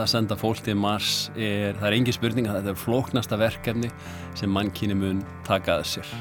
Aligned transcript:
Það 0.00 0.06
að 0.06 0.12
senda 0.14 0.36
fólk 0.40 0.60
til 0.64 0.74
Mars 0.80 1.08
er, 1.36 1.74
það 1.76 1.82
er 1.90 1.94
engi 1.98 2.12
spurning 2.16 2.46
að 2.48 2.54
þetta 2.56 2.70
er 2.72 2.76
flóknasta 2.80 3.36
verkefni 3.36 3.88
sem 4.38 4.48
mannkynni 4.48 4.94
mun 4.96 5.18
taka 5.44 5.74
að 5.76 5.82
sér. 5.90 6.12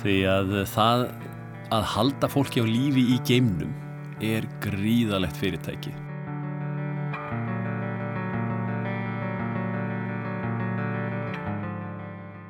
Því 0.00 0.14
að 0.26 0.48
það 0.72 1.02
að 1.76 1.86
halda 1.92 2.30
fólki 2.32 2.58
á 2.58 2.66
lífi 2.66 3.04
í 3.14 3.18
geimnum 3.28 3.70
er 4.18 4.48
gríðalegt 4.64 5.38
fyrirtæki. 5.38 5.92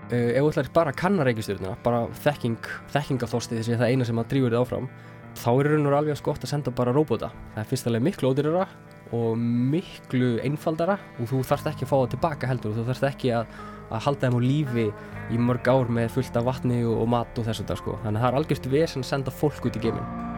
Uh, 0.09 0.33
ef 0.33 0.41
þú 0.41 0.49
ætlar 0.55 0.73
bara 0.79 0.95
að 0.97 1.01
kanna 1.03 1.29
reykjastjórnuna, 1.29 1.75
bara 1.85 2.07
þekking, 2.25 2.73
þekking 2.97 3.29
af 3.29 3.37
þósti 3.37 3.61
þessi 3.61 3.77
það 3.77 3.93
eina 3.93 4.09
sem 4.09 4.25
að 4.25 4.33
drífur 4.33 4.57
þið 4.57 4.65
áfram, 4.65 4.89
þá 5.45 5.51
er 5.53 5.71
raun 5.75 5.93
og 5.93 6.01
alveg 6.01 6.23
skott 6.25 6.49
að 6.49 6.55
senda 6.57 6.73
bara 6.81 6.97
róbota. 6.97 7.29
Það 7.53 7.63
er 7.67 7.71
fyrstulega 7.75 8.09
miklu 8.09 8.33
ódýrara 8.33 8.65
og 9.13 9.37
miklu 9.39 10.39
einfaldara 10.45 10.97
og 11.19 11.29
þú 11.31 11.43
þarfst 11.45 11.71
ekki 11.73 11.87
að 11.87 11.91
fá 11.91 11.97
það 11.99 12.11
tilbaka 12.15 12.51
heldur 12.51 12.73
og 12.73 12.79
þú 12.79 12.87
þarfst 12.89 13.09
ekki 13.11 13.33
að, 13.37 13.57
að 13.91 14.05
halda 14.07 14.29
þeim 14.29 14.39
á 14.39 14.41
lífi 14.49 14.87
í 15.33 15.41
mörg 15.41 15.69
ár 15.69 15.93
með 15.93 16.13
fullt 16.17 16.39
af 16.41 16.47
vatni 16.49 16.83
og, 16.85 16.95
og 17.05 17.11
mat 17.13 17.39
og 17.39 17.49
þess 17.49 17.63
að 17.63 17.73
það 17.73 17.81
sko. 17.83 17.97
Þannig 18.05 18.19
að 18.19 18.25
það 18.25 18.31
er 18.31 18.39
algjörst 18.41 18.71
vesen 18.73 19.05
að 19.05 19.11
senda 19.11 19.35
fólk 19.35 19.69
út 19.69 19.77
í 19.77 19.83
geiminn. 19.85 20.31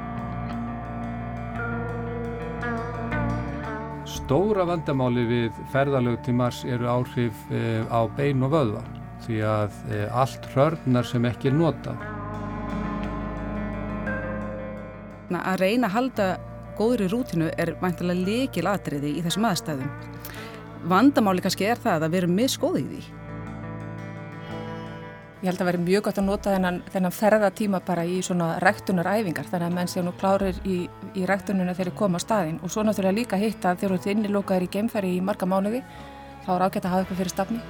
Stóra 4.15 4.65
vandamáli 4.69 5.25
við 5.29 5.63
ferðalög 5.73 6.21
til 6.25 6.35
Mars 6.39 6.63
eru 6.65 6.89
áhrif 6.89 7.47
eh, 7.53 7.83
á 7.93 8.09
bein 8.17 8.43
og 8.47 8.55
vöðva 8.55 8.83
því 9.25 9.39
að 9.49 9.79
eh, 9.93 10.09
allt 10.13 10.49
hörnar 10.55 11.07
sem 11.09 11.25
ekki 11.29 11.51
er 11.51 11.57
nota. 11.59 11.95
Að 15.35 15.61
reyna 15.61 15.89
að 15.89 15.97
halda 15.97 16.27
góðri 16.79 17.09
rútinu 17.13 17.51
er 17.59 17.75
væntalega 17.81 18.27
lekil 18.29 18.69
atriði 18.71 19.17
í 19.19 19.25
þessum 19.25 19.49
aðstæðum. 19.51 19.91
Vandamáli 20.91 21.45
kannski 21.45 21.69
er 21.69 21.81
það 21.81 22.07
að 22.07 22.13
við 22.13 22.23
erum 22.23 22.35
miskóðið 22.39 22.85
í 22.85 23.03
því. 23.03 23.21
Ég 25.45 25.51
held 25.51 25.61
að 25.61 25.69
veri 25.69 25.81
mjög 25.85 26.03
gott 26.07 26.19
að 26.21 26.25
nota 26.25 26.53
þennan, 26.55 26.77
þennan 26.89 27.13
ferðatíma 27.13 27.81
bara 27.85 28.05
í 28.09 28.21
svona 28.25 28.47
ræktunaræfingar 28.65 29.51
þannig 29.51 29.67
að 29.67 29.75
menn 29.77 29.91
séu 29.93 30.05
nú 30.07 30.15
klárir 30.17 30.57
í, 30.65 30.79
í 31.13 31.27
ræktununa 31.29 31.75
þegar 31.77 31.91
þeir 31.91 31.99
koma 31.99 32.17
á 32.17 32.25
staðin 32.25 32.57
og 32.65 32.73
svo 32.73 32.85
náttúrulega 32.87 33.19
líka 33.19 33.37
hitta 33.37 33.75
þegar 33.77 33.93
þú 33.93 33.99
ert 33.99 34.09
innilokaður 34.15 34.65
í 34.65 34.71
geimfæri 34.73 35.11
í 35.19 35.21
marga 35.21 35.45
mánuði 35.45 35.83
þá 36.47 36.49
er 36.55 36.65
ágætt 36.65 36.89
að 36.89 36.95
hafa 36.95 37.05
eitthvað 37.05 37.21
fyrir 37.21 37.35
stafni. 37.35 37.61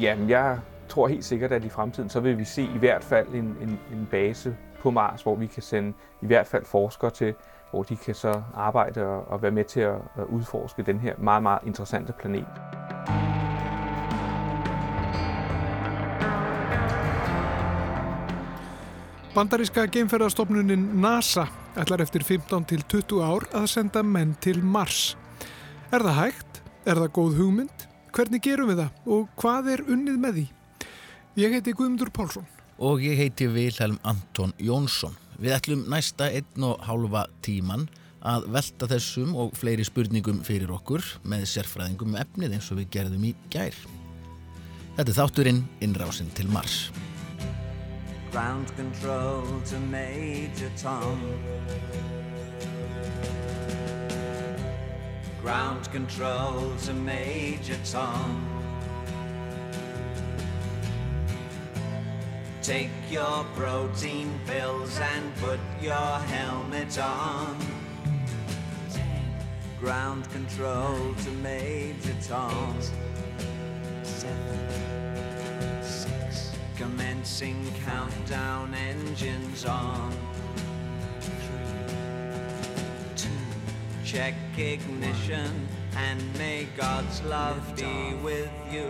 Jamen, 0.00 0.30
jeg 0.32 0.64
tror 0.88 1.12
helt 1.12 1.28
sikkert, 1.28 1.52
at 1.52 1.64
i 1.64 1.68
fremtiden 1.68 2.08
så 2.08 2.24
vil 2.24 2.38
vi 2.38 2.48
se 2.48 2.64
i 2.64 2.80
hvert 2.80 3.04
fald 3.04 3.34
en, 3.36 3.52
en, 3.60 3.76
en 3.92 4.08
base 4.10 4.54
på 4.80 4.90
Mars, 4.90 5.22
hvor 5.22 5.34
vi 5.34 5.46
kan 5.46 5.62
sende 5.62 5.92
i 6.22 6.26
hvert 6.26 6.46
fald 6.46 6.64
forskere 6.64 7.10
til, 7.10 7.34
hvor 7.70 7.82
de 7.82 7.96
kan 7.96 8.14
så 8.14 8.42
arbejde 8.54 9.06
og, 9.06 9.28
og 9.28 9.42
være 9.42 9.50
med 9.50 9.64
til 9.64 9.80
at, 9.80 9.94
at 9.94 10.24
udforske 10.28 10.82
den 10.82 10.98
her 10.98 11.14
meget, 11.18 11.42
meget 11.42 11.60
interessante 11.66 12.12
planet. 12.12 12.46
Bandaríska 19.34 19.84
geimferðarstofnunin 19.86 20.88
NASA 21.00 21.44
ætlar 21.78 22.02
eftir 22.02 22.24
15 22.26 22.64
til 22.64 22.82
20 22.82 23.22
ár 23.22 23.44
að 23.54 23.68
senda 23.70 24.02
menn 24.02 24.34
til 24.42 24.58
Mars. 24.64 25.16
Er 25.92 26.02
það 26.02 26.16
hægt? 26.18 26.62
Er 26.86 26.98
það 26.98 27.12
góð 27.18 27.36
hugmynd? 27.38 27.86
Hvernig 28.10 28.42
gerum 28.42 28.72
við 28.72 28.82
það? 28.82 28.96
Og 29.06 29.28
hvað 29.38 29.70
er 29.76 29.84
unnið 29.86 30.18
með 30.18 30.40
því? 30.40 30.46
Ég 31.38 31.54
heiti 31.54 31.76
Guðmundur 31.78 32.10
Pálsson. 32.10 32.59
Og 32.80 33.02
ég 33.04 33.18
heiti 33.20 33.44
Vilhelm 33.44 33.98
Anton 34.08 34.54
Jónsson. 34.56 35.12
Við 35.36 35.52
ætlum 35.52 35.82
næsta 35.92 36.30
einn 36.32 36.64
og 36.64 36.80
hálfa 36.88 37.26
tíman 37.44 37.82
að 38.24 38.46
velta 38.54 38.88
þessum 38.88 39.34
og 39.36 39.52
fleiri 39.56 39.84
spurningum 39.84 40.40
fyrir 40.44 40.72
okkur 40.72 41.04
með 41.28 41.44
sérfræðingum 41.52 42.14
um 42.14 42.20
efnið 42.22 42.56
eins 42.56 42.70
og 42.72 42.80
við 42.80 42.88
gerðum 42.96 43.26
í 43.28 43.34
gær. 43.52 43.76
Þetta 44.96 45.06
er 45.12 45.18
þátturinn 45.18 45.60
Innrásin 45.84 46.32
til 46.36 46.48
Mars. 46.48 46.88
Ground 48.32 48.72
control 48.76 49.44
to 49.68 49.80
Major 49.90 50.72
Tom. 50.80 51.20
Ground 55.42 55.92
control 55.92 56.72
to 56.86 56.94
Major 56.94 57.76
Tom. 57.84 58.59
Take 62.70 63.10
your 63.10 63.42
protein 63.56 64.38
pills 64.46 64.96
and 65.00 65.34
put 65.38 65.58
your 65.82 66.18
helmet 66.30 66.96
on. 67.00 67.58
Ground 69.80 70.30
control 70.30 71.12
to 71.24 71.30
Major 71.42 72.14
Tom. 72.22 72.76
Seven, 74.04 75.82
six. 75.82 76.52
Commencing 76.76 77.60
countdown 77.84 78.72
engines 78.72 79.64
on. 79.64 80.12
Three, 81.20 81.34
two. 83.16 83.30
Check 84.04 84.34
ignition 84.56 85.66
and 85.96 86.22
may 86.38 86.68
God's 86.76 87.20
love 87.22 87.74
be 87.74 88.14
with 88.22 88.52
you. 88.70 88.86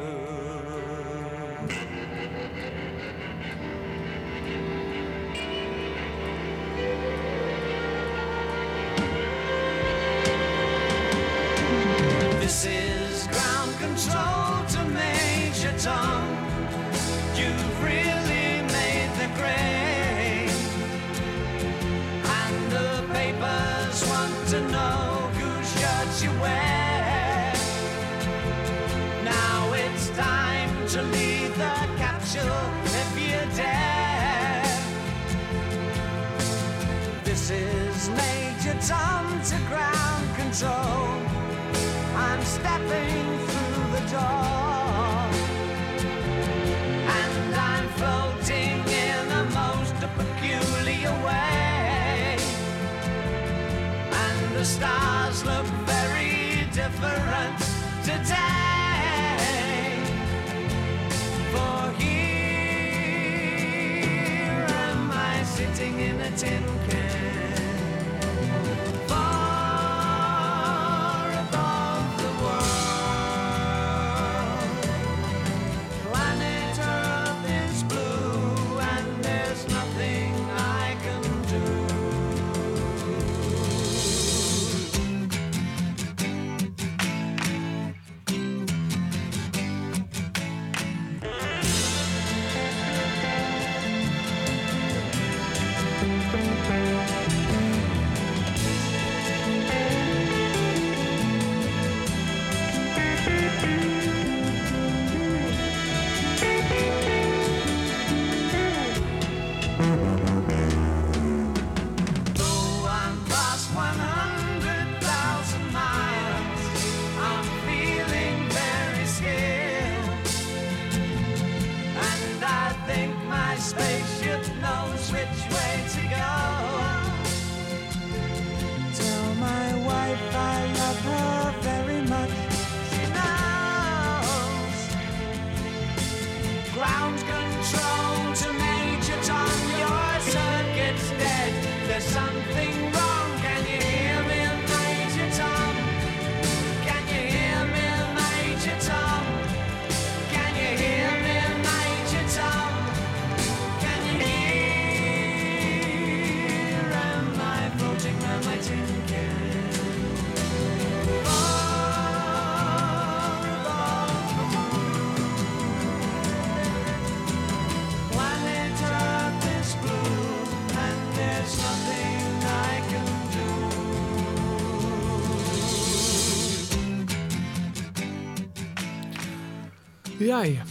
Jæja, 180.40 180.62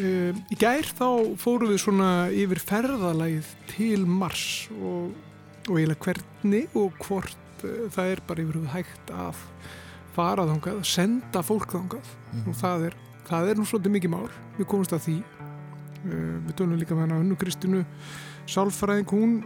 um, 0.00 0.36
í 0.48 0.56
gær 0.56 0.86
þá 0.96 1.08
fórum 1.36 1.68
við 1.68 1.80
svona 1.82 2.10
yfir 2.32 2.60
ferðalagið 2.64 3.50
til 3.68 4.06
Mars 4.08 4.44
og, 4.78 5.10
og 5.66 5.72
eiginlega 5.74 6.06
hvernig 6.06 6.78
og 6.78 6.96
hvort 7.04 7.64
uh, 7.66 7.82
það 7.92 8.12
er 8.14 8.22
bara 8.24 8.44
yfir 8.46 8.56
höfuð 8.62 8.70
hægt 8.72 9.12
að 9.12 9.42
fara 10.14 10.46
þangað, 10.48 10.78
að 10.80 10.88
senda 10.88 11.42
fólk 11.44 11.74
þangað. 11.74 12.14
Og 12.46 12.56
það 12.56 12.86
er, 12.88 12.96
það 13.28 13.50
er 13.50 13.60
nú 13.60 13.66
svolítið 13.68 13.96
mikið 13.98 14.14
mál, 14.14 14.30
við 14.56 14.70
komumst 14.72 14.96
að 14.96 15.04
því. 15.08 15.18
Uh, 16.06 16.34
við 16.46 16.56
tölum 16.62 16.80
líka 16.80 16.96
með 16.96 17.04
hana 17.04 17.20
Önnu 17.20 17.36
Kristínu 17.42 17.84
sálfræðing, 18.54 19.12
hún 19.12 19.38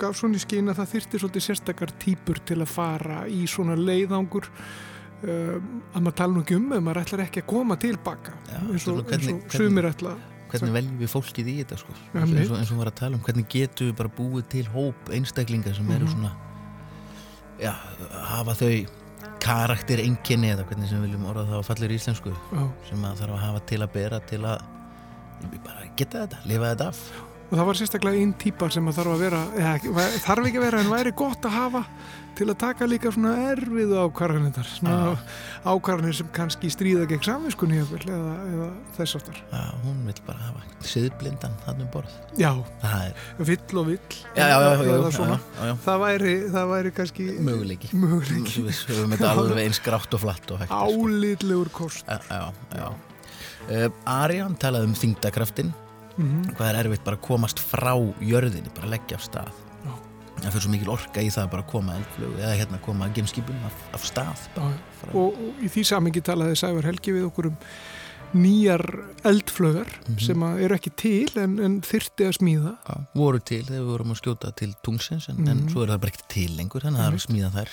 gaf 0.00 0.18
svona 0.18 0.40
í 0.40 0.42
skýna 0.42 0.72
að 0.72 0.80
það 0.80 0.94
þyrfti 0.96 1.22
svolítið 1.22 1.46
sérstakar 1.46 1.94
típur 2.02 2.42
til 2.48 2.58
að 2.64 2.72
fara 2.72 3.22
í 3.30 3.44
svona 3.46 3.78
leiðangur 3.78 4.50
að 5.22 6.00
maður 6.02 6.14
tala 6.18 6.32
nú 6.34 6.42
ekki 6.42 6.56
um 6.58 6.72
ef 6.72 6.82
maður 6.82 7.00
ætlar 7.04 7.20
ekki 7.26 7.42
að 7.44 7.48
koma 7.52 7.76
tilbaka 7.78 8.32
eins 8.72 8.86
og, 8.90 9.02
sumir 9.54 9.86
ætla 9.92 10.16
hvernig 10.52 10.72
veljum 10.74 10.96
við 11.00 11.08
fólkið 11.12 11.46
í 11.48 11.54
þetta 11.62 11.78
sko 11.80 11.94
Ja, 11.94 12.20
eins, 12.20 12.22
og, 12.22 12.28
mitt. 12.28 12.40
eins, 12.42 12.50
og, 12.50 12.58
eins 12.58 12.72
og 12.74 12.80
var 12.82 12.90
að 12.90 12.96
tala 13.00 13.16
um 13.16 13.22
hvernig 13.24 13.46
getum 13.54 13.88
við 13.88 13.94
bara 14.02 14.10
búið 14.18 14.48
til 14.52 14.64
hóp 14.74 15.12
einstaklinga 15.14 15.74
sem 15.74 15.90
eru 15.94 16.04
Mhm. 16.04 16.12
svona 16.12 16.32
já, 17.62 17.72
hafa 18.26 18.54
þau 18.58 18.86
karakter 19.42 19.98
einkenni 20.02 20.50
eða 20.52 20.64
hvernig 20.68 20.88
sem 20.88 20.98
við 20.98 21.06
viljum 21.10 21.26
orða 21.30 21.46
það 21.48 21.62
á 21.62 21.64
fallir 21.70 21.90
íslensku 21.96 22.30
Já. 22.52 22.62
sem 22.90 23.02
að 23.04 23.16
þarf 23.22 23.32
að 23.36 23.42
hafa 23.46 23.60
til 23.66 23.78
að 23.82 23.92
bera 23.92 24.20
til 24.20 24.40
að 24.42 24.62
bara 25.64 25.86
geta 25.96 26.26
þetta, 26.26 26.38
lifa 26.46 26.74
þetta 26.74 26.88
af 26.88 27.00
og 27.52 27.58
það 27.58 27.66
var 27.66 27.74
sérstaklega 27.74 28.20
einn 28.22 28.34
típa 28.34 28.70
sem 28.72 28.86
að 28.88 28.94
þarf 28.98 29.12
að 29.12 29.18
vera 29.24 29.40
eða, 29.56 30.04
þarf 30.24 30.46
ekki 30.46 30.58
að 30.60 30.66
vera 30.66 30.80
en 30.80 30.92
væri 30.92 31.12
gott 31.18 31.42
að 31.48 31.50
hafa 31.56 31.84
til 32.38 32.46
að 32.50 32.56
taka 32.62 32.86
líka 32.88 33.10
svona 33.14 33.32
erfiðu 33.52 33.96
ákvarðanir 34.06 34.66
svona 34.68 34.94
ákvarðanir 35.68 36.16
sem 36.18 36.28
kannski 36.34 36.70
stríða 36.72 37.04
gegn 37.10 37.22
samvinskunni 37.26 37.78
eða, 37.82 38.22
eða 38.52 38.68
þess 38.96 39.16
aftar 39.18 39.38
já, 39.52 39.62
hún 39.84 40.00
vil 40.08 40.16
bara 40.26 40.46
hafa 40.48 40.62
siðblindan 40.82 41.54
hann 41.66 41.82
um 41.84 41.90
borð. 41.94 42.14
Já, 42.40 42.50
er 42.82 43.12
vill 43.38 43.78
og 43.78 43.86
vill. 43.92 44.16
Já, 44.34 44.48
já. 44.50 45.76
Það, 45.84 46.00
væri, 46.02 46.32
það 46.50 46.72
væri 46.72 46.92
kannski 46.96 47.28
möguleiki. 47.46 47.92
Möguleiki. 47.94 48.64
Við 48.66 48.80
höfum 48.88 49.14
þetta 49.14 49.30
alveg 49.36 49.62
eins 49.66 49.78
grátt 49.84 50.16
og 50.18 50.24
flatt 50.24 50.42
sko. 50.50 50.58
álitlegur 50.82 51.70
kost. 51.74 52.10
Uh, 53.70 53.86
Arjan 54.10 54.56
talaði 54.58 54.90
um 54.90 54.98
þingdakraftin 54.98 55.70
Mhm. 56.12 56.56
hvað 56.58 56.66
er 56.68 56.76
erfitt 56.82 57.04
bara 57.06 57.16
að 57.16 57.22
komast 57.24 57.60
frá 57.62 57.94
jörðinni, 58.20 58.68
bara 58.76 58.90
leggja 58.92 59.16
af 59.16 59.22
stað. 59.24 59.52
Það 60.42 60.52
fyrir 60.52 60.64
svo 60.66 60.70
mikil 60.74 60.92
orka 60.94 61.22
í 61.22 61.30
það 61.32 61.50
bara 61.54 61.62
að 61.62 61.70
koma 61.72 61.96
eldflug 62.00 62.36
eða 62.42 62.54
hérna 62.60 62.80
koma 62.84 63.08
gemskipum 63.14 63.64
af, 63.68 63.80
af 63.94 64.04
stað 64.08 64.46
Frá- 64.58 65.14
og, 65.14 65.38
og 65.38 65.62
í 65.62 65.68
því 65.72 65.84
samingi 65.92 66.22
talaði 66.26 66.56
Sævar 66.62 66.88
Helgi 66.90 67.12
við 67.16 67.28
okkur 67.30 67.50
um 67.52 67.56
nýjar 68.32 68.80
eldflögar 69.28 69.88
Mhm. 70.08 70.18
sem 70.24 70.40
að 70.46 70.60
eru 70.64 70.74
ekki 70.78 70.90
til 70.96 71.28
en, 71.42 71.58
en 71.60 71.74
þyrti 71.84 72.24
að 72.24 72.36
smíða. 72.38 72.70
Já, 72.88 72.94
voru 73.14 73.38
til 73.44 73.62
þegar 73.66 73.82
við 73.82 73.90
vorum 73.92 74.14
að 74.14 74.20
skjóta 74.22 74.52
til 74.56 74.70
tungsins 74.82 75.28
en, 75.28 75.42
en 75.48 75.58
Mhm. 75.66 75.68
svo 75.74 75.82
er 75.84 75.88
það 75.92 76.00
bara 76.00 76.12
ekki 76.14 76.28
til 76.28 76.56
lengur 76.56 76.80
þannig 76.80 76.96
að 76.96 77.04
það 77.04 77.12
er 77.12 77.18
að 77.18 77.26
smíða 77.28 77.50
þær 77.58 77.68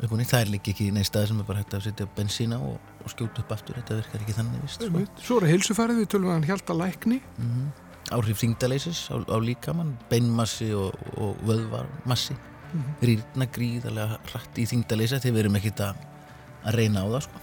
það 0.00 0.40
er 0.40 0.50
líka 0.52 0.70
ekki 0.72 0.90
neinn 0.92 1.04
stað 1.04 1.28
sem 1.28 1.40
er 1.40 1.44
bara 1.44 1.58
hægt 1.62 1.74
að 1.76 1.82
setja 1.86 2.06
bensína 2.16 2.56
og, 2.60 2.78
og 3.04 3.08
skjóta 3.12 3.40
upp 3.40 3.52
aftur. 3.52 3.74
Þetta 3.76 3.96
virkar 4.00 4.20
ekki 4.24 4.34
þannig 4.36 4.62
vist 4.62 4.82
sko. 4.82 5.04
Svo 5.22 5.36
er 5.40 5.46
heilsufarið, 5.52 6.00
við 6.02 6.08
tölum 6.12 6.28
við 6.28 6.32
hann 6.36 6.48
hjálta 6.50 6.74
lækni. 6.76 7.20
Mm 7.38 7.70
áhrif 8.14 8.38
þingdaleisis 8.42 9.06
á, 9.10 9.16
á 9.18 9.36
líkamann, 9.42 9.96
beinmassi 10.10 10.72
og, 10.76 10.94
og 11.16 11.36
vöðvarmassi 11.46 12.36
Mhm. 12.66 12.94
rýrna 13.00 13.46
gríðarlega 13.54 14.16
hratt 14.26 14.58
í 14.58 14.64
þingdaleisa 14.66 15.20
þegar 15.22 15.34
við 15.36 15.42
erum 15.44 15.56
ekkit 15.60 15.80
að, 15.86 16.00
að 16.66 16.74
reyna 16.74 17.04
á 17.04 17.06
það 17.14 17.22
sko. 17.22 17.40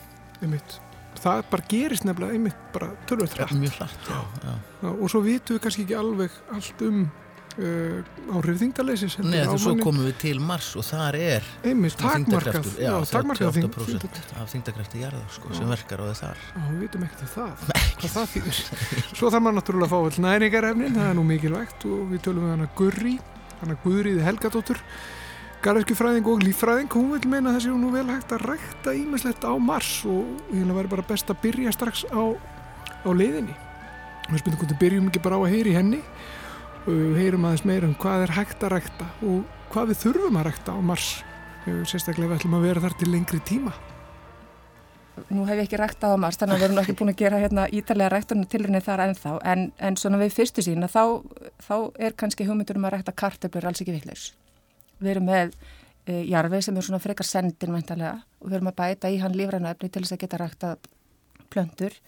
það 1.24 1.44
bara 1.50 1.64
gerist 1.72 2.04
nefnilega 2.06 2.36
einmitt 2.36 2.58
bara 2.76 2.90
tölvöld 3.08 3.34
hrætt 3.38 3.54
mjög 3.56 3.78
hratt 3.80 4.10
já, 4.10 4.20
já. 4.44 4.54
og 4.92 5.06
svo 5.10 5.22
vitum 5.24 5.56
við 5.56 5.62
kannski 5.64 5.86
ekki 5.88 5.96
alveg 5.98 6.36
allt 6.58 6.82
um 6.90 7.00
uh, 7.08 8.36
áhrif 8.36 8.60
þingdaleysis 8.62 9.16
heldur 9.22 9.32
Nei, 9.32 9.46
á 9.48 9.54
þú 9.54 9.60
svo 9.64 9.76
komum 9.80 10.06
við 10.10 10.18
til 10.26 10.40
Mars 10.44 10.74
og 10.76 10.86
þar 10.90 11.18
er 11.22 11.48
einmitt 11.64 11.96
takmarkað 11.96 12.20
þyngdarkraftur, 12.20 12.84
já, 12.84 12.92
já, 12.92 13.12
takmarkað 13.16 13.52
38% 13.54 13.88
þyngdarkraftur. 13.88 14.42
af 14.44 14.54
þingdakrafti 14.58 15.04
jarðar 15.06 15.30
sko, 15.40 15.54
sem 15.56 15.64
Já. 15.66 15.72
verkar 15.78 16.04
á 16.04 16.06
þar 16.20 16.44
Já, 16.44 16.62
við 16.68 16.80
vitum 16.84 17.08
ekkert 17.08 17.24
um 17.24 17.34
það, 17.38 17.66
hvað 18.00 18.14
það 18.14 18.30
þýðir. 18.34 18.60
Svo 19.14 19.30
þarf 19.30 19.44
maður 19.44 19.58
náttúrulega 19.58 19.88
að 19.88 19.94
fá 19.94 19.98
all 20.00 20.24
næringarefnin, 20.26 20.96
það 20.98 21.10
er 21.10 21.18
nú 21.18 21.26
mikilvægt 21.28 21.86
og 21.90 22.06
við 22.12 22.24
tölum 22.28 22.46
við 22.48 22.54
hana 22.54 22.70
Gurri, 22.78 23.14
hana 23.62 23.78
Guðriði 23.84 24.26
Helgadóttur, 24.28 24.82
garðskjufræðing 25.64 26.28
og 26.28 26.44
líffræðing, 26.44 26.90
hún 26.92 27.12
vil 27.14 27.30
meina 27.32 27.54
það 27.56 27.66
sé 27.66 27.76
nú 27.80 27.92
vel 27.94 28.06
hægt 28.10 28.34
að 28.36 28.46
rækta 28.50 28.96
ímislegt 29.00 29.46
á 29.48 29.54
Mars 29.56 29.92
og 30.04 30.26
eiginlega 30.52 30.80
væri 30.82 30.92
bara 30.92 31.08
best 31.14 31.32
að 31.32 31.40
byrja 31.46 31.76
strax 31.76 32.04
á, 32.12 32.24
á 33.08 33.10
leiðinni. 33.16 33.56
Við 34.28 34.42
spytum 34.42 34.60
hvernig 34.60 34.82
byrjum 34.82 35.08
ekki 35.12 35.24
bara 35.24 35.40
á 35.40 35.42
að 35.44 35.54
heyri 35.56 35.78
henni 35.78 36.02
og 36.84 37.16
heyrum 37.16 37.48
aðeins 37.48 37.64
meira 37.68 37.88
um 37.88 37.96
hvað 37.96 38.26
er 38.26 38.36
hægt 38.36 38.64
að 38.64 38.76
rækta 38.76 39.08
og 39.24 39.48
hvað 39.72 39.94
við 39.94 40.04
þurfum 40.04 40.40
að 40.42 40.48
rækta 40.50 40.76
á 40.76 40.80
Mars, 40.84 41.10
sérstaklega 41.64 42.34
við 42.34 42.42
ætlum 42.42 42.60
að 42.60 42.68
vera 42.68 42.84
þar 42.84 43.00
til 43.00 43.12
lengri 43.14 43.40
tíma. 43.48 43.72
Nú 45.30 45.46
hef 45.46 45.60
ég 45.60 45.68
ekki 45.68 45.78
ræktað 45.78 46.16
á 46.18 46.18
Mars, 46.18 46.40
þannig 46.42 46.56
að 46.56 46.62
við 46.62 46.68
erum 46.68 46.80
ekki 46.82 46.96
búin 46.98 47.12
að 47.12 47.20
gera 47.20 47.40
hérna 47.42 47.68
ítalega 47.70 48.10
ræktunum 48.10 48.48
tilrunni 48.50 48.82
þar 48.82 49.04
ennþá, 49.06 49.34
en, 49.52 49.68
en 49.78 49.98
svona 50.00 50.18
við 50.18 50.34
fyrstu 50.34 50.64
sína 50.66 50.90
þá, 50.90 51.22
þá 51.62 51.76
er 52.02 52.16
kannski 52.18 52.48
hugmyndur 52.48 52.80
um 52.80 52.88
að 52.90 52.96
rækta 52.96 53.14
kartöflur 53.22 53.68
alls 53.70 53.84
ekki 53.84 53.94
vitlaus. 53.94 54.24
Við 54.98 55.12
erum 55.14 55.30
með 55.30 55.54
e, 56.08 56.24
jarfið 56.32 56.66
sem 56.66 56.80
er 56.80 56.88
svona 56.88 57.02
frekar 57.04 57.30
sendin 57.30 57.76
mæntalega 57.76 58.16
og 58.42 58.50
við 58.50 58.58
erum 58.58 58.72
að 58.74 58.80
bæta 58.82 59.14
í 59.14 59.20
hann 59.22 59.38
lífræna 59.38 59.76
efni 59.76 59.92
til 59.94 60.02
þess 60.02 60.18
að 60.18 60.24
geta 60.26 60.42
rækta 60.42 60.74
plöntur 61.54 62.00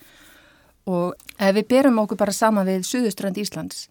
og 0.89 1.13
ef 1.37 1.55
við 1.59 1.69
berum 1.75 2.01
okkur 2.01 2.21
bara 2.25 2.33
saman 2.33 2.65
við 2.65 2.89
Suðuströnd 2.89 3.37
Íslands, 3.41 3.85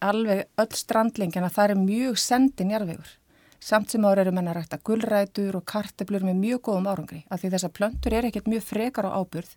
alveg 0.00 0.46
öll 0.56 0.72
strandlengjana, 0.76 1.52
það 1.52 1.74
er 1.74 1.82
mjög 1.84 2.20
sendin 2.22 2.72
jarfiður. 2.72 3.12
Samt 3.58 3.90
sem 3.90 4.04
ára 4.06 4.22
eru 4.22 4.32
menn 4.34 4.48
að 4.50 4.60
rækta 4.60 4.78
gullrætur 4.86 5.58
og 5.58 5.64
karteblur 5.66 6.22
með 6.26 6.36
mjög 6.38 6.60
góðum 6.68 6.86
árangri 6.86 7.24
af 7.26 7.42
því 7.42 7.52
þessar 7.56 7.74
plöntur 7.74 8.14
er 8.14 8.28
ekkert 8.28 8.50
mjög 8.50 8.64
frekar 8.68 9.08
á 9.10 9.18
áburð 9.18 9.50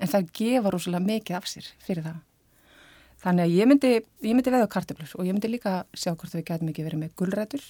en 0.00 0.10
það 0.10 0.28
gefa 0.38 0.70
rúslega 0.70 1.02
mikið 1.02 1.38
af 1.38 1.48
sér 1.50 1.70
fyrir 1.82 2.06
það. 2.06 2.20
Þannig 3.20 3.44
að 3.44 3.54
ég 3.58 3.68
myndi, 3.68 3.92
myndi 4.24 4.52
veða 4.54 4.68
karteblur 4.70 5.14
og 5.18 5.26
ég 5.26 5.34
myndi 5.36 5.50
líka 5.50 5.82
sjá 5.92 6.14
hvort 6.14 6.32
við 6.32 6.46
getum 6.48 6.70
ekki 6.70 6.86
verið 6.86 7.02
með 7.02 7.16
gullrætur. 7.20 7.64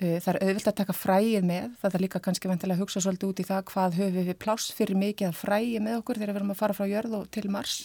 Það 0.00 0.30
er 0.32 0.38
auðvilt 0.42 0.70
að 0.72 0.78
taka 0.80 0.96
fræið 0.98 1.44
með, 1.46 1.68
það 1.78 1.94
er 1.94 2.02
líka 2.02 2.20
kannski 2.24 2.50
vantilega 2.50 2.80
að 2.80 2.82
hugsa 2.82 3.02
svolítið 3.04 3.28
út 3.28 3.42
í 3.44 3.46
það 3.46 3.60
hvað 3.68 3.98
höfum 4.00 4.26
við 4.26 4.38
pláss 4.42 4.72
fyrir 4.74 4.98
mikið 4.98 5.28
að 5.28 5.36
fræið 5.38 5.76
með 5.84 6.00
okkur 6.00 6.18
þegar 6.18 6.32
við 6.32 6.40
erum 6.40 6.50
að 6.56 6.58
fara 6.64 6.74
frá 6.74 6.88
jörð 6.90 7.14
og 7.20 7.28
til 7.30 7.44
Mars. 7.54 7.76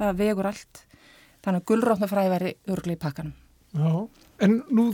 Það 0.00 0.18
vegur 0.18 0.48
allt. 0.50 0.82
Þannig 1.44 1.62
að 1.62 1.68
gullrótna 1.70 2.10
fræið 2.10 2.32
væri 2.34 2.52
örgli 2.74 2.96
í 2.96 3.00
pakkanum. 3.04 3.36
Já, 3.78 3.92
en 4.42 4.58
nú 4.74 4.88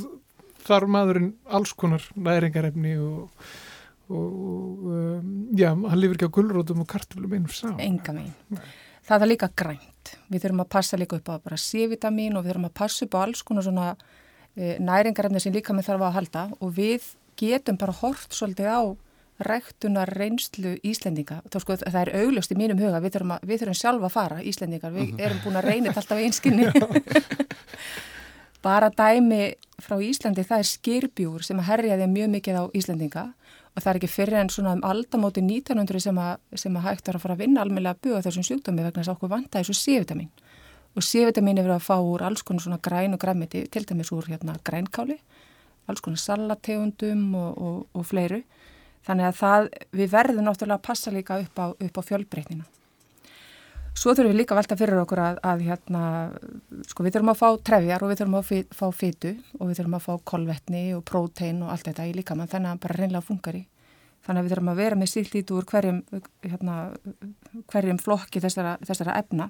þarf 0.65 0.91
maðurinn 0.91 1.31
alls 1.53 1.75
konar 1.79 2.05
næringarefni 2.17 2.97
og, 3.03 3.47
og 4.09 4.89
um, 4.91 5.31
já, 5.57 5.71
hann 5.73 6.01
lifir 6.01 6.19
ekki 6.19 6.31
á 6.31 6.37
gulrótum 6.39 6.83
og 6.85 6.91
kartöflum 6.91 7.37
einum 7.37 7.53
sá. 7.53 7.71
Enga 7.83 8.17
megin. 8.17 8.61
Það 9.05 9.25
er 9.25 9.31
líka 9.31 9.51
grænt. 9.53 10.15
Við 10.33 10.45
þurfum 10.45 10.65
að 10.65 10.71
passa 10.73 11.01
líka 11.01 11.19
upp 11.19 11.29
á 11.29 11.35
bara 11.45 11.61
C-vitamin 11.61 12.37
og 12.39 12.45
við 12.45 12.55
þurfum 12.55 12.69
að 12.71 12.77
passa 12.81 13.05
upp 13.05 13.17
á 13.17 13.25
alls 13.25 13.43
konar 13.45 13.67
svona 13.67 13.89
e, 14.57 14.77
næringarefni 14.81 15.43
sem 15.45 15.53
líka 15.53 15.77
með 15.77 15.91
þarf 15.91 16.07
að 16.09 16.17
halda 16.19 16.45
og 16.61 16.73
við 16.79 17.11
getum 17.41 17.81
bara 17.81 17.97
hort 18.01 18.33
svolítið 18.33 18.71
á 18.73 18.83
ræktunar 19.45 20.09
reynslu 20.15 20.77
Íslendinga. 20.87 21.41
Þá 21.51 21.59
sko 21.61 21.77
það 21.83 22.01
er 22.05 22.13
augljóst 22.23 22.55
í 22.55 22.59
mínum 22.59 22.81
huga, 22.81 23.03
við 23.03 23.17
þurfum, 23.17 23.35
að, 23.35 23.47
við 23.51 23.63
þurfum 23.63 23.79
sjálfa 23.81 24.09
að 24.09 24.15
fara 24.15 24.43
Íslendingar, 24.47 24.95
við 24.95 25.15
erum 25.27 25.41
búin 25.45 25.61
að 25.61 25.71
reyna 25.71 25.91
þetta 25.91 26.05
alltaf 26.05 26.23
í 26.23 26.29
einskinni. 26.29 26.69
bara 28.65 28.89
dæmi 28.91 29.55
frá 29.83 29.99
Íslandi 30.01 30.45
það 30.47 30.63
er 30.63 30.71
skirbjúr 30.71 31.45
sem 31.45 31.61
að 31.61 31.69
herjaði 31.69 32.09
mjög 32.11 32.31
mikið 32.35 32.61
á 32.61 32.65
Íslendinga 32.79 33.25
og 33.75 33.83
það 33.83 33.91
er 33.91 33.99
ekki 34.01 34.11
fyrir 34.11 34.41
en 34.41 34.51
svona 34.53 34.75
um 34.77 34.85
aldamóti 34.87 35.43
1900 35.45 36.05
sem 36.07 36.19
að, 36.23 36.35
sem 36.61 36.77
að 36.79 36.87
hægt 36.89 37.09
er 37.09 37.19
að 37.19 37.25
fara 37.25 37.37
að 37.37 37.43
vinna 37.45 37.65
almeinlega 37.65 37.97
að 37.97 38.03
buga 38.07 38.23
þessum 38.27 38.47
sjúkdómi 38.49 38.85
vegna 38.85 39.03
þess 39.03 39.11
að 39.11 39.17
okkur 39.17 39.33
vantaði 39.33 39.69
svo 39.69 39.77
C-vitamin. 39.81 40.31
Og 40.95 41.03
C-vitamin 41.03 41.59
er 41.59 41.67
verið 41.67 41.81
að 41.81 41.89
fá 41.89 41.97
úr 41.99 42.23
alls 42.23 42.45
konar 42.47 42.63
svona 42.63 42.79
græn 42.79 43.17
og 43.17 43.23
græmiti, 43.25 43.65
til 43.67 43.83
dæmis 43.89 44.13
úr 44.15 44.29
hérna 44.31 44.55
grænkáli, 44.63 45.19
alls 45.91 46.05
konar 46.05 46.23
salategundum 46.23 47.35
og, 47.35 47.59
og, 47.59 47.81
og 47.99 48.07
fleiru. 48.07 48.45
Þannig 49.05 49.33
að 49.33 49.41
það, 49.43 49.69
við 49.91 50.15
verðum 50.15 50.47
náttúrulega 50.47 50.79
að 50.79 50.87
passa 50.87 51.13
líka 51.13 51.43
upp 51.43 51.59
á, 51.59 51.67
á 51.75 52.03
fjölbreytnina 52.07 52.71
Svo 53.95 54.11
þurfum 54.13 54.33
við 54.33 54.41
líka 54.41 54.55
að 54.57 54.59
velta 54.59 54.77
fyrir 54.81 54.99
okkur 55.05 55.21
að, 55.23 55.37
að 55.47 55.61
hérna, 55.69 56.01
sko 56.91 57.05
við 57.07 57.15
þurfum 57.15 57.31
að 57.33 57.39
fá 57.41 57.49
trefjar 57.69 58.03
og 58.05 58.11
við 58.11 58.19
þurfum 58.21 58.39
að 58.41 58.49
fi- 58.49 58.67
fá 58.75 58.87
fytu 58.93 59.31
og 59.61 59.69
við 59.71 59.79
þurfum 59.79 59.95
að 59.99 60.03
fá 60.09 60.15
kolvetni 60.33 60.83
og 60.97 61.05
prótein 61.09 61.61
og 61.63 61.71
allt 61.73 61.87
þetta 61.89 62.09
í 62.11 62.17
líkamann 62.19 62.51
þannig 62.51 62.67
að 62.69 62.75
hann 62.75 62.83
bara 62.83 62.99
reynlega 62.99 63.25
funkar 63.29 63.59
í. 63.61 63.63
Þannig 64.27 64.41
að 64.41 64.47
við 64.49 64.55
þurfum 64.55 64.73
að 64.73 64.81
vera 64.83 64.99
með 64.99 65.11
sílt 65.13 65.33
lítið 65.37 65.57
úr 65.61 65.69
hverjum, 65.71 66.01
hérna, 66.49 66.77
hverjum 67.71 68.01
flokki 68.03 68.43
þessara, 68.43 68.75
þessara 68.89 69.17
efna 69.23 69.49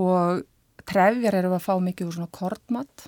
og 0.00 0.42
trefjar 0.90 1.36
eru 1.40 1.54
að 1.54 1.64
fá 1.64 1.72
mikið 1.82 2.10
úr 2.10 2.16
svona 2.18 2.30
kortmat. 2.34 3.06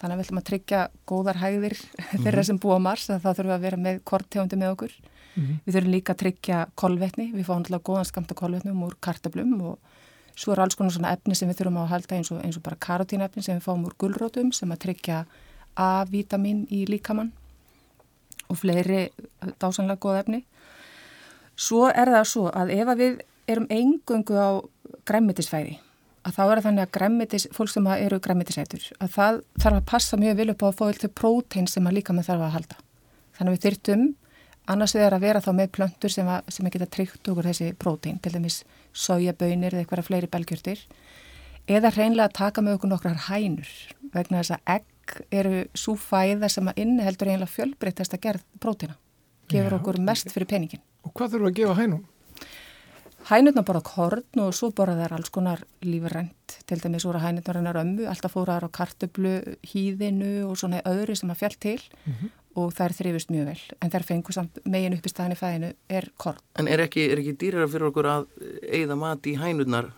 Þannig 0.00 0.14
að 0.14 0.20
við 0.20 0.26
ætlum 0.26 0.40
að 0.42 0.46
tryggja 0.50 0.80
góðar 1.08 1.38
hægðir 1.40 1.76
þeirra 2.24 2.44
sem 2.44 2.58
búa 2.60 2.78
Mars, 2.82 3.08
að 3.14 3.22
það 3.24 3.38
þurfum 3.40 3.56
að 3.56 3.66
vera 3.68 3.80
með 3.88 4.00
korttegundi 4.10 4.58
með 4.60 4.72
okkur. 4.76 4.96
Mhm. 5.34 5.60
Við 5.66 5.74
þurfum 5.74 5.94
líka 5.94 6.14
að 6.14 6.20
tryggja 6.22 6.58
kolvetni, 6.76 7.32
við 7.34 7.46
fáum 7.46 7.62
alltaf 7.62 7.82
góðan 7.82 8.08
skamta 8.10 8.34
kolvetnum 8.34 8.82
úr 8.86 8.94
kartablum 9.00 9.60
og 9.62 9.78
svo 10.36 10.52
er 10.52 10.60
alls 10.60 10.74
konar 10.74 10.92
svona 10.92 11.12
efni 11.12 11.34
sem 11.34 11.48
við 11.48 11.58
þurfum 11.60 11.80
að 11.82 11.92
halda 11.92 12.16
eins 12.16 12.30
og, 12.30 12.42
eins 12.42 12.56
og 12.56 12.62
bara 12.62 12.76
karotínefni 12.76 13.42
sem 13.42 13.58
við 13.58 13.66
fáum 13.66 13.84
úr 13.86 13.94
gulrótum 13.98 14.52
sem 14.52 14.70
að 14.70 14.82
tryggja 14.86 15.24
A-vitamin 15.76 16.66
í 16.70 16.84
líkamann 16.86 17.32
og 18.48 18.58
fleiri 18.60 19.10
dásanlega 19.58 19.98
góð 19.98 20.20
efni. 20.22 20.44
Svo 21.56 21.88
er 21.88 22.10
það 22.14 22.28
svo 22.30 22.50
að 22.50 22.70
ef 22.74 22.88
að 22.88 23.02
við 23.02 23.20
erum 23.50 23.66
engöngu 23.70 24.38
á 24.38 24.50
græmmitisfæði 25.06 25.78
að 26.24 26.36
þá 26.38 26.42
er 26.44 26.60
þannig 26.64 26.86
að 26.86 26.92
græmmitis, 26.96 27.46
fólk 27.52 27.70
sem 27.70 27.86
eru 27.92 28.18
græmmitisætur, 28.24 28.84
að 29.02 29.10
það 29.12 29.40
þarf 29.60 29.76
að 29.76 29.88
passa 29.90 30.16
mjög 30.16 30.38
vel 30.38 30.50
upp 30.54 30.62
á 30.64 30.66
að 30.70 30.78
fá 30.78 31.00
til 31.02 31.10
prótein 31.12 31.68
sem 31.68 31.84
að 31.84 31.98
líka 31.98 32.16
með 32.16 32.30
þarf 32.30 32.46
að 32.46 32.54
halda. 32.54 32.78
Þannig 33.36 33.50
að 33.50 33.56
við 33.56 33.64
þyrtum 33.66 34.04
annars 34.70 34.94
vegar 34.96 35.16
að 35.16 35.26
vera 35.26 35.42
þá 35.44 35.50
með 35.58 35.72
plöntur 35.76 36.12
sem 36.12 36.28
að, 36.30 36.48
sem 36.54 36.66
að 36.66 36.76
geta 36.76 36.90
tryggt 36.96 37.30
okkur 37.30 37.48
þessi 37.50 37.70
prótein, 37.80 38.20
til 38.22 38.32
dæmis 38.34 38.62
sojabönir 38.96 39.74
eða 39.74 39.84
eitthvað 39.84 40.08
fleiri 40.08 40.30
belgjörtir, 40.32 40.80
eða 41.68 41.92
hreinlega 41.94 42.30
að 42.30 42.38
taka 42.40 42.64
með 42.64 42.78
okkur 42.78 42.92
nokkrar 42.92 43.22
hænur 43.28 43.70
vegna 44.14 44.40
þess 44.40 44.56
að 44.56 44.74
egg 44.78 45.16
eru 45.34 45.62
svo 45.76 45.96
fæða 46.00 46.48
sem 46.52 46.68
að 46.70 46.80
inniheldur 46.84 47.30
eiginlega 47.30 47.52
fjölbreytast 47.52 48.16
að 48.16 48.24
gerð 48.28 48.48
próteina, 48.60 48.98
gefur 49.52 49.76
Já, 49.76 49.78
okkur 49.80 50.00
mest 50.00 50.32
fyrir 50.32 50.48
peningin. 50.50 50.84
Og 51.04 51.12
hvað 51.12 51.34
þurfum 51.34 51.50
að 51.50 51.58
gefa 51.60 51.78
hænum? 51.80 52.04
Hænurna 53.24 53.62
borða 53.64 53.80
korn 53.88 54.40
og 54.44 54.50
svo 54.52 54.68
borða 54.76 54.98
þær 54.98 55.14
alls 55.16 55.30
konar 55.32 55.62
lífrænt, 55.84 56.58
til 56.68 56.80
dæmis 56.80 57.06
voru 57.08 57.22
hænurnar 57.22 57.56
hennar 57.56 57.78
ömmu, 57.80 58.04
alltaf 58.08 58.34
fóraðar 58.36 58.68
á 58.68 58.76
kartöblu, 58.76 59.38
hýðinu 59.64 60.44
og 60.44 60.58
svona 60.60 60.82
öðru 60.84 61.16
sem 61.16 61.32
að 61.32 61.40
fjall 61.40 61.56
til 61.56 61.78
og 62.54 62.72
þær 62.76 62.94
þrifust 63.00 63.32
mjög 63.34 63.50
vel. 63.50 63.58
En 63.82 63.92
þær 63.92 64.06
fengur 64.08 64.36
samt 64.36 64.62
megin 64.64 64.96
upp 64.96 65.06
í 65.06 65.12
staðinni 65.12 65.40
fæðinu 65.40 65.74
er 65.88 66.08
korn. 66.20 66.40
En 66.58 66.70
er 66.70 66.84
ekki, 66.86 67.08
er 67.10 67.22
ekki 67.22 67.36
dýrara 67.40 67.70
fyrir 67.70 67.90
okkur 67.90 68.10
að 68.10 68.26
eigða 68.64 68.98
mat 69.00 69.30
í 69.30 69.36
hænurnar 69.40 69.92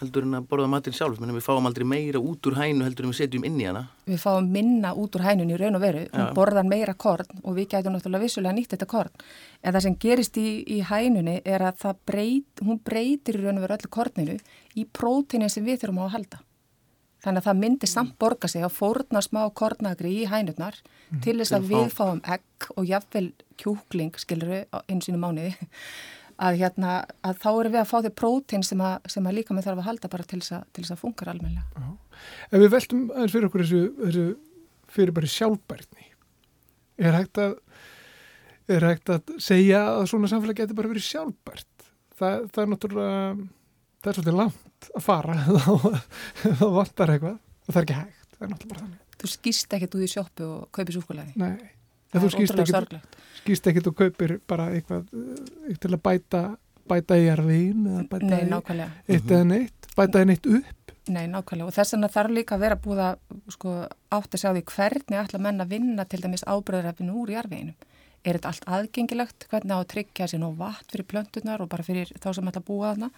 heldur 0.00 0.26
en 0.26 0.38
að 0.38 0.46
borða 0.50 0.68
matinn 0.70 0.94
sjálf? 0.96 1.20
Menni 1.20 1.36
við 1.36 1.44
fáum 1.46 1.68
aldrei 1.68 1.84
meira 1.88 2.20
út 2.22 2.46
úr 2.48 2.56
hænu 2.58 2.86
heldur 2.86 3.06
en 3.06 3.12
við 3.12 3.20
setjum 3.20 3.46
inn 3.46 3.60
í 3.60 3.66
hana. 3.68 3.84
Við 4.08 4.20
fáum 4.22 4.48
minna 4.52 4.94
út 5.00 5.16
úr 5.16 5.24
hænunni 5.26 5.54
í 5.54 5.60
raun 5.60 5.78
og 5.78 5.84
veru, 5.84 6.04
hún 6.10 6.24
Já. 6.24 6.32
borðar 6.36 6.66
meira 6.68 6.94
korn 6.94 7.42
og 7.42 7.58
við 7.58 7.68
gætum 7.74 7.94
náttúrulega 7.94 8.26
vissulega 8.26 8.56
nýtt 8.56 8.74
þetta 8.74 8.90
korn. 8.90 9.24
En 9.62 9.76
það 9.76 9.86
sem 9.86 9.98
gerist 10.06 10.40
í, 10.40 10.48
í 10.66 10.80
hænunni 10.88 11.36
er 11.44 11.66
að 11.70 11.86
breyt, 12.06 12.64
hún 12.64 12.82
breytir 12.84 13.38
í 13.38 13.44
raun 13.44 13.60
og 13.60 13.66
veru 13.66 13.78
öllu 13.78 13.92
korninu 13.98 14.38
í 14.74 14.86
próteinin 14.86 15.52
sem 15.52 15.66
við 15.66 15.84
þurfum 15.84 16.02
á 16.02 16.06
að 16.08 16.14
halda. 16.18 16.42
Þannig 17.24 17.40
að 17.40 17.46
það 17.48 17.60
myndi 17.62 17.88
samt 17.88 18.16
borga 18.20 18.50
sig 18.52 18.64
að 18.66 18.74
fórna 18.76 19.22
smá 19.24 19.40
kornagri 19.56 20.12
í 20.20 20.26
hænurnar 20.28 20.76
til 21.24 21.38
þess 21.40 21.54
að 21.56 21.70
við 21.70 21.94
fáum 21.94 22.20
egg 22.28 22.68
og 22.74 22.84
jafnvel 22.88 23.30
kjúkling, 23.60 24.12
skiluru, 24.20 24.60
einu 24.90 25.00
sínu 25.04 25.20
mánuði, 25.22 25.54
að, 26.36 26.58
hérna, 26.60 26.94
að 27.24 27.40
þá 27.42 27.48
erum 27.52 27.74
við 27.74 27.80
að 27.80 27.90
fá 27.90 27.96
því 28.00 28.12
prótein 28.18 28.66
sem 28.66 28.82
að, 28.82 28.96
sem 29.14 29.28
að 29.28 29.38
líka 29.38 29.56
með 29.56 29.68
þarf 29.68 29.82
að 29.82 29.88
halda 29.88 30.10
bara 30.12 30.28
til 30.28 30.40
þess 30.42 30.56
að, 30.58 30.64
til 30.74 30.84
þess 30.84 30.96
að 30.96 31.02
funkar 31.04 31.30
almennilega. 31.32 31.92
Ef 32.50 32.64
við 32.64 32.72
veltum 32.74 33.04
aðeins 33.14 33.36
fyrir 33.36 33.48
okkur 33.48 33.64
þessu, 33.64 33.82
þessu 34.02 34.26
fyrir 34.94 35.16
bara 35.16 35.34
sjálfbærni, 35.34 36.08
er 37.08 37.18
hægt 37.18 37.42
að 37.42 37.58
er 38.70 38.86
hægt 38.88 39.10
að 39.12 39.34
segja 39.42 39.82
að 39.90 40.06
svona 40.10 40.30
samfélag 40.30 40.62
getur 40.62 40.78
bara 40.78 40.90
verið 40.92 41.06
sjálfbært. 41.08 41.88
Það, 42.14 42.46
það 42.54 42.62
er 42.62 42.70
náttúrulega, 42.72 43.18
það 44.04 44.10
er 44.12 44.18
svolítið 44.18 44.36
langt 44.40 44.90
að 44.94 45.04
fara 45.06 45.34
þá 45.44 46.52
þá 46.60 46.66
vantar 46.76 47.14
eitthvað 47.14 47.38
og 47.38 47.70
það 47.72 47.80
er 47.80 47.86
ekki 47.86 47.98
hægt. 48.00 48.28
Það 48.34 48.44
er 48.46 48.52
náttúrulega 48.52 48.74
bara 48.74 48.84
þannig. 48.84 49.00
Þú 49.24 49.30
skýst 49.32 49.74
ekkert 49.78 49.94
út 49.96 50.04
í 50.04 50.10
sjoppu 50.12 50.46
og 50.50 50.64
kaupir 50.76 50.96
súkulæði. 50.98 51.32
Nei, 51.40 51.70
Það 52.14 52.20
þú 52.20 52.26
er 52.28 52.34
skýst 52.36 52.52
ótrúlega 52.54 52.74
sorglegt. 52.76 53.16
skýst 53.40 53.68
ekkit 53.70 53.88
og 53.90 53.94
kaupir 53.98 54.34
bara 54.50 54.66
eitthvað 54.74 55.14
uh, 55.16 55.76
til 55.80 55.90
að 55.96 56.02
bæta, 56.04 56.42
bæta 56.92 57.16
í 57.18 57.24
jarðin 57.28 57.86
eða 57.90 58.02
bæta 58.12 58.28
Nei, 58.28 58.40
í 58.44 58.50
nákvæmlega. 58.52 58.90
eitt 59.08 59.32
eða 59.34 59.46
neitt, 59.50 59.88
bæta 59.96 60.22
í 60.22 60.28
neitt 60.28 60.46
upp. 60.58 60.92
Nei, 61.14 61.24
nákvæmlega. 61.32 61.70
Og 61.70 61.74
þess 61.78 61.94
vegna 61.96 62.10
þarf 62.14 62.34
líka 62.36 62.54
að 62.58 62.62
vera 62.66 62.78
búið 62.84 63.00
að 63.06 63.40
sko, 63.56 63.72
átt 64.18 64.36
að 64.36 64.42
sjá 64.44 64.50
því 64.56 64.62
hvernig 64.74 65.18
ætla 65.24 65.40
menn 65.48 65.64
að 65.64 65.72
vinna 65.74 66.06
til 66.08 66.20
dæmis 66.22 66.44
ábröðrefinu 66.48 67.16
úr 67.24 67.34
jarðveginum. 67.34 67.90
Er 68.24 68.38
þetta 68.38 68.52
allt 68.54 68.68
aðgengilegt? 68.78 69.48
Hvernig 69.50 69.74
á 69.76 69.78
að 69.82 69.90
tryggja 69.92 70.28
sér 70.32 70.40
nú 70.40 70.52
vatn 70.56 70.86
fyrir 70.94 71.08
plöntunar 71.10 71.60
og 71.60 71.68
bara 71.74 71.84
fyrir 71.84 72.08
þá 72.16 72.30
sem 72.38 72.48
ætla 72.48 72.62
að 72.62 72.68
búa 72.70 72.92
þarna? 72.94 73.10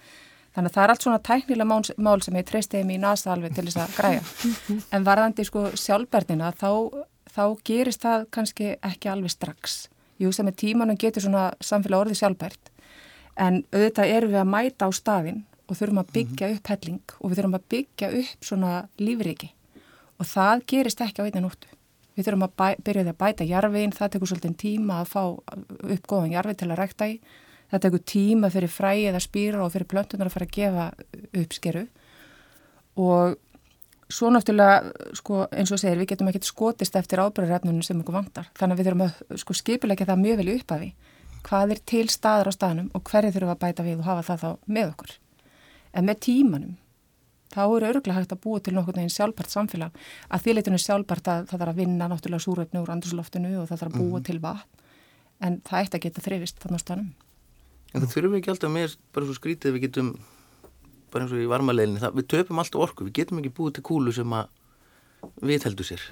Þannig 0.57 0.71
að 0.71 0.77
það 0.77 0.83
er 0.83 0.91
allt 0.93 1.05
svona 1.05 1.21
tæknilega 1.21 1.69
mál, 1.69 1.83
mál 2.01 2.23
sem 2.25 2.37
ég 2.39 2.47
treysti 2.49 2.79
þeim 2.81 2.95
í 2.95 3.03
NASA 3.03 3.35
alveg 3.35 3.53
til 3.53 3.67
þess 3.67 3.83
að 3.83 3.97
græja. 3.99 4.23
En 4.97 5.05
varðandi 5.05 5.45
sko 5.45 5.67
sjálfbærnina 5.77 6.49
þá, 6.57 6.71
þá 7.29 7.43
gerist 7.69 8.07
það 8.07 8.25
kannski 8.33 8.71
ekki 8.81 9.11
alveg 9.13 9.35
strax. 9.35 9.77
Jú, 10.17 10.31
sem 10.33 10.49
með 10.49 10.57
tímanum 10.63 10.97
getur 10.97 11.27
svona 11.27 11.51
samfélag 11.61 12.07
orðið 12.07 12.23
sjálfbært. 12.23 12.73
En 13.37 13.61
auðvitað 13.69 14.15
erum 14.17 14.33
við 14.33 14.41
að 14.41 14.51
mæta 14.55 14.89
á 14.89 14.91
staðinn 14.97 15.45
og 15.67 15.77
þurfum 15.77 16.01
að 16.01 16.13
byggja 16.17 16.53
upp 16.55 16.73
helling 16.73 17.17
og 17.21 17.29
við 17.29 17.39
þurfum 17.43 17.59
að 17.59 17.67
byggja 17.75 18.13
upp 18.23 18.49
svona 18.49 18.75
lífriki. 19.03 19.53
Og 20.17 20.31
það 20.31 20.69
gerist 20.73 21.03
ekki 21.05 21.21
á 21.21 21.27
einni 21.29 21.45
nóttu. 21.45 21.69
Við 22.17 22.31
þurfum 22.31 22.47
að 22.47 22.77
byrja 22.81 23.03
því 23.05 23.13
að 23.13 23.21
bæta 23.21 23.45
jarfiðin, 23.45 23.93
það 23.93 24.13
tekur 24.15 24.31
svolítið 24.31 24.55
tíma 24.63 25.03
að 25.03 25.11
fá 25.13 25.23
upp 25.27 26.07
góðan 26.09 26.33
jarfið 26.33 26.63
til 26.63 26.71
að 26.71 26.79
rækta 26.81 27.09
í. 27.13 27.19
Það 27.73 27.83
tekur 27.87 28.05
tíma 28.07 28.51
fyrir 28.55 28.71
fræið 28.71 29.17
að 29.17 29.25
spýra 29.25 29.65
og 29.65 29.73
fyrir 29.75 29.91
plöntunar 29.91 30.31
að 30.31 30.37
fara 30.37 30.47
að 30.47 30.55
gefa 30.55 30.87
uppskeru. 31.43 31.83
Og 33.03 33.37
svo 34.13 34.31
náttúrulega, 34.31 34.93
sko, 35.19 35.43
eins 35.51 35.73
og 35.75 35.83
segir, 35.83 35.99
við 35.99 36.13
getum 36.13 36.31
ekki 36.31 36.47
skotist 36.47 36.97
eftir 36.99 37.23
ábyrðarefnunum 37.25 37.83
sem 37.85 38.01
okkur 38.01 38.21
vantar. 38.21 38.49
Þannig 38.59 38.77
að 38.77 38.81
við 38.81 38.89
þurfum 38.91 39.05
að 39.07 39.43
sko, 39.43 39.59
skipulegja 39.61 40.09
það 40.13 40.23
mjög 40.23 40.41
vel 40.41 40.49
í 40.49 40.57
upphafi. 40.61 40.91
Hvað 41.47 41.75
er 41.75 41.85
til 41.91 42.07
staðar 42.11 42.51
á 42.51 42.53
staðnum 42.55 42.91
og 42.95 43.05
hverju 43.07 43.35
þurfum 43.35 43.55
að 43.55 43.63
bæta 43.67 43.87
við 43.87 44.01
og 44.01 44.09
hafa 44.11 44.27
það 44.31 44.43
þá 44.45 44.73
með 44.79 44.93
okkur. 44.93 45.13
En 45.97 46.07
með 46.07 46.23
tímanum, 46.27 46.73
þá 47.55 47.63
er 47.65 47.87
örgulega 47.91 48.19
hægt 48.21 48.35
að 48.35 48.43
búa 48.47 48.63
til 48.63 48.75
nokkurn 48.77 49.01
veginn 49.01 49.15
sjálfbært 49.15 49.55
samfélag. 49.55 50.01
Að 50.31 50.43
því 50.43 50.57
leitinu 50.57 50.81
sjálfbært 50.83 51.31
að 51.33 51.47
það 51.51 51.63
þarf 51.63 51.75
að 51.75 51.79
vinna 51.83 52.11
náttúrulega 52.11 52.47
súröfni 52.47 52.83
úr 52.83 52.93
andurslóftinu 52.95 53.55
og 53.61 53.71
það 53.71 53.83
þarf 53.83 53.95
að 53.95 54.03
búa 54.03 54.23
til 54.27 54.41
vatn. 54.43 54.83
En 55.47 55.61
það 55.67 55.87
ætti 55.87 55.99
að 55.99 56.05
geta 56.07 56.27
þrifist 56.27 56.61
þannig 56.63 56.83
á 56.83 56.85
staðnum. 56.85 57.15
En 57.95 58.03
það 58.03 58.13
þurfum 58.13 58.37
ekki 58.41 58.51
alltaf 58.53 58.71
með 58.73 58.97
bara 59.15 59.27
svo 59.29 59.37
skrítið 59.39 59.77
við 59.77 59.85
getum 59.87 60.13
bara 61.13 61.25
eins 61.25 61.33
og 61.33 61.41
í 61.41 61.49
varmaleginni, 61.49 62.01
það, 62.03 62.17
við 62.19 62.27
töpum 62.35 62.59
alltaf 62.61 62.83
orku, 62.83 63.07
við 63.07 63.15
getum 63.21 63.39
ekki 63.41 63.53
búið 63.57 63.77
til 63.79 63.85
kúlu 63.87 64.13
sem 64.13 64.33
að 64.37 64.49
við 65.47 65.65
heldur 65.69 65.87
sér. 65.89 66.03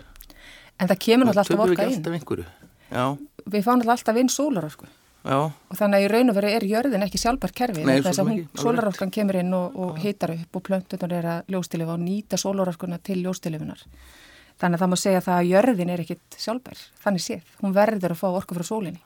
En 0.81 0.89
það 0.91 0.99
kemur 1.05 1.29
náttúrulega 1.29 1.43
alltaf 1.45 1.51
Töpum 1.53 1.65
við 1.65 1.75
orka 1.75 1.83
ekki 1.85 1.95
inn. 1.95 1.99
alltaf 2.01 2.19
einhverju. 2.19 2.47
Já, 2.95 3.05
Við 3.45 3.65
fáum 3.67 3.83
alltaf 3.95 4.17
inn 4.23 4.31
sólarorku. 4.33 4.87
já, 5.25 5.37
Og 5.71 5.77
þannig 5.79 5.99
að 5.99 6.05
í 6.05 6.09
raun 6.15 6.31
og 6.31 6.37
veru 6.39 6.49
er 6.55 6.65
jörðin 6.65 7.05
ekki 7.05 7.19
sjálfbært 7.21 7.55
kerfi. 7.55 7.85
Nei, 7.85 8.01
svo 8.03 8.25
alveg 8.25 8.49
Sólarorkan 8.61 9.11
kemur 9.11 9.37
inn 9.41 9.53
og, 9.55 9.77
og 9.77 9.99
hitar 9.99 10.31
upp 10.35 10.57
og 10.57 10.63
plöntunar 10.63 11.13
er 11.13 11.29
að 11.35 11.51
ljóstilifa 11.53 11.95
og 11.95 12.01
nýta 12.01 12.37
sólarorkuna 12.41 12.99
til 13.03 13.23
ljóstilifunar. 13.25 13.83
Þannig 14.61 14.79
að 14.79 14.83
það 14.85 14.93
má 14.93 14.97
segja 15.01 15.21
það 15.21 15.39
að 15.41 15.51
jörðin 15.51 15.91
er 15.91 16.01
ekkit 16.05 16.39
sjálfbær. 16.39 16.79
Þannig 17.05 17.25
séð. 17.25 17.43
Hún 17.61 17.75
verður 17.75 18.15
að 18.15 18.21
fá 18.23 18.29
orku 18.31 18.55
frá 18.55 18.65
sólinni. 18.65 19.01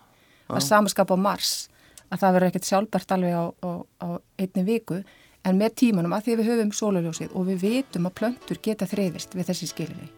Að 0.49 0.63
samaskapa 0.67 1.17
Mars. 1.17 1.69
Að 2.09 2.23
það 2.23 2.37
verður 2.37 2.51
ekkit 2.51 2.69
sjálfbært 2.69 3.17
alveg 3.17 3.35
á, 3.37 3.45
á, 3.53 3.71
á 4.05 4.09
einni 4.41 4.65
viku. 4.65 5.03
En 5.47 5.59
með 5.61 5.75
tímanum 5.83 6.15
að 6.17 6.25
því 6.27 6.35
að 6.35 6.41
við 6.41 6.51
höfum 6.53 6.73
sólarljósið 6.77 7.35
og 7.37 7.49
við 7.49 7.61
vitum 7.65 8.09
að 8.09 8.17
plöntur 8.21 8.63
geta 8.65 8.89
þrifist 8.89 9.37
við 9.37 9.51
þessi 9.51 9.69
skilfi. 9.71 10.09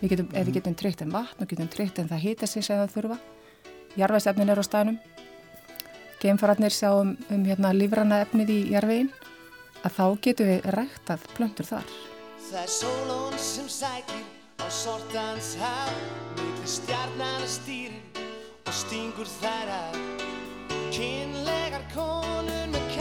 Við 0.00 0.12
getum, 0.12 0.32
ef 0.34 0.46
við 0.46 0.58
getum 0.58 0.76
tryggt 0.76 1.02
en 1.06 1.14
vatn 1.14 1.42
og 1.42 1.50
getum 1.50 1.70
tryggt 1.72 2.00
en 2.02 2.10
það 2.10 2.24
hita 2.26 2.50
sig 2.50 2.66
sem 2.66 2.82
það 2.82 2.96
þurfa. 2.96 3.20
Jarðvæsefnin 3.96 4.52
er 4.52 4.60
á 4.60 4.64
staðnum 4.66 4.98
geimfararnir 6.20 6.72
sjá 6.72 6.90
um, 6.96 7.14
um 7.30 7.44
hérna, 7.46 7.72
lífrana 7.76 8.22
efnið 8.24 8.52
í 8.54 8.60
jarfiðin 8.72 9.12
að 9.84 9.98
þá 9.98 10.04
getum 10.26 10.50
við 10.50 10.70
ræktað 10.76 11.26
plöntur 11.36 11.68
þar. 11.68 11.92
Það 12.46 12.62
er 12.62 12.72
sólón 12.72 13.38
sem 13.42 13.68
sækir 13.70 14.24
á 14.62 14.66
sortans 14.72 15.54
haf 15.60 15.92
Millir 16.38 16.72
stjarnana 16.78 17.50
stýrir 17.50 18.24
og 18.66 18.74
stingur 18.74 19.30
þær 19.38 19.72
af 19.76 20.45
Kynlegar 20.96 21.82
konur 21.92 22.70
með 22.72 22.84
kambóð 22.94 22.95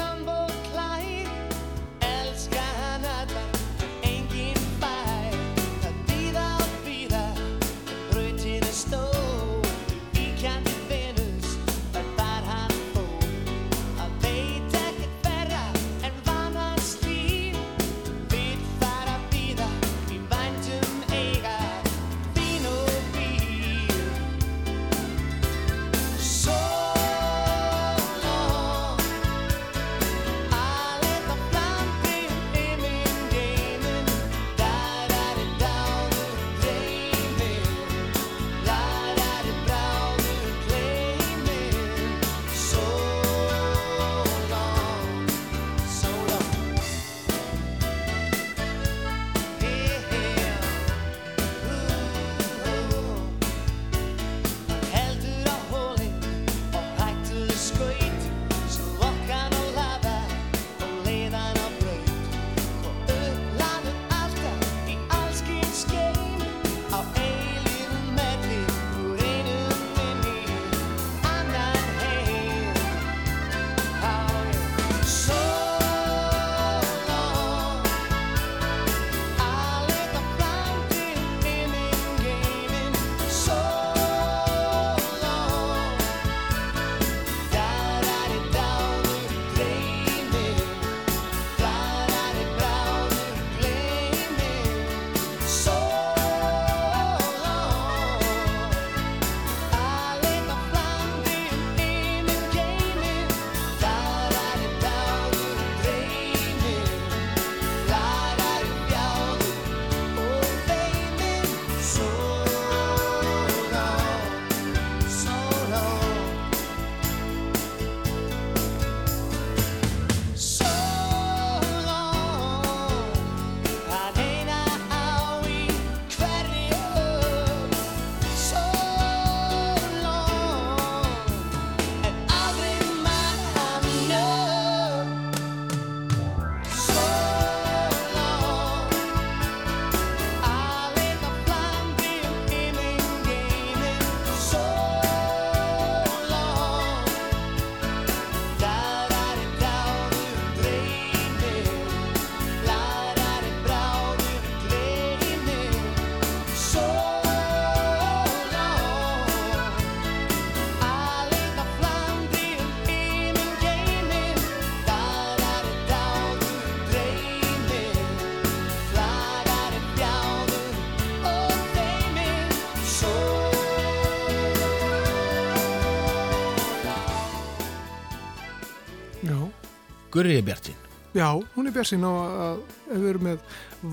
Gurri 180.16 180.38
er 180.40 180.46
bjart 180.48 180.70
sín. 180.72 180.82
Já, 181.16 181.30
hún 181.56 181.68
er 181.70 181.76
bjart 181.76 181.90
sín 181.92 182.04
á 182.08 182.12
að 182.12 182.60
við 182.92 183.08
erum 183.14 183.26
með 183.30 183.40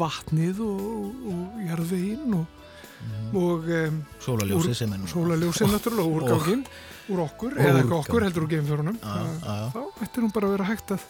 vatnið 0.03 0.61
og, 0.65 0.83
og, 0.83 1.31
og 1.35 1.63
jarðveginn 1.69 2.35
og, 2.41 2.59
Mhm. 3.03 3.31
og 3.35 3.65
um, 3.75 3.97
Sólaljósið 4.23 4.75
sem 4.79 4.93
er 4.95 4.99
nú. 5.03 5.09
Sólaljósið 5.11 5.73
náttúrulega 5.73 6.05
og 6.07 6.19
úrganginn 6.21 6.61
úr 7.11 7.23
okkur, 7.25 7.57
eða 7.59 7.81
ekki 7.83 7.97
okkur 7.97 8.23
heldur 8.29 8.45
úr 8.47 8.51
geimfjörunum. 8.53 8.99
Þá 9.03 9.81
ættir 10.07 10.23
hún 10.23 10.31
bara 10.37 10.47
að 10.47 10.53
vera 10.55 10.67
hægt 10.69 10.93
að, 10.95 11.07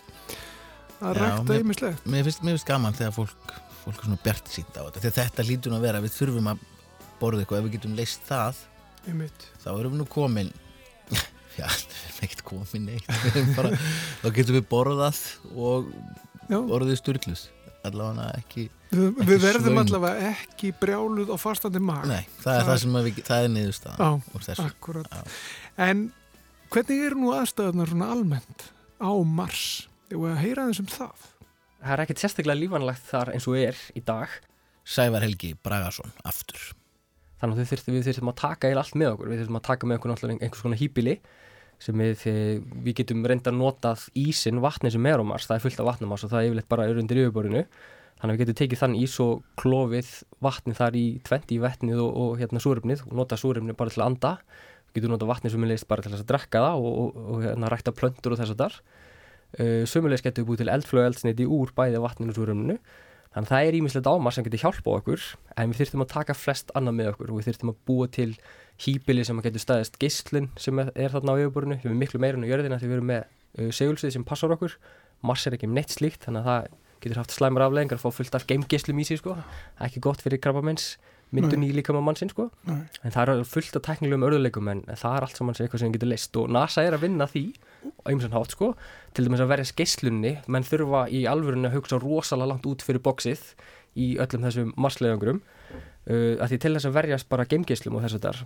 að 1.02 1.18
rækta 1.20 1.44
mér- 1.50 1.60
ýmislegt. 1.66 2.06
Mér 2.08 2.24
finnst, 2.24 2.40
mér 2.46 2.56
finnst 2.56 2.68
gaman 2.70 2.96
þegar 2.96 3.12
fólk, 3.18 3.52
fólk 3.84 3.98
er 4.00 4.08
svona 4.08 4.18
bjart 4.24 4.48
sínt 4.48 4.72
á 4.72 4.88
þetta. 4.88 5.02
Þegar 5.04 5.16
þetta 5.18 5.46
lítur 5.50 5.76
að 5.76 5.84
vera, 5.84 6.00
við 6.00 6.16
þurfum 6.16 6.48
að 6.54 6.64
borða 7.20 7.44
eitthvað, 7.44 7.58
ef 7.60 7.68
við 7.68 7.74
getum 7.76 7.96
leist 8.00 8.24
það, 8.30 8.62
Einmitt. 9.12 9.46
þá 9.60 9.68
erum 9.76 9.92
við 9.92 10.00
nú 10.00 10.08
komin, 10.16 10.52
já, 11.58 11.66
við 11.68 11.96
erum 12.02 12.20
ekkert 12.26 12.44
komin 12.48 12.86
neitt, 12.90 13.08
bara, 13.56 13.72
þá 14.22 14.28
getum 14.38 14.56
við 14.58 14.68
borðað 14.70 15.20
og 15.54 15.90
Já. 16.48 16.58
borðið 16.60 16.98
styrluð. 17.02 17.42
Allavega 17.82 18.28
ekki, 18.38 18.68
Við, 18.92 19.06
ekki 19.08 19.24
við 19.26 19.40
verðum 19.42 19.72
svöng. 19.74 19.80
allavega 19.82 20.26
ekki 20.36 20.68
brjáluð 20.78 21.32
á 21.34 21.36
fastandi 21.42 21.80
mag. 21.82 22.04
Nei, 22.06 22.26
það 22.44 22.58
er 22.60 22.66
það 22.68 22.76
sem 22.84 22.98
að 23.00 23.06
við, 23.08 23.16
það 23.26 23.46
er 23.46 23.50
niðurstaðan. 23.56 24.22
Já. 25.10 25.22
En 25.88 26.04
hvernig 26.72 27.02
eru 27.08 27.18
nú 27.24 27.32
aðstæðunar 27.34 27.90
svona 27.90 28.10
almennt 28.14 28.68
á 29.02 29.10
Mars? 29.26 29.64
Ég 30.12 30.22
að 30.28 30.38
heyra 30.44 30.68
þessum 30.70 30.90
það. 30.92 31.26
Það 31.82 31.94
er 31.96 32.02
ekkert 32.04 32.22
sérstaklega 32.22 32.60
lífanlegt 32.60 33.04
þar 33.08 33.32
eins 33.34 33.48
og 33.50 33.58
er 33.58 33.82
í 33.98 34.04
dag. 34.06 34.30
Sævar 34.86 35.24
Helgi 35.26 35.54
Bragason, 35.58 36.12
aftur. 36.28 36.60
Þannig 37.42 37.56
að 37.56 37.62
við 37.64 37.70
þurftum, 37.72 37.94
við 37.96 38.06
þurftum 38.06 38.30
að 38.30 38.38
taka 38.44 38.70
eða 38.70 38.84
allt 38.84 38.94
með 39.02 39.08
okkur. 39.16 39.30
Við 39.32 39.40
þurftum 39.42 39.58
að 39.58 39.66
taka 39.66 39.88
með 39.90 39.98
okkur 39.98 40.12
náttúrulega 40.12 40.46
einhvers 40.46 40.62
konar 40.62 40.78
hýpili 40.78 41.16
sem 41.82 41.98
við, 41.98 42.22
við 42.84 43.00
getum 43.00 43.24
reynda 43.26 43.50
að 43.50 43.58
notað 43.58 44.04
ísin, 44.18 44.60
vatni 44.62 44.92
sem 44.94 45.08
er 45.10 45.22
á 45.22 45.24
Mars. 45.26 45.48
Það 45.48 45.58
er 45.58 45.64
fullt 45.64 45.82
af 45.82 45.88
vatnum 45.90 46.12
Mars 46.12 46.24
og 46.26 46.32
það 46.32 46.40
er 46.42 46.50
yfirleitt 46.50 46.70
bara 46.70 46.86
undir 46.92 47.22
yfirborinu. 47.24 47.62
Þannig 48.22 48.36
að 48.36 48.38
við 48.38 48.42
getum 48.44 48.58
tekið 48.60 48.82
þann 48.82 48.98
ís 49.00 49.14
og 49.24 49.40
klofið 49.58 50.10
vatni 50.46 50.76
þar 50.78 50.98
í 50.98 51.06
tventi 51.26 51.56
í 51.56 51.62
vetnið 51.62 52.02
og, 52.04 52.12
og 52.22 52.36
hérna 52.38 52.62
súrefnið 52.62 53.06
og 53.08 53.16
notað 53.18 53.42
súrefnið 53.42 53.78
bara 53.80 53.90
til 53.90 54.02
að 54.02 54.10
anda. 54.12 54.32
Við 54.92 55.00
getum 55.00 55.14
notað 55.16 55.32
vatni 55.32 55.50
sem 55.50 55.64
er 55.66 55.72
leist 55.72 55.88
bara 55.90 56.04
til 56.04 56.12
að 56.14 56.26
drekka 56.28 56.62
það 56.62 56.84
og, 56.86 57.00
og, 57.02 57.22
og 57.34 57.46
hérna 57.48 57.72
rækta 57.72 57.94
plöntur 57.98 58.36
og 58.36 58.38
þess 58.38 58.54
að 58.54 58.62
þar. 58.62 58.76
Uh, 59.52 59.82
Sumulegis 59.90 60.22
getum 60.22 60.46
við 60.46 60.52
búið 60.52 60.62
til 60.62 60.72
eldflög 60.76 61.08
eldsneiti 61.08 61.48
úr 61.50 61.74
bæði 61.74 62.04
vatninu 62.04 62.30
og 62.30 62.38
súrefninu. 62.38 62.78
Þannig 63.32 63.48
að 63.48 63.52
það 63.56 63.66
er 63.66 63.76
ímislegt 63.80 64.08
ámar 64.12 64.34
sem 64.36 64.46
getur 64.46 64.60
hjálpa 64.60 64.94
okkur 65.00 65.22
en 65.56 65.72
við 65.72 65.78
þurftum 65.80 66.04
að 66.04 66.10
taka 66.12 66.34
flest 66.36 66.72
annað 66.76 66.98
með 66.98 67.10
okkur 67.14 67.30
og 67.32 67.38
við 67.40 67.46
þurftum 67.48 67.72
að 67.72 67.78
búa 67.88 68.08
til 68.12 68.28
hýpili 68.80 69.24
sem 69.26 69.40
getur 69.44 69.62
staðist 69.62 69.98
geislun 70.00 70.50
sem 70.60 70.78
er, 70.82 70.92
er 70.94 71.12
þarna 71.12 71.36
á 71.36 71.40
yfirborinu 71.42 71.78
sem 71.82 71.92
er 71.92 71.98
miklu 71.98 72.20
meira 72.22 72.38
en 72.38 72.46
á 72.46 72.50
jörðina 72.50 72.80
því 72.80 72.90
við 72.90 72.98
erum 72.98 73.10
með 73.12 73.22
uh, 73.24 73.70
segulsvið 73.74 74.16
sem 74.16 74.26
passar 74.26 74.54
okkur. 74.56 74.76
Mars 75.22 75.46
er 75.46 75.56
ekki 75.56 75.68
um 75.68 75.76
neitt 75.76 75.94
slíkt 75.94 76.26
þannig 76.26 76.42
að 76.42 76.50
það 76.50 76.78
getur 77.02 77.22
haft 77.22 77.34
slæmur 77.34 77.66
afleðingar 77.66 77.98
að 77.98 78.04
fá 78.04 78.18
fullt 78.18 78.36
af 78.38 78.46
geimgeislum 78.48 79.00
í 79.02 79.06
sig 79.06 79.20
sko. 79.20 79.34
það 79.38 79.82
er 79.82 79.90
ekki 79.90 80.04
gott 80.06 80.22
fyrir 80.22 80.40
krabbamenns 80.42 80.94
myndun 81.32 81.64
í 81.64 81.70
líka 81.74 81.94
með 81.96 82.04
mannsinn 82.06 82.30
sko. 82.32 82.48
En 82.68 83.14
það 83.14 83.32
er 83.32 83.44
fullt 83.48 83.76
af 83.78 83.84
teknilegum 83.86 84.26
örðuleikum 84.28 84.68
en 84.72 84.82
það 84.90 85.16
er 85.16 85.26
allt 85.26 85.38
saman 85.38 85.56
sem 85.56 85.66
eitthvað 85.66 85.84
sem 85.84 85.94
getur 85.94 86.10
leist 86.12 86.38
og 86.38 86.50
NASA 86.52 86.84
er 86.84 86.96
að 86.96 87.06
vinna 87.06 87.28
því 87.30 87.44
á 87.88 88.06
einhversan 88.10 88.36
hátt 88.36 88.56
sko. 88.56 88.72
Til 89.16 89.26
dæmis 89.26 89.42
að 89.42 89.52
verja 89.54 89.70
skeislunni 89.70 90.34
menn 90.52 90.66
þurfa 90.68 91.06
í 91.08 91.24
alvörinu 91.30 91.70
að 91.70 91.78
hugsa 91.78 92.00
rosalega 92.02 92.52
langt 92.52 92.68
út 92.68 92.84
fyrir 92.84 93.02
bóksið 93.04 93.46
í 93.96 94.12
öllum 94.22 94.44
þessum 94.46 94.74
marsleiðangrum 94.80 95.40
uh, 95.40 96.36
að 96.36 96.52
því 96.52 96.60
til 96.64 96.74
þess 96.76 96.90
að 96.90 96.98
verjast 97.00 97.32
bara 97.32 97.48
geimgeislum 97.48 97.96
og 97.96 98.04
þess 98.04 98.20
að 98.20 98.28
þar 98.28 98.44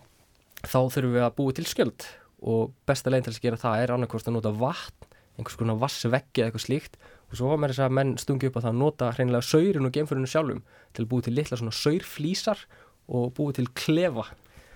þá 0.67 0.79
þurfum 0.95 1.17
við 1.17 1.27
að 1.27 1.37
búa 1.41 1.57
til 1.57 1.67
skjöld 1.69 2.07
og 2.47 2.73
besta 2.89 3.13
leginn 3.13 3.29
til 3.29 3.35
að 3.35 3.45
gera 3.45 3.61
það 3.61 3.83
er 3.83 3.93
annarkost 3.95 4.31
að 4.31 4.37
nota 4.39 4.55
vatn 4.55 5.13
einhvers 5.37 5.59
konar 5.61 5.79
vassveggi 5.81 6.43
eða 6.43 6.51
eitthvað 6.51 6.65
slíkt 6.65 6.99
og 7.27 7.39
svo 7.39 7.51
var 7.51 7.61
með 7.61 7.75
þess 7.75 7.85
að 7.87 7.95
menn 7.99 8.17
stungi 8.21 8.49
upp 8.49 8.59
að 8.61 8.67
það 8.69 8.81
nota 8.81 9.13
hreinlega 9.17 9.45
saurin 9.45 9.89
og 9.89 9.95
geimförinu 9.95 10.31
sjálfum 10.31 10.65
til 10.97 11.05
að 11.05 11.11
búa 11.11 11.27
til 11.27 11.35
litla 11.37 11.59
svona 11.61 11.75
saurflísar 11.77 12.67
og 13.07 13.33
búa 13.37 13.57
til 13.57 13.69
klefa 13.77 14.27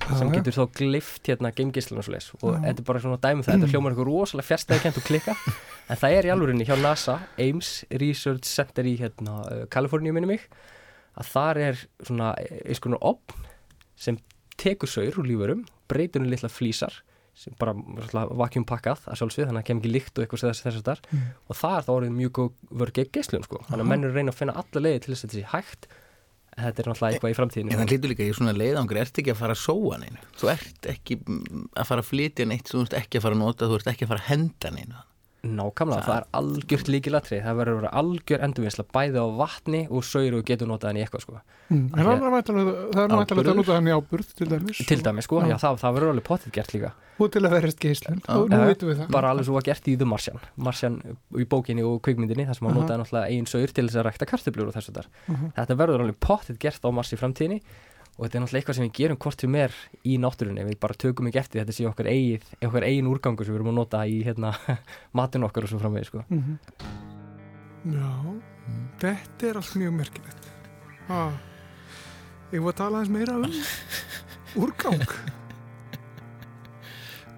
sem 0.08 0.30
já. 0.30 0.34
getur 0.38 0.56
þá 0.56 0.64
glift 0.78 1.28
hérna 1.28 1.52
geimgislun 1.54 2.00
og 2.00 2.06
svo 2.06 2.14
leis 2.14 2.30
og 2.40 2.54
Já. 2.54 2.60
þetta 2.64 2.82
er 2.82 2.86
bara 2.88 3.02
svona 3.04 3.20
dæmi 3.20 3.40
um 3.40 3.44
það, 3.46 3.54
þetta 3.54 3.70
hljómar 3.74 3.94
eitthvað 3.94 4.08
rosalega 4.08 4.48
fjärstæði 4.48 4.84
kent 4.84 5.00
og 5.00 5.06
klikka 5.06 5.36
en 5.90 6.00
það 6.00 6.16
er 6.16 6.28
í 6.28 6.32
alvörinni 6.34 6.66
hjá 6.68 6.74
NASA 6.80 7.16
Ames 7.38 7.72
Research 8.02 8.48
Center 8.48 8.88
í 8.88 8.96
hérna 9.00 9.36
Kaliforníu 9.72 10.14
minni 10.16 10.32
mig 10.32 10.46
að 11.20 11.32
þar 11.34 11.62
er 11.68 11.84
svona 12.06 12.32
eins 12.40 12.82
konar 12.82 13.02
opn 13.12 13.48
sem 14.00 14.18
tekur 14.60 14.90
saur 14.92 15.18
úr 15.22 15.28
lífurum 15.30 15.64
breytur 15.90 16.20
henni 16.22 16.34
litla 16.34 16.50
flísar 16.52 16.98
sem 17.40 17.54
bara 17.60 17.72
vakjum 18.36 18.66
pakkað 18.68 19.06
að 19.08 19.16
sjálfsvið 19.20 19.46
þannig 19.48 19.56
að 19.56 19.62
það 19.62 19.68
kem 19.70 19.78
ekki 19.80 19.92
líkt 19.94 20.18
og 20.18 20.24
eitthvað 20.26 20.42
þess 20.50 20.64
þess 20.66 20.80
að 20.82 20.88
þar 20.90 21.00
Mm. 21.10 21.22
og 21.48 21.56
það 21.60 21.76
er 21.78 21.84
þá 21.86 21.90
orðið 21.94 22.14
mjög 22.20 22.32
góð 22.38 22.50
vörg 22.82 23.00
geislun 23.14 23.44
sko 23.46 23.60
þannig 23.68 23.80
að 23.80 23.86
Aha. 23.86 23.90
menn 23.94 24.04
eru 24.04 24.12
að 24.12 24.18
reyna 24.20 24.32
að 24.34 24.38
finna 24.40 24.56
alla 24.60 24.82
leiði 24.84 25.00
til 25.04 25.14
þess 25.14 25.24
að 25.24 25.30
þetta 25.30 25.38
sé 25.38 25.46
hægt 25.54 25.86
þetta 26.60 26.82
er 26.82 26.88
náttúrulega 26.90 27.14
eitthvað 27.14 27.32
í 27.32 27.36
framtíðinu 27.38 27.72
En 27.72 27.80
það 27.80 27.92
hlýtur 27.94 28.10
líka 28.12 28.26
í 28.26 28.32
svona 28.36 28.52
leiðangur, 28.58 28.98
ert 29.00 29.20
ekki 29.22 29.32
að 29.32 29.38
fara 29.40 29.54
að 29.54 29.60
sóa 29.62 29.98
neinu. 30.02 30.18
Þú 30.36 30.48
ert 30.52 30.88
ekki 30.90 31.16
mm, 31.22 31.62
að 31.78 31.86
fara 31.88 32.02
að 32.04 32.08
flytja 32.10 32.46
neitt, 32.50 32.68
þú 32.68 32.82
ert 32.84 32.96
ekki 32.98 33.20
að 33.20 33.24
fara 33.24 33.38
að 33.38 33.42
nota, 33.44 33.68
þú 33.70 33.78
ert 33.78 33.90
ekki 33.94 34.04
að 34.04 34.10
fara 34.10 34.20
að 34.24 34.28
henda 34.34 34.72
neinu. 34.74 34.98
Nákvæmlega, 35.40 36.02
það, 36.04 36.16
er 36.18 36.24
algjört 36.36 36.88
líkilatri 36.92 37.38
það 37.40 37.54
verður 37.56 37.72
að 37.72 37.78
vera 37.80 37.90
algjör 38.00 38.42
endurvinnsla 38.44 38.84
bæði 38.92 39.22
á 39.24 39.26
vatni 39.38 39.78
og 39.88 40.04
saur 40.04 40.34
og 40.36 40.42
getur 40.50 40.68
notað 40.68 40.90
hann 40.90 40.98
í 41.00 41.04
eitthvað 41.06 41.22
sko. 41.24 41.38
Mm. 41.70 41.86
En 41.86 42.00
það 42.00 42.10
er 42.10 42.18
er 42.20 43.14
náttúrulega 43.14 43.54
að 43.54 43.60
nota 43.60 43.76
hann 43.78 43.88
í 43.88 43.94
áburð 43.94 44.34
til 44.36 44.48
dæmis. 44.50 44.82
til 44.90 44.98
dæmis 45.06 45.24
sko, 45.24 45.40
Já. 45.40 45.54
já, 45.54 45.56
það, 45.62 45.78
það 45.80 45.96
verður 45.96 46.12
alveg 46.12 46.26
potið 46.28 46.52
gert 46.58 46.74
líka 46.76 46.92
Og 47.20 47.32
til 47.32 47.42
að 47.44 47.52
verðast 47.52 47.80
geislun. 47.80 48.20
Og 48.32 48.48
nú 48.48 48.58
veitum 48.64 48.88
við 48.90 49.00
það. 49.00 49.10
bara 49.12 49.30
alveg 49.32 49.48
svo 49.48 49.56
var 49.56 49.64
gert 49.68 49.88
í 49.88 49.96
The 49.96 50.08
Martian 50.08 50.40
Martian 50.56 51.00
í 51.36 51.46
bókinni 51.48 51.84
og 51.84 52.00
kvikmyndinni 52.04 52.46
þar 52.48 52.56
sem 52.58 52.68
hann 52.68 52.76
notaði 52.80 53.00
náttúrulega 53.02 53.28
eigin 53.32 53.48
saur 53.48 53.72
til 53.76 53.86
þess 53.88 54.00
að 54.00 54.06
rækta 54.08 54.28
kartöflur 54.28 54.68
og 54.68 54.76
þess 54.76 54.92
að 54.92 55.00
þar 55.00 55.08
þetta 55.56 55.78
verður 55.82 56.04
alveg 56.06 56.20
potið 56.20 56.60
gert 56.64 56.84
á 56.84 56.88
Mars 56.92 57.12
í 57.12 57.20
framtíðinni 57.20 57.60
og 58.16 58.24
þetta 58.24 58.36
er 58.38 58.42
náttúrulega 58.44 58.60
eitthvað 58.60 58.78
sem 58.78 58.86
við 58.86 58.96
gerum 58.98 59.20
hvort 59.24 59.44
sem 59.44 59.54
er 59.60 59.76
í 60.04 60.16
náttúrunni, 60.20 60.64
við 60.68 60.78
bara 60.82 60.98
tökum 61.04 61.28
ekki 61.30 61.40
eftir 61.40 61.62
þetta 61.62 61.76
sé 61.76 61.86
okkar 61.88 62.10
eigin, 62.10 62.48
okkar 62.68 62.86
eigin 62.88 63.10
úrgangur 63.10 63.46
sem 63.48 63.54
við 63.54 63.60
erum 63.60 63.72
að 63.72 63.78
nota 63.80 64.02
í 64.08 64.18
hérna, 64.26 64.52
matin 65.18 65.46
okkar 65.46 65.66
og 65.66 65.72
svo 65.72 65.80
framvegis 65.82 66.12
sko. 66.12 66.24
Mhm. 66.28 66.58
Já, 67.90 68.10
þetta 69.00 69.48
er 69.48 69.60
allt 69.62 69.76
mjög 69.80 69.94
merkilegt. 69.96 70.50
Ah. 71.08 71.32
Ég 72.52 72.60
var 72.64 72.74
að 72.74 72.80
tala 72.82 73.00
aðeins 73.00 73.14
meira 73.14 73.38
um 73.38 73.46
úrgang. 74.64 75.06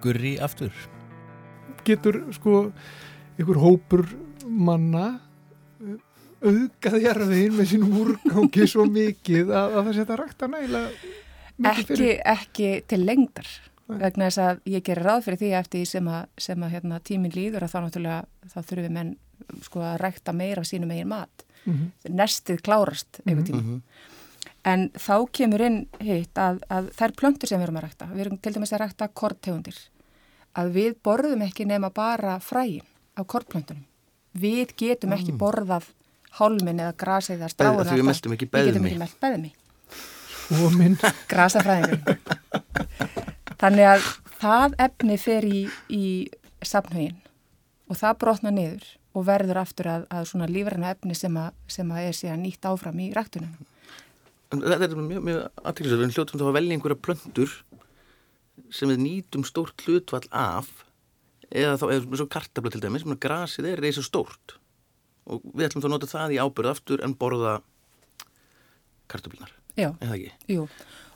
Gurri 0.03 0.33
aftur. 0.43 0.73
Getur 1.87 2.19
sko 2.35 2.57
ykkur 3.39 3.59
hópur 3.61 4.03
manna 4.43 5.19
auðgað 6.43 6.97
jarðin 7.03 7.53
með 7.57 7.69
sínum 7.73 7.93
úrgangi 8.03 8.67
svo 8.67 8.85
mikið 8.89 9.51
að, 9.53 9.75
að 9.77 9.85
það 9.87 9.93
setja 9.99 10.17
rækta 10.21 10.47
nægilega 10.47 10.89
mikið 11.57 11.69
ekki, 11.73 11.85
fyrir. 11.93 12.21
ekki 12.33 12.69
til 12.91 12.99
lengdar 13.05 13.49
Nei. 13.87 13.97
vegna 13.99 14.27
þess 14.29 14.41
að 14.43 14.61
ég 14.73 14.83
gerir 14.87 15.03
ráð 15.07 15.25
fyrir 15.27 15.39
því 15.43 15.51
eftir 15.59 15.79
því 15.83 15.87
sem 15.93 16.07
að, 16.07 16.25
sem 16.47 16.63
að 16.63 16.73
hérna, 16.77 16.99
tíminn 17.03 17.35
líður 17.35 17.65
að 17.67 17.73
þá 17.73 17.79
náttúrulega 17.83 18.49
þá 18.53 18.57
þurfum 18.61 18.83
við 18.87 18.95
menn 18.97 19.13
sko 19.65 19.81
að 19.83 19.97
rækta 20.03 20.33
meira 20.33 20.63
af 20.63 20.69
sínum 20.69 20.91
eigin 20.95 21.11
mat 21.11 21.45
Mhm. 21.63 21.91
nestið 22.19 22.57
klárast 22.59 23.21
einhvern 23.23 23.45
tíma 23.47 23.61
Mhm. 23.63 23.81
en 24.65 24.89
þá 24.99 25.15
kemur 25.31 25.61
inn 25.63 25.77
hitt 25.99 26.33
að, 26.35 26.59
að 26.69 26.89
þær 26.97 27.13
plöntur 27.15 27.47
sem 27.47 27.59
við 27.59 27.63
erum 27.69 27.77
að 27.79 27.85
rækta 27.87 28.07
við 28.11 28.19
erum 28.25 28.37
til 28.43 28.53
dæmis 28.53 28.73
að 28.75 28.81
rækta 28.83 29.07
korttegundir 29.15 29.77
að 30.59 30.71
við 30.75 30.95
borðum 31.03 31.41
ekki 31.47 31.65
nema 31.65 31.89
bara 31.93 32.39
fræin 32.43 32.81
af 33.15 33.27
kortplöntunum 33.27 33.83
við 34.35 34.73
getum 34.75 35.13
ekki 35.15 35.37
borðað 35.39 35.87
hálmin 36.39 36.79
eða 36.83 36.95
grasið 37.03 37.41
eða 37.43 37.49
Beð- 37.83 37.91
því 37.91 37.99
við 38.01 38.07
meltum 38.09 38.35
ekki 38.37 38.47
við 38.49 38.69
getum 38.69 38.73
beðmi. 38.73 38.89
ekki 38.89 39.03
melt 39.03 39.19
beðmi 39.25 39.51
grasafræðingur. 41.31 42.17
Þannig 43.61 43.87
að 43.87 44.07
það 44.41 44.73
efni 44.87 45.17
fer 45.21 45.45
í, 45.47 45.61
í 45.93 46.03
safnhauðin 46.67 47.19
og 47.91 47.99
það 47.99 48.17
brotna 48.23 48.51
niður 48.53 48.87
og 49.13 49.25
verður 49.27 49.59
aftur 49.61 49.87
að, 49.91 50.05
að 50.09 50.25
svona 50.31 50.47
lífræna 50.49 50.91
efni 50.95 51.15
sem 51.17 51.35
að, 51.37 51.51
sem 51.69 51.91
að 51.93 52.07
er 52.09 52.17
síðan 52.17 52.41
nýtt 52.43 52.65
áfram 52.65 52.99
í 53.03 53.11
ræktunum. 53.13 53.53
En 54.53 54.61
Þetta 54.63 54.87
er 54.89 54.95
mjög, 54.99 55.21
mjög 55.25 55.43
aðtýrlislega, 55.63 56.01
við 56.09 56.17
hljóttum 56.17 56.41
þá 56.41 56.47
að 56.49 56.57
velja 56.57 56.75
einhverja 56.77 56.99
plöntur 57.07 57.53
sem 58.73 58.89
við 58.91 58.99
nýtum 59.05 59.45
stórt 59.47 59.85
hlutvall 59.87 60.25
af 60.29 60.69
eða 61.53 61.77
þá, 61.81 61.85
eða 61.95 62.19
svo 62.19 62.27
kartabla 62.33 62.73
til 62.73 62.81
dæmis, 62.83 63.05
sem 63.05 63.15
grasið 63.21 63.69
er 63.71 63.81
reysa 63.85 64.03
stórt 64.05 64.57
og 65.25 65.43
við 65.53 65.69
ætlum 65.69 65.83
þá 65.83 65.87
að 65.89 65.93
nota 65.95 66.11
það 66.11 66.35
í 66.35 66.41
ábyrð 66.43 66.71
aftur 66.73 67.03
en 67.05 67.15
borða 67.19 67.53
kartablunar, 69.11 69.51
Já, 69.77 69.89
eða 70.01 70.15
ekki? 70.17 70.31
jú. 70.55 70.67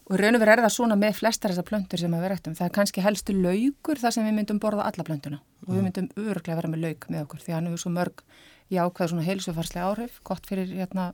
Og 0.08 0.20
raun 0.22 0.38
og 0.38 0.40
verið 0.40 0.54
er 0.54 0.64
það 0.64 0.72
svona 0.78 0.96
með 0.96 1.18
flestar 1.18 1.52
þessar 1.52 1.66
plöntur 1.68 2.00
sem 2.00 2.14
að 2.16 2.22
við 2.24 2.30
ræktum. 2.32 2.54
Það 2.56 2.68
er 2.70 2.76
kannski 2.78 3.02
helstu 3.04 3.34
laukur 3.36 4.00
þar 4.00 4.14
sem 4.16 4.24
við 4.24 4.38
myndum 4.38 4.60
borða 4.64 4.86
alla 4.88 5.04
plöntuna 5.04 5.42
og 5.66 5.74
við 5.74 5.82
myndum 5.84 6.08
öruglega 6.16 6.56
vera 6.62 6.70
með 6.72 6.84
lauk 6.86 7.08
með 7.12 7.26
okkur 7.26 7.42
því 7.44 7.56
hann 7.58 7.68
hefur 7.68 7.82
svo 7.82 7.92
mörg 7.92 8.24
jákvæð 8.72 9.12
svona 9.12 9.26
heilsufarslega 9.28 9.90
áhrif, 9.90 10.22
gott 10.28 10.48
fyrir 10.48 10.72
hérna, 10.72 11.10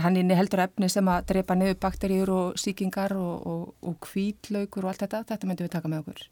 hann 0.00 0.16
inni 0.16 0.36
heldur 0.36 0.64
efni 0.64 0.88
sem 0.92 1.08
að 1.12 1.28
drepa 1.32 1.56
niður 1.56 1.76
bakteríur 1.80 2.32
og 2.32 2.60
síkingar 2.60 3.12
og, 3.16 3.46
og, 3.48 3.74
og 3.84 3.98
kvítlaukur 4.08 4.84
og 4.86 4.92
allt 4.94 5.04
þetta, 5.04 5.22
þetta 5.28 5.50
myndum 5.50 5.68
við 5.68 5.74
taka 5.76 5.92
með 5.92 6.04
okkur. 6.04 6.24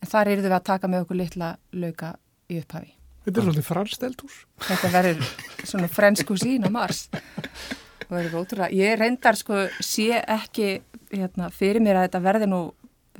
En 0.00 0.08
þar 0.14 0.32
erum 0.32 0.48
við 0.48 0.56
að 0.56 0.66
taka 0.72 0.88
með 0.88 1.04
okkur 1.04 1.20
litla 1.20 1.50
lauka 1.76 2.14
í 2.48 2.60
upphafi. 2.62 2.94
Þetta 3.30 3.42
er 3.42 3.46
svolítið 3.46 3.66
franskt 3.68 4.04
eldhús. 4.08 4.38
Þetta 4.66 4.88
verður 4.90 5.28
svona 5.62 5.88
frensku 5.90 6.36
sín 6.40 6.66
á 6.66 6.70
Mars. 6.74 7.04
Það 7.12 8.16
verður 8.16 8.40
ótrúlega. 8.40 8.74
Ég 8.74 8.96
reyndar 8.98 9.38
sko 9.38 9.60
sé 9.78 10.18
ekki 10.18 10.80
hérna, 11.12 11.50
fyrir 11.54 11.78
mér 11.84 12.00
að 12.00 12.08
þetta 12.08 12.22
verði 12.24 12.50
nú 12.50 12.60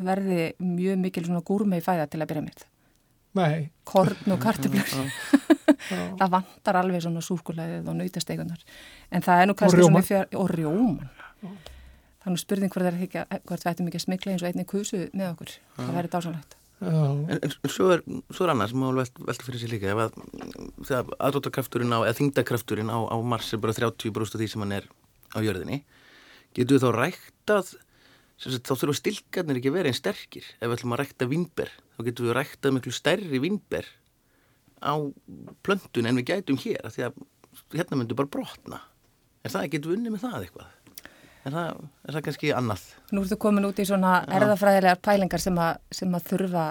verði 0.00 0.50
mjög 0.58 1.00
mikil 1.04 1.24
svona 1.28 1.44
gúrmei 1.46 1.78
fæða 1.84 2.08
til 2.10 2.18
að 2.18 2.30
byrja 2.32 2.44
með. 2.48 2.66
Nei. 3.38 3.70
Korn 3.86 4.34
og 4.34 4.40
kartublur. 4.42 4.94
það 6.18 6.30
vantar 6.32 6.80
alveg 6.80 7.04
svona 7.04 7.22
súkulæðið 7.22 7.90
og 7.92 7.98
nautastegunar. 8.00 8.64
En 9.14 9.22
það 9.22 9.42
er 9.42 9.50
nú 9.50 9.58
kannski 9.58 9.84
svona 9.84 10.02
fjör... 10.06 10.26
Og 10.40 10.50
rjóman. 10.50 11.10
Það 11.40 12.26
er 12.26 12.34
nú 12.34 12.42
spurning 12.42 12.74
hvort 12.74 13.62
það 13.62 13.70
ættum 13.70 13.92
ekki 13.92 14.00
að 14.00 14.08
smikla 14.08 14.34
eins 14.34 14.42
og 14.42 14.50
einni 14.50 14.66
kusu 14.68 15.06
með 15.14 15.30
okkur. 15.36 15.54
Það 15.78 15.94
verður 16.00 16.16
dásanlegt. 16.16 16.59
En, 16.80 17.36
en 17.36 17.52
svo 17.68 17.90
er, 17.92 18.00
svo 18.32 18.46
er 18.46 18.54
annars, 18.54 18.72
maður 18.72 19.02
velta 19.02 19.24
velt 19.28 19.42
fyrir 19.44 19.60
sig 19.60 19.72
líka, 19.74 19.92
að 19.92 20.14
þegar 20.88 21.10
aðróttakrafturinn 21.26 21.92
á, 21.92 22.00
eða 22.06 22.16
þingdakrafturinn 22.16 22.88
á, 22.88 22.98
á 23.04 23.16
Mars 23.20 23.52
er 23.52 23.60
bara 23.60 23.76
30% 23.76 24.38
af 24.38 24.40
því 24.40 24.48
sem 24.48 24.64
hann 24.64 24.72
er 24.78 24.86
á 25.36 25.38
jörðinni, 25.44 25.82
getur 26.56 26.78
við 26.78 26.86
þá 26.86 26.90
ræktað, 26.96 27.74
sagt, 28.40 28.64
þá 28.64 28.72
þurfa 28.72 28.96
stilkarnir 28.96 29.60
ekki 29.60 29.72
að 29.72 29.76
vera 29.76 29.92
einn 29.92 29.98
sterkir, 29.98 30.48
ef 30.56 30.64
við 30.64 30.76
ætlum 30.78 30.96
að 30.96 31.02
rækta 31.02 31.28
vinnber, 31.28 31.74
þá 31.98 32.00
getur 32.08 32.30
við 32.30 32.36
ræktað 32.40 32.76
miklu 32.78 32.96
stærri 32.96 33.42
vinnber 33.44 33.92
á 34.80 34.96
plöntun 35.60 36.08
en 36.08 36.22
við 36.22 36.30
gætum 36.32 36.60
hér, 36.64 36.88
því 36.88 37.10
að 37.10 37.24
hérna 37.76 38.00
myndur 38.00 38.16
bara 38.22 38.32
brotna, 38.38 38.80
er 39.44 39.52
það 39.52 39.68
ekki 39.68 39.84
vunni 39.84 40.16
með 40.16 40.24
það 40.24 40.46
eitthvað? 40.46 40.76
Er 41.40 41.54
það, 41.54 41.84
er 42.04 42.16
það 42.16 42.24
kannski 42.26 42.50
annað? 42.52 42.82
Nú 43.16 43.22
ertu 43.24 43.38
komin 43.40 43.64
út 43.64 43.78
í 43.80 43.86
svona 43.88 44.18
erðafræðilegar 44.28 44.98
pælingar 45.00 45.40
sem 45.40 45.56
að, 45.60 45.78
sem 45.96 46.16
að 46.16 46.26
þurfa 46.28 46.64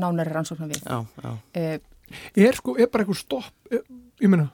nánari 0.00 0.32
rannsóknar 0.32 0.70
við. 0.70 0.86
Já, 0.88 1.02
já. 1.24 1.34
Eh, 1.60 1.74
er 2.48 2.56
sko, 2.56 2.76
er 2.80 2.88
bara 2.88 3.04
eitthvað 3.04 3.20
stopp, 3.20 3.52
er, 3.68 3.84
ég 4.24 4.32
meina, 4.32 4.48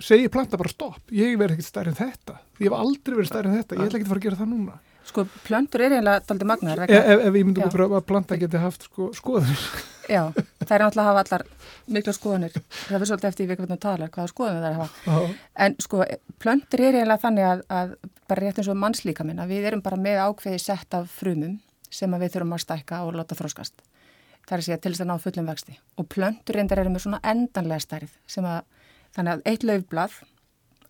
segi 0.00 0.30
planta 0.32 0.58
bara 0.60 0.72
stopp, 0.72 1.02
ég 1.12 1.36
verð 1.40 1.56
ekkert 1.56 1.68
stærri 1.68 1.92
en 1.92 1.98
þetta. 1.98 2.38
Ég 2.56 2.70
hef 2.70 2.78
aldrei 2.78 3.18
verið 3.18 3.30
stærri 3.32 3.50
en 3.50 3.58
þetta, 3.58 3.76
ég 3.76 3.90
ætla 3.90 4.00
ekki 4.00 4.08
að 4.08 4.12
fara 4.14 4.22
að 4.22 4.28
gera 4.28 4.40
það 4.40 4.52
núna. 4.54 4.78
Sko, 5.06 5.22
plöntur 5.46 5.84
er 5.86 5.94
eiginlega 5.94 6.22
daldi 6.26 6.46
magnar. 6.48 6.82
Ef, 6.86 6.90
ef, 6.90 7.20
ef 7.28 7.36
ég 7.38 7.46
myndi 7.46 7.66
pröfa 7.70 8.00
að 8.00 8.08
planta 8.08 8.38
geti 8.40 8.58
haft 8.60 8.88
sko, 8.88 9.10
skoðanir. 9.14 9.66
Já, 10.16 10.22
það 10.62 10.74
er 10.76 10.82
náttúrulega 10.84 11.02
að 11.02 11.08
hafa 11.08 11.22
allar 11.24 11.44
miklu 11.96 12.14
skoðanir. 12.14 12.56
Það 12.86 12.96
er 12.98 13.10
svolítið 13.10 13.28
eftir 13.30 13.48
við 13.50 13.60
hvernig 13.62 13.80
talar 13.82 14.12
hvaða 14.14 14.32
skoðanir 14.32 14.64
það 14.64 14.68
er 14.68 14.76
að 14.76 14.82
hafa. 14.82 15.00
Já. 15.06 15.38
En 15.66 15.76
sko, 15.82 16.02
plöntur 16.42 16.82
er 16.82 16.98
eiginlega 16.98 17.22
þannig 17.24 17.48
að, 17.48 17.64
að 17.78 17.96
bara 18.30 18.44
rétt 18.44 18.60
eins 18.62 18.70
og 18.70 18.78
mannslíka 18.82 19.26
minna, 19.26 19.48
við 19.50 19.70
erum 19.70 19.82
bara 19.86 19.98
með 20.00 20.22
ákveði 20.26 20.62
sett 20.62 20.98
af 20.98 21.10
frumum 21.10 21.58
sem 21.90 22.18
við 22.18 22.32
þurfum 22.36 22.56
að 22.56 22.64
stækka 22.66 23.02
og 23.06 23.18
láta 23.18 23.38
þróskast. 23.38 23.82
Það 24.46 24.54
er 24.54 24.62
að 24.62 24.66
segja 24.68 24.78
til 24.82 24.92
þess 24.92 25.02
að 25.02 25.10
ná 25.10 25.16
fullum 25.22 25.50
vexti. 25.50 25.76
Og 25.98 26.06
plöntur 26.12 26.58
reyndar 26.58 26.82
eru 26.82 26.94
með 26.94 27.06
svona 27.06 27.22
endanlega 27.26 27.82
stærð 27.82 28.14
sem 28.30 28.46
að, 28.46 28.62
þannig 29.16 29.32
að 29.34 29.46
eitt 29.50 29.66
löfblad 29.66 30.18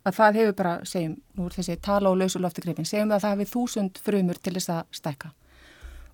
að 0.06 0.18
það 0.20 0.38
hefur 0.40 0.56
bara, 0.60 0.74
segjum, 0.86 1.16
nú 1.36 1.46
er 1.48 1.56
þessi 1.56 1.76
tala 1.82 2.12
og 2.12 2.20
lausu 2.20 2.40
loftigripin, 2.42 2.86
segjum 2.86 3.14
að 3.14 3.24
það 3.24 3.34
hefur 3.34 3.52
þúsund 3.54 4.00
frumur 4.02 4.38
til 4.38 4.54
þess 4.56 4.72
að 4.76 4.82
stækka. 5.00 5.32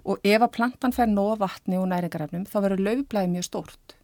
Og 0.02 0.24
ef 0.26 0.42
að 0.42 0.54
plantan 0.56 0.94
fer 0.96 1.10
nóg 1.10 1.36
vatni 1.42 1.78
og 1.78 1.88
næringarefnum, 1.92 2.46
þá 2.48 2.56
verður 2.64 2.84
laufblæði 2.88 3.32
mjög 3.34 3.48
stórt. 3.48 3.96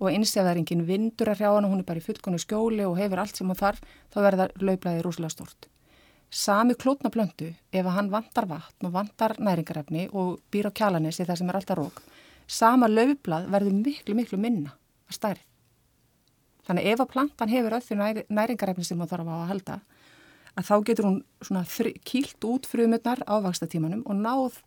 Og 0.00 0.08
eins 0.10 0.32
ef 0.34 0.42
það 0.42 0.50
er 0.50 0.60
engin 0.62 0.86
vindur 0.88 1.30
að 1.30 1.40
hrjá 1.40 1.50
hana, 1.54 1.70
hún 1.70 1.82
er 1.82 1.88
bara 1.88 2.00
í 2.00 2.04
fullkonu 2.04 2.40
skjóli 2.40 2.86
og 2.88 2.98
hefur 2.98 3.22
allt 3.22 3.38
sem 3.38 3.48
hún 3.48 3.60
þarf, 3.60 3.84
þá 4.12 4.18
verður 4.26 4.54
laufblæði 4.60 5.04
rúslega 5.06 5.34
stórt. 5.36 5.68
Sami 6.30 6.76
klótna 6.78 7.10
plöntu, 7.10 7.50
ef 7.72 7.84
að 7.84 7.96
hann 7.96 8.10
vantar 8.12 8.46
vatn 8.50 8.86
og 8.86 8.94
vantar 8.94 9.34
næringarefni 9.42 10.08
og 10.14 10.38
býr 10.52 10.70
á 10.70 10.76
kjalanissi 10.78 11.26
þar 11.26 11.40
sem 11.40 11.50
er 11.50 11.58
alltaf 11.58 11.78
rók, 11.80 12.02
sama 12.46 12.88
laufblað 12.90 13.48
verður 13.50 13.80
miklu, 13.80 14.14
miklu 14.18 14.38
minna 14.38 14.76
að 15.10 15.18
stærð. 15.18 15.49
Þannig 16.68 16.90
ef 16.92 17.02
að 17.02 17.10
plantan 17.14 17.52
hefur 17.52 17.76
öll 17.78 17.84
því 17.84 17.98
næringarefni 18.28 18.84
sem 18.86 19.00
hún 19.00 19.10
þarf 19.10 19.30
á 19.30 19.34
að 19.36 19.50
halda 19.54 19.80
að 20.58 20.66
þá 20.66 20.74
getur 20.88 21.08
hún 21.08 21.18
svona 21.40 21.64
kýlt 22.06 22.46
út 22.46 22.68
frumurnar 22.68 23.22
á 23.24 23.34
vakstatímanum 23.44 24.02
og 24.04 24.18
náð 24.18 24.60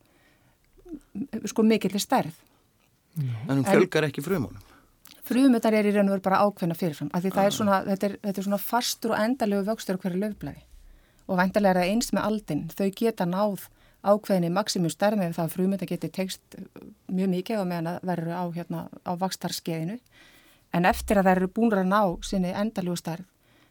sko 1.50 1.66
mikill 1.66 2.00
stærð. 2.02 2.36
En 3.18 3.60
hún 3.60 3.66
fjölgar 3.68 4.08
ekki 4.08 4.24
frumunum? 4.26 4.62
Frumurnar 5.24 5.78
er 5.78 5.88
í 5.88 5.94
raun 5.96 6.10
og 6.10 6.18
veru 6.18 6.26
bara 6.26 6.42
ákveðna 6.44 6.76
fyrirfram 6.78 7.12
af 7.14 7.24
því 7.24 7.32
ah. 7.32 7.46
er 7.46 7.56
svona, 7.56 7.80
þetta, 7.88 8.10
er, 8.10 8.16
þetta 8.26 8.42
er 8.42 8.48
svona 8.48 8.60
fastur 8.60 9.14
og 9.14 9.22
endalegu 9.22 9.68
vöxtur 9.70 10.00
hverju 10.02 10.20
löfblæði 10.20 10.66
og 11.24 11.40
vendarlega 11.40 11.72
er 11.72 11.80
það 11.80 11.92
eins 11.94 12.12
með 12.12 12.26
aldinn. 12.28 12.64
Þau 12.74 12.90
geta 13.00 13.28
náð 13.30 13.68
ákveðinni 14.04 14.50
maksimum 14.52 14.92
stærð 14.92 15.22
með 15.22 15.38
það 15.38 15.46
að 15.46 15.54
frumurnar 15.54 15.90
geti 15.94 16.10
tegst 16.12 16.58
mjög 17.08 17.32
mikið 17.38 17.62
og 17.62 17.70
meðan 17.70 17.90
það 17.92 18.10
verður 18.10 18.34
á, 18.36 18.44
hérna, 18.58 18.82
á 19.08 19.12
vakstarskeiðinu 19.22 20.00
En 20.74 20.90
eftir 20.90 21.20
að 21.20 21.28
það 21.28 21.36
eru 21.38 21.50
búin 21.54 21.76
að 21.78 21.90
ná 21.92 22.02
sinni 22.26 22.52
endaljú 22.58 22.96
starf, 22.98 23.26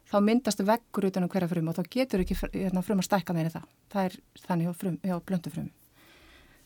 þá 0.07 0.19
myndast 0.23 0.63
vekkur 0.63 1.09
utan 1.09 1.27
um 1.27 1.31
hverja 1.33 1.51
frum 1.51 1.71
og 1.71 1.79
þá 1.79 1.87
getur 1.91 2.23
ekki 2.23 2.37
hérna, 2.53 2.83
frum 2.87 3.01
að 3.03 3.09
stækka 3.09 3.35
meina 3.37 3.53
það. 3.53 3.71
Það 3.93 4.09
er 4.09 4.19
þannig 4.47 4.77
frum, 4.79 4.99
hjá 5.03 5.17
blöndu 5.27 5.53
frum. 5.55 5.71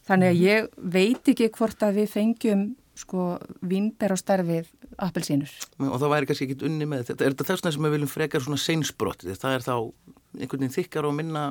Þannig 0.06 0.32
að 0.32 0.42
ég 0.42 0.66
veit 0.76 1.30
ekki 1.32 1.48
hvort 1.56 1.80
að 1.82 2.02
við 2.02 2.10
fengjum 2.12 2.66
sko 2.96 3.24
vinnber 3.66 4.14
á 4.14 4.16
starfið 4.16 4.68
appelsínur. 5.02 5.52
Og 5.82 5.96
það 6.00 6.12
væri 6.12 6.28
kannski 6.30 6.46
ekki 6.48 6.68
unni 6.68 6.88
með 6.88 7.08
þetta. 7.10 7.24
Er 7.26 7.34
þetta 7.34 7.48
þess 7.50 7.64
vegna 7.64 7.72
sem 7.74 7.86
við 7.86 7.96
viljum 7.96 8.12
frekar 8.12 8.44
svona 8.44 8.60
seinsbrott? 8.60 9.24
Það 9.26 9.56
er 9.56 9.64
þá 9.66 9.74
einhvern 9.76 10.62
veginn 10.62 10.76
þykkar 10.76 11.08
og 11.08 11.16
minna 11.16 11.46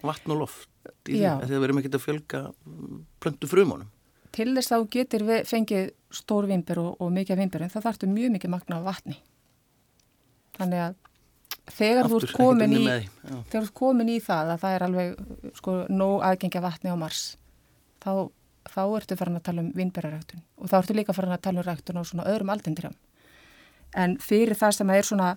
vatn 0.00 0.32
og 0.34 0.44
loft 0.44 0.68
í 1.08 1.18
því 1.18 1.26
að 1.28 1.48
það 1.50 1.64
verðum 1.64 1.80
ekki 1.82 1.92
að 1.92 2.04
fjölga 2.04 2.42
blöndu 3.20 3.50
frumunum 3.50 3.90
til 4.34 4.50
þess 4.56 4.72
að 4.72 4.82
þú 4.82 4.88
getur 4.96 5.26
fengið 5.48 5.92
stór 6.14 6.48
vimbur 6.50 6.80
og, 6.82 6.90
og 7.02 7.12
mikið 7.14 7.44
vimbur 7.44 7.64
en 7.64 7.72
það 7.72 7.86
þarftu 7.88 8.10
mjög 8.10 8.34
mikið 8.36 8.52
magna 8.54 8.80
á 8.82 8.86
vatni. 8.86 9.16
Þannig 10.58 10.82
að 10.84 10.98
þegar 11.70 12.06
Aftur, 12.06 12.12
þú 12.12 12.20
ert 12.26 12.36
komin 12.38 12.74
í 12.74 12.82
þegar 12.86 13.50
þú 13.50 13.60
ert 13.60 13.76
komin 13.80 14.10
í 14.10 14.18
það 14.24 14.52
að 14.54 14.64
það 14.64 14.76
er 14.76 14.86
alveg 14.86 15.54
sko 15.60 15.76
nóg 15.92 16.24
aðgengja 16.26 16.64
vatni 16.64 16.92
á 16.92 16.96
Mars 16.98 17.22
þá, 18.02 18.10
þá 18.70 18.82
ertu 18.98 19.18
farin 19.20 19.38
að 19.38 19.46
tala 19.48 19.64
um 19.64 19.70
vimburaræktun 19.76 20.42
og 20.58 20.72
þá 20.72 20.76
ertu 20.80 20.98
líka 20.98 21.16
farin 21.16 21.36
að 21.36 21.44
tala 21.46 21.62
um 21.62 21.68
ræktun 21.68 22.00
á 22.00 22.02
svona 22.02 22.28
öðrum 22.30 22.52
aldindrjám. 22.54 22.98
En 23.98 24.18
fyrir 24.22 24.58
það 24.58 24.76
sem 24.78 24.92
er 24.94 25.06
svona 25.06 25.30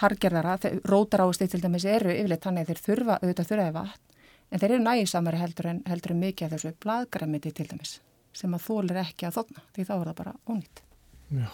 hargerðara, 0.00 0.56
rótar 0.88 1.24
ástið 1.26 1.54
til 1.54 1.64
dæmis 1.64 1.84
eru 1.88 2.12
yfirleitt 2.14 2.44
þannig 2.46 2.64
að 2.64 2.70
þeir 2.70 2.84
þurfa 2.86 3.18
auðvitað 3.20 3.50
þurfaði 3.50 3.74
vatn 3.74 4.06
en 4.50 4.60
þeir 4.62 4.70
eru 4.70 4.84
nægisamari 4.84 5.40
heldur 5.40 5.68
en 5.70 5.82
heldur 5.90 6.14
en 6.14 6.22
mikið 6.24 6.46
af 6.46 6.54
þessu 6.54 6.72
bladgræmiti 6.82 7.52
til 7.54 7.66
dæmis 7.70 7.98
sem 8.36 8.54
að 8.54 8.66
þólir 8.66 9.00
ekki 9.02 9.28
að 9.28 9.40
þotna 9.40 9.64
því 9.74 9.86
þá 9.88 9.92
er 9.96 10.10
það 10.10 10.18
bara 10.20 10.34
ónýtt. 10.50 10.82
Já. 11.30 11.50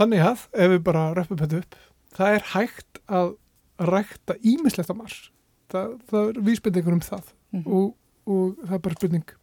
Þannig 0.00 0.24
að 0.24 0.46
ef 0.64 0.72
við 0.74 0.82
bara 0.86 1.04
röfum 1.16 1.40
þetta 1.40 1.60
upp, 1.60 1.76
það 2.16 2.36
er 2.36 2.48
hægt 2.54 3.02
að 3.20 3.34
rækta 3.90 4.36
ímislegt 4.40 4.92
á 4.92 4.96
mars. 4.96 5.18
Það, 5.70 5.92
það 6.10 6.30
er 6.30 6.40
vísbendingur 6.48 6.96
um 6.96 7.04
það 7.04 7.28
mm 7.54 7.66
og, 7.66 7.92
og 8.30 8.58
það 8.62 8.74
er 8.76 8.82
bara 8.84 8.98
spurning 8.98 9.36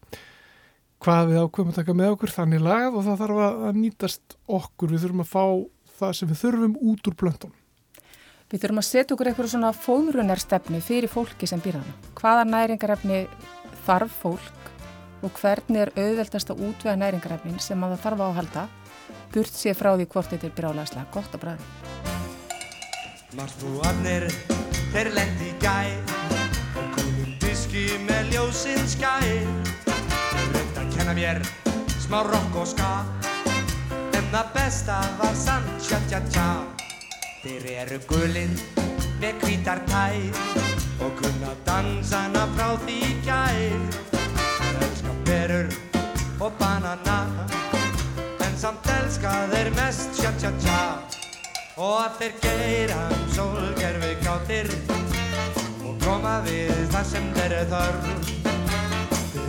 hvað 1.03 1.29
við 1.29 1.39
ákveðum 1.43 1.71
að 1.71 1.77
taka 1.77 1.95
með 1.97 2.13
okkur 2.15 2.33
þannig 2.33 2.63
lagað 2.65 2.97
og 2.97 3.05
það 3.05 3.21
þarf 3.21 3.41
að 3.45 3.79
nýtast 3.81 4.35
okkur. 4.57 4.91
Við 4.93 5.03
þurfum 5.05 5.23
að 5.23 5.31
fá 5.31 5.45
það 5.99 6.13
sem 6.17 6.31
við 6.31 6.41
þurfum 6.41 6.77
út 6.91 7.09
úr 7.09 7.17
blöndum. 7.21 7.55
Við 8.47 8.63
þurfum 8.63 8.81
að 8.81 8.87
setja 8.87 9.15
okkur 9.15 9.29
eitthvað 9.29 9.51
svona 9.51 9.73
fóðrunarstefnu 9.75 10.81
fyrir 10.83 11.11
fólki 11.11 11.49
sem 11.49 11.61
býr 11.63 11.81
hana. 11.81 11.97
Hvaða 12.17 12.47
næringarefni 12.47 13.25
þarf 13.85 14.21
fólk 14.23 14.56
og 15.25 15.39
hvernig 15.41 15.81
er 15.81 15.91
auðveldast 15.97 16.51
að 16.53 16.61
útvega 16.67 16.97
næringarefnin 16.99 17.59
sem 17.63 17.83
að 17.83 17.95
það 17.95 18.03
þarf 18.05 18.21
á 18.21 18.27
að 18.27 18.37
halda? 18.37 18.65
Burt 19.33 19.53
sér 19.53 19.77
frá 19.77 19.91
því 19.95 20.07
hvort 20.13 20.31
þetta 20.33 20.47
er 20.47 20.55
brálaðslega 20.57 21.11
gott 21.13 21.35
að 21.35 21.43
bræði. 21.43 21.67
Marsbúarnir, 23.37 24.27
þeir 24.93 25.11
lendi 25.15 25.49
í 25.49 25.55
gæð 25.61 26.13
og 26.79 26.89
komum 26.95 27.33
diski 27.43 27.85
með 28.07 28.33
ljósinn 28.33 28.87
Þeir 29.97 30.49
reynd 30.55 30.81
að 30.81 30.91
kenna 30.95 31.15
mér 31.17 31.41
smá 32.05 32.21
rock 32.27 32.59
og 32.61 32.67
ska. 32.71 32.91
En 34.17 34.31
það 34.31 34.51
besta 34.55 34.99
var 35.19 35.35
sann 35.35 35.67
tja 35.83 35.99
tja 36.09 36.21
tja. 36.31 36.49
Þeir 37.43 37.69
eru 37.83 38.01
gulir 38.09 38.53
með 39.21 39.41
hvítar 39.43 39.81
tæð 39.89 40.43
og 41.03 41.15
kunna 41.19 41.55
dansana 41.67 42.47
frá 42.55 42.75
því 42.85 43.01
gæð 43.27 44.16
berur 45.25 45.67
og 46.39 46.51
banana. 46.59 47.17
En 48.45 48.57
samt 48.57 48.87
elska 48.89 49.33
þeir 49.51 49.69
mest 49.75 50.13
tja 50.17 50.31
tja 50.39 50.51
tja. 50.61 50.79
Og 51.77 51.93
að 52.01 52.17
þeir 52.19 52.33
geira 52.41 52.99
um 53.13 53.25
sólgerfi 53.35 54.13
kátir 54.23 54.71
og 55.85 55.93
koma 56.01 56.39
við 56.47 56.73
þar 56.93 57.05
sem 57.11 57.29
þeir 57.37 57.57
eru 57.59 57.69
þörf 57.73 58.07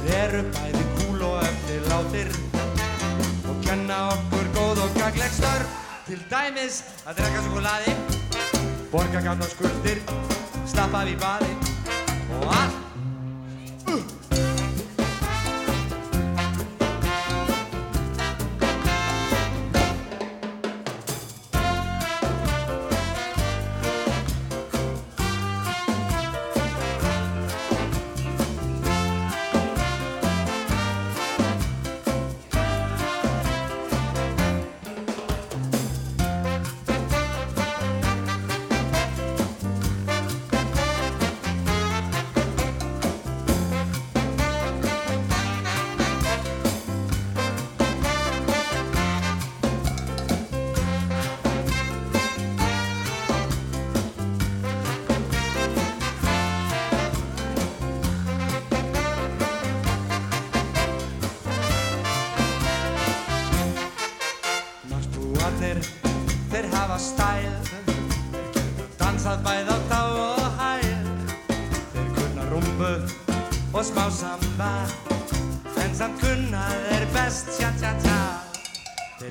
þeir 0.09 0.19
eru 0.19 0.43
bæði 0.53 0.85
kúl 0.99 1.25
og 1.31 1.39
eftir 1.47 1.89
látir 1.89 2.33
og 3.49 3.63
kenna 3.65 4.03
okkur 4.13 4.53
góð 4.59 4.85
og 4.85 4.99
gagleg 5.01 5.33
störf. 5.39 5.77
Til 6.09 6.21
dæmis 6.31 6.83
að 7.05 7.19
drekka 7.21 7.43
sjokoladi 7.45 7.97
borga 8.93 9.21
gamla 9.21 9.49
skuldir 9.49 10.01
stappa 10.65 11.05
við 11.05 11.19
baði 11.21 11.51
og 12.39 12.47
allt 12.49 12.88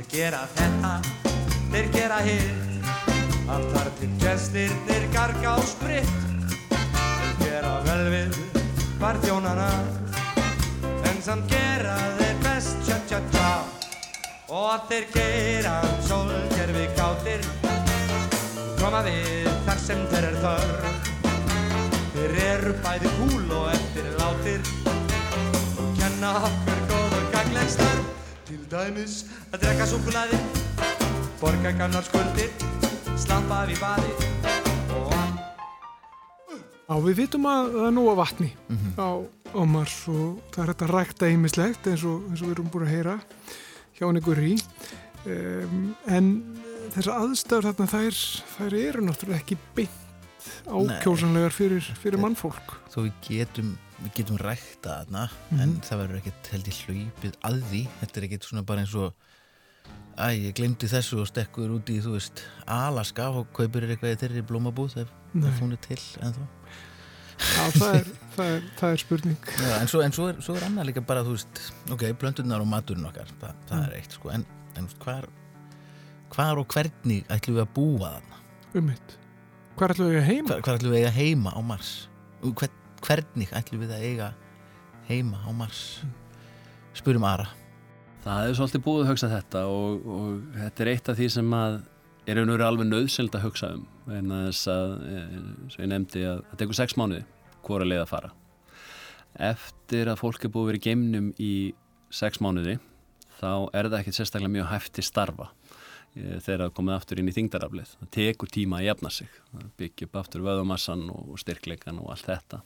Þeir 0.07 0.21
gera 0.21 0.45
þetta, 0.55 0.91
þeir 1.71 1.87
gera 1.91 2.17
hitt. 2.23 2.67
Allt 3.51 3.73
þar 3.73 3.89
til 3.99 4.07
gestir 4.21 4.71
þeir 4.87 5.05
garga 5.11 5.55
á 5.55 5.59
spritt 5.67 6.09
Þeir 6.71 7.33
gera 7.41 7.73
vel 7.83 8.05
við 8.13 8.37
hvar 9.01 9.19
þjónana 9.23 9.67
En 11.11 11.19
samt 11.23 11.51
gera 11.51 11.97
þeir 12.21 12.39
best 12.43 12.79
tja 12.87 12.97
tja 13.07 13.21
tja. 13.33 13.51
Og 14.47 14.87
þeir 14.87 15.07
gera 15.15 15.75
sólgerfi 16.07 16.87
kátir 16.95 17.47
Koma 18.79 19.03
við 19.07 19.47
þar 19.67 19.81
sem 19.83 20.03
þeir 20.11 20.29
er 20.29 20.37
þörf. 20.43 21.01
Þeir 22.15 22.37
eru 22.45 22.77
bæði 22.83 23.15
húl 23.19 23.55
og 23.59 23.71
eftir 23.73 24.07
látir. 24.21 24.71
Og 25.75 25.91
kenna 25.99 26.37
okkur 26.47 26.85
góð 26.93 27.17
og 27.19 27.27
gagleg 27.35 27.75
starf 27.75 28.13
Til 28.47 28.63
dæmis 28.71 29.25
að 29.51 29.61
drekka 29.63 29.85
súkulaði 29.89 30.39
Borga 31.41 31.71
gamnar 31.77 32.05
skuldir 32.07 32.49
Slappa 33.19 33.63
af 33.63 33.71
í 33.73 33.77
baði 33.81 34.11
Og 34.97 35.13
að 35.17 35.35
Já, 36.87 36.95
við 37.03 37.17
vitum 37.19 37.47
að 37.51 37.71
það 37.75 37.85
er 37.89 37.95
nóga 37.97 38.13
vatni 38.21 38.49
á, 38.95 39.09
á 39.51 39.61
Mars 39.67 39.95
og 40.07 40.37
það 40.55 40.61
er 40.63 40.69
hægt 40.71 40.83
að 40.85 40.93
rækta 40.95 41.31
ýmislegt 41.33 41.89
eins 41.91 42.05
og, 42.07 42.21
eins 42.31 42.43
og 42.43 42.47
við 42.47 42.53
erum 42.55 42.69
búin 42.71 42.85
að 42.87 42.93
heyra 42.95 43.15
hjá 43.97 44.05
ykkur 44.21 44.39
í 44.47 44.53
um, 45.27 45.81
en 46.15 46.29
þessar 46.95 47.17
aðstæður 47.25 47.67
þarna 47.67 47.89
þær, 47.91 48.21
þær 48.55 48.77
eru 48.79 49.03
náttúrulega 49.03 49.43
ekki 49.43 49.57
beint 49.75 50.03
ákjósanlegar 50.67 51.51
fyrir, 51.51 51.83
fyrir 51.99 52.19
mannfólk. 52.23 52.77
Þó 52.93 53.01
við 53.03 53.13
getum, 53.27 53.73
við 54.05 54.13
getum 54.21 54.39
rækta 54.39 55.01
þarna 55.01 55.25
Mhm. 55.51 55.61
en 55.63 55.75
það 55.83 56.01
verður 56.01 56.19
ekkert 56.21 56.49
held 56.53 56.67
ég 56.71 56.79
hlaupið 56.87 57.37
að 57.51 57.59
því. 57.67 57.81
Þetta 57.99 58.17
er 58.21 58.27
ekkert 58.29 58.47
svona 58.47 58.63
bara 58.67 58.83
eins 58.85 58.95
og 58.95 59.13
æ, 60.17 60.27
ég 60.47 60.53
glemdi 60.57 60.87
þessu 60.89 61.19
og 61.21 61.27
stekkur 61.29 61.71
út 61.77 61.89
í 61.93 61.99
þú 62.01 62.15
veist, 62.17 62.41
Alaska 62.65 63.29
og 63.29 63.49
kaupir 63.55 63.85
þér 63.85 63.95
eitthvað 63.95 64.13
í 64.15 64.19
þeirri 64.23 64.43
blómabúð 64.49 64.95
ef, 65.03 65.11
hún 65.61 65.75
er 65.75 65.81
til 65.87 65.99
en 66.25 66.33
þá 66.37 66.45
Já, 67.37 67.65
það 67.77 67.95
er, 67.99 68.07
það 68.33 68.47
er, 68.55 68.63
það 68.79 68.91
er 68.95 69.01
spurning 69.03 69.49
Já, 69.61 69.73
en 69.83 69.89
svo, 69.91 69.99
en 70.01 70.15
svo 70.15 70.23
er, 70.31 70.39
svo 70.41 70.55
er 70.57 70.63
annað 70.65 70.87
líka 70.89 71.03
bara, 71.05 71.21
þú 71.27 71.35
veist, 71.35 71.59
ok, 71.93 72.05
blöndurnar 72.17 72.63
og 72.63 72.69
maturinn 72.71 73.05
okkar, 73.11 73.29
það, 73.41 73.59
það 73.69 73.77
Mm. 73.77 73.83
er 73.91 73.93
eitt, 73.99 74.15
sko, 74.17 74.31
en, 74.33 74.45
en 74.81 74.87
hvar, 75.03 75.27
hvar 76.33 76.57
og 76.63 76.67
hvernig 76.73 77.19
ætlum 77.29 77.59
við 77.59 77.63
að 77.67 77.71
búa 77.77 78.09
þarna? 78.15 78.41
um 78.81 78.89
mitt 78.89 79.17
Hvað 79.77 79.93
ætlum 79.93 80.09
við 80.09 80.17
að 80.23 80.27
heima? 80.31 80.47
Hvar, 80.49 80.61
hvar 80.65 80.79
ætlum 80.79 80.95
við 80.97 81.05
að 81.11 81.17
heima 81.19 81.53
á 81.53 81.61
Mars? 81.61 81.91
Hver, 82.41 82.71
hvernig 83.05 83.51
ætlum 83.61 83.83
við 83.85 83.93
að 83.93 84.05
eiga 84.09 84.31
heima 85.11 85.37
á 85.45 85.49
Mars? 85.53 85.83
Spurum 86.97 87.27
Ara. 87.29 87.45
Það 88.27 88.45
er 88.49 88.55
svolítið 88.57 88.81
búið 88.83 89.05
að 89.05 89.09
hugsa 89.13 89.27
þetta 89.31 89.59
og, 89.71 90.07
og 90.11 90.31
þetta 90.57 90.83
er 90.83 90.89
eitt 90.91 91.09
af 91.11 91.15
því 91.15 91.27
sem 91.31 91.53
að 91.55 91.77
er 92.27 92.41
einhverju 92.41 92.65
alveg 92.65 92.89
nöðsöld 92.89 93.37
að 93.37 93.45
hugsa 93.45 93.69
um 93.77 93.85
en 94.17 94.33
þess 94.33 94.67
að, 94.73 94.95
eh, 95.07 95.37
sem 95.71 95.85
ég 95.85 95.89
nefndi 95.93 96.23
að 96.27 96.41
það 96.49 96.59
tekur 96.59 96.77
sex 96.81 96.97
mánuði 96.99 97.23
hvora 97.63 97.87
leið 97.87 98.03
að 98.03 98.11
fara. 98.11 98.33
Eftir 99.47 100.11
að 100.11 100.19
fólk 100.19 100.43
er 100.43 100.51
búið 100.51 100.65
að 100.65 100.71
vera 100.73 100.81
í 100.81 100.85
geimnum 100.89 101.31
í 101.39 101.53
sex 102.19 102.43
mánuði 102.43 102.77
þá 103.39 103.51
er 103.71 103.87
það 103.87 103.99
ekkert 104.01 104.19
sérstaklega 104.19 104.55
mjög 104.57 104.69
hæft 104.73 104.95
til 104.97 105.07
starfa 105.07 105.49
eh, 106.17 106.37
þegar 106.43 106.65
það 106.65 106.77
komið 106.81 106.99
aftur 106.99 107.23
inn 107.23 107.31
í 107.31 107.37
þingdaraflið 107.39 107.95
það 107.95 108.13
tekur 108.19 108.55
tíma 108.59 108.81
að 108.81 108.89
jafna 108.89 109.17
sig 109.21 109.41
Það 109.53 109.75
byggja 109.79 110.09
upp 110.09 110.23
aftur 110.25 110.47
vöðumassan 110.51 111.09
og 111.15 111.35
styrkleikan 111.39 112.03
og 112.03 112.11
allt 112.11 112.27
þetta. 112.27 112.65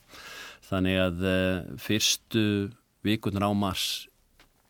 Þannig 0.72 1.04
að 1.06 1.28
uh, 1.30 1.76
fyrstu 1.78 2.48
vikurnar 3.06 3.46
á 3.46 3.54
mars 3.54 4.08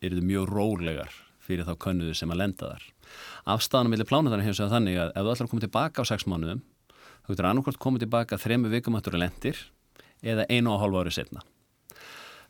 eru 0.02 0.18
þau 0.18 0.26
mjög 0.28 0.50
rólegar 0.50 1.14
fyrir 1.42 1.66
þá 1.66 1.74
könnuðu 1.84 2.16
sem 2.16 2.32
að 2.32 2.42
lenda 2.42 2.72
þar. 2.72 2.84
Afstæðanum 3.54 3.94
millir 3.94 4.08
plánuðarinn 4.08 4.46
hefur 4.46 4.58
segjað 4.58 4.76
þannig 4.76 4.98
að 5.02 5.10
ef 5.10 5.24
þú 5.24 5.32
ætlar 5.32 5.46
að 5.46 5.52
koma 5.52 5.64
tilbaka 5.64 6.04
á 6.06 6.10
sex 6.10 6.26
mánuðum, 6.30 6.60
þú 7.22 7.32
getur 7.32 7.48
annarkvæmt 7.48 7.80
komið 7.82 8.04
tilbaka 8.04 8.38
þremu 8.40 8.70
vikum 8.72 8.98
aftur 8.98 9.16
að 9.18 9.24
lendir 9.24 9.64
eða 10.22 10.46
einu 10.50 10.72
og 10.72 10.82
hálfu 10.82 11.02
ári 11.02 11.14
setna. 11.14 11.42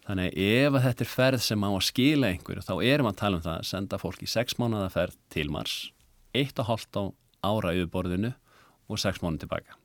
Þannig 0.02 0.38
ef 0.42 0.78
þetta 0.82 1.04
er 1.04 1.10
ferð 1.12 1.44
sem 1.46 1.62
á 1.62 1.70
að 1.70 1.84
skila 1.86 2.30
einhverju, 2.32 2.64
þá 2.66 2.74
erum 2.82 3.08
að 3.08 3.18
tala 3.20 3.38
um 3.38 3.44
það 3.44 3.58
að 3.60 3.68
senda 3.68 4.00
fólk 4.02 4.24
í 4.24 4.30
sex 4.30 4.58
mánuða 4.58 4.88
ferð 4.90 5.18
til 5.30 5.46
Mars, 5.54 5.76
eitt 6.34 6.58
og 6.58 6.68
hálft 6.68 6.98
á 6.98 7.02
ára 7.46 7.74
yfirborðinu 7.76 8.32
og 8.90 8.98
sex 8.98 9.22
mánuð 9.22 9.44
tilbaka. 9.44 9.78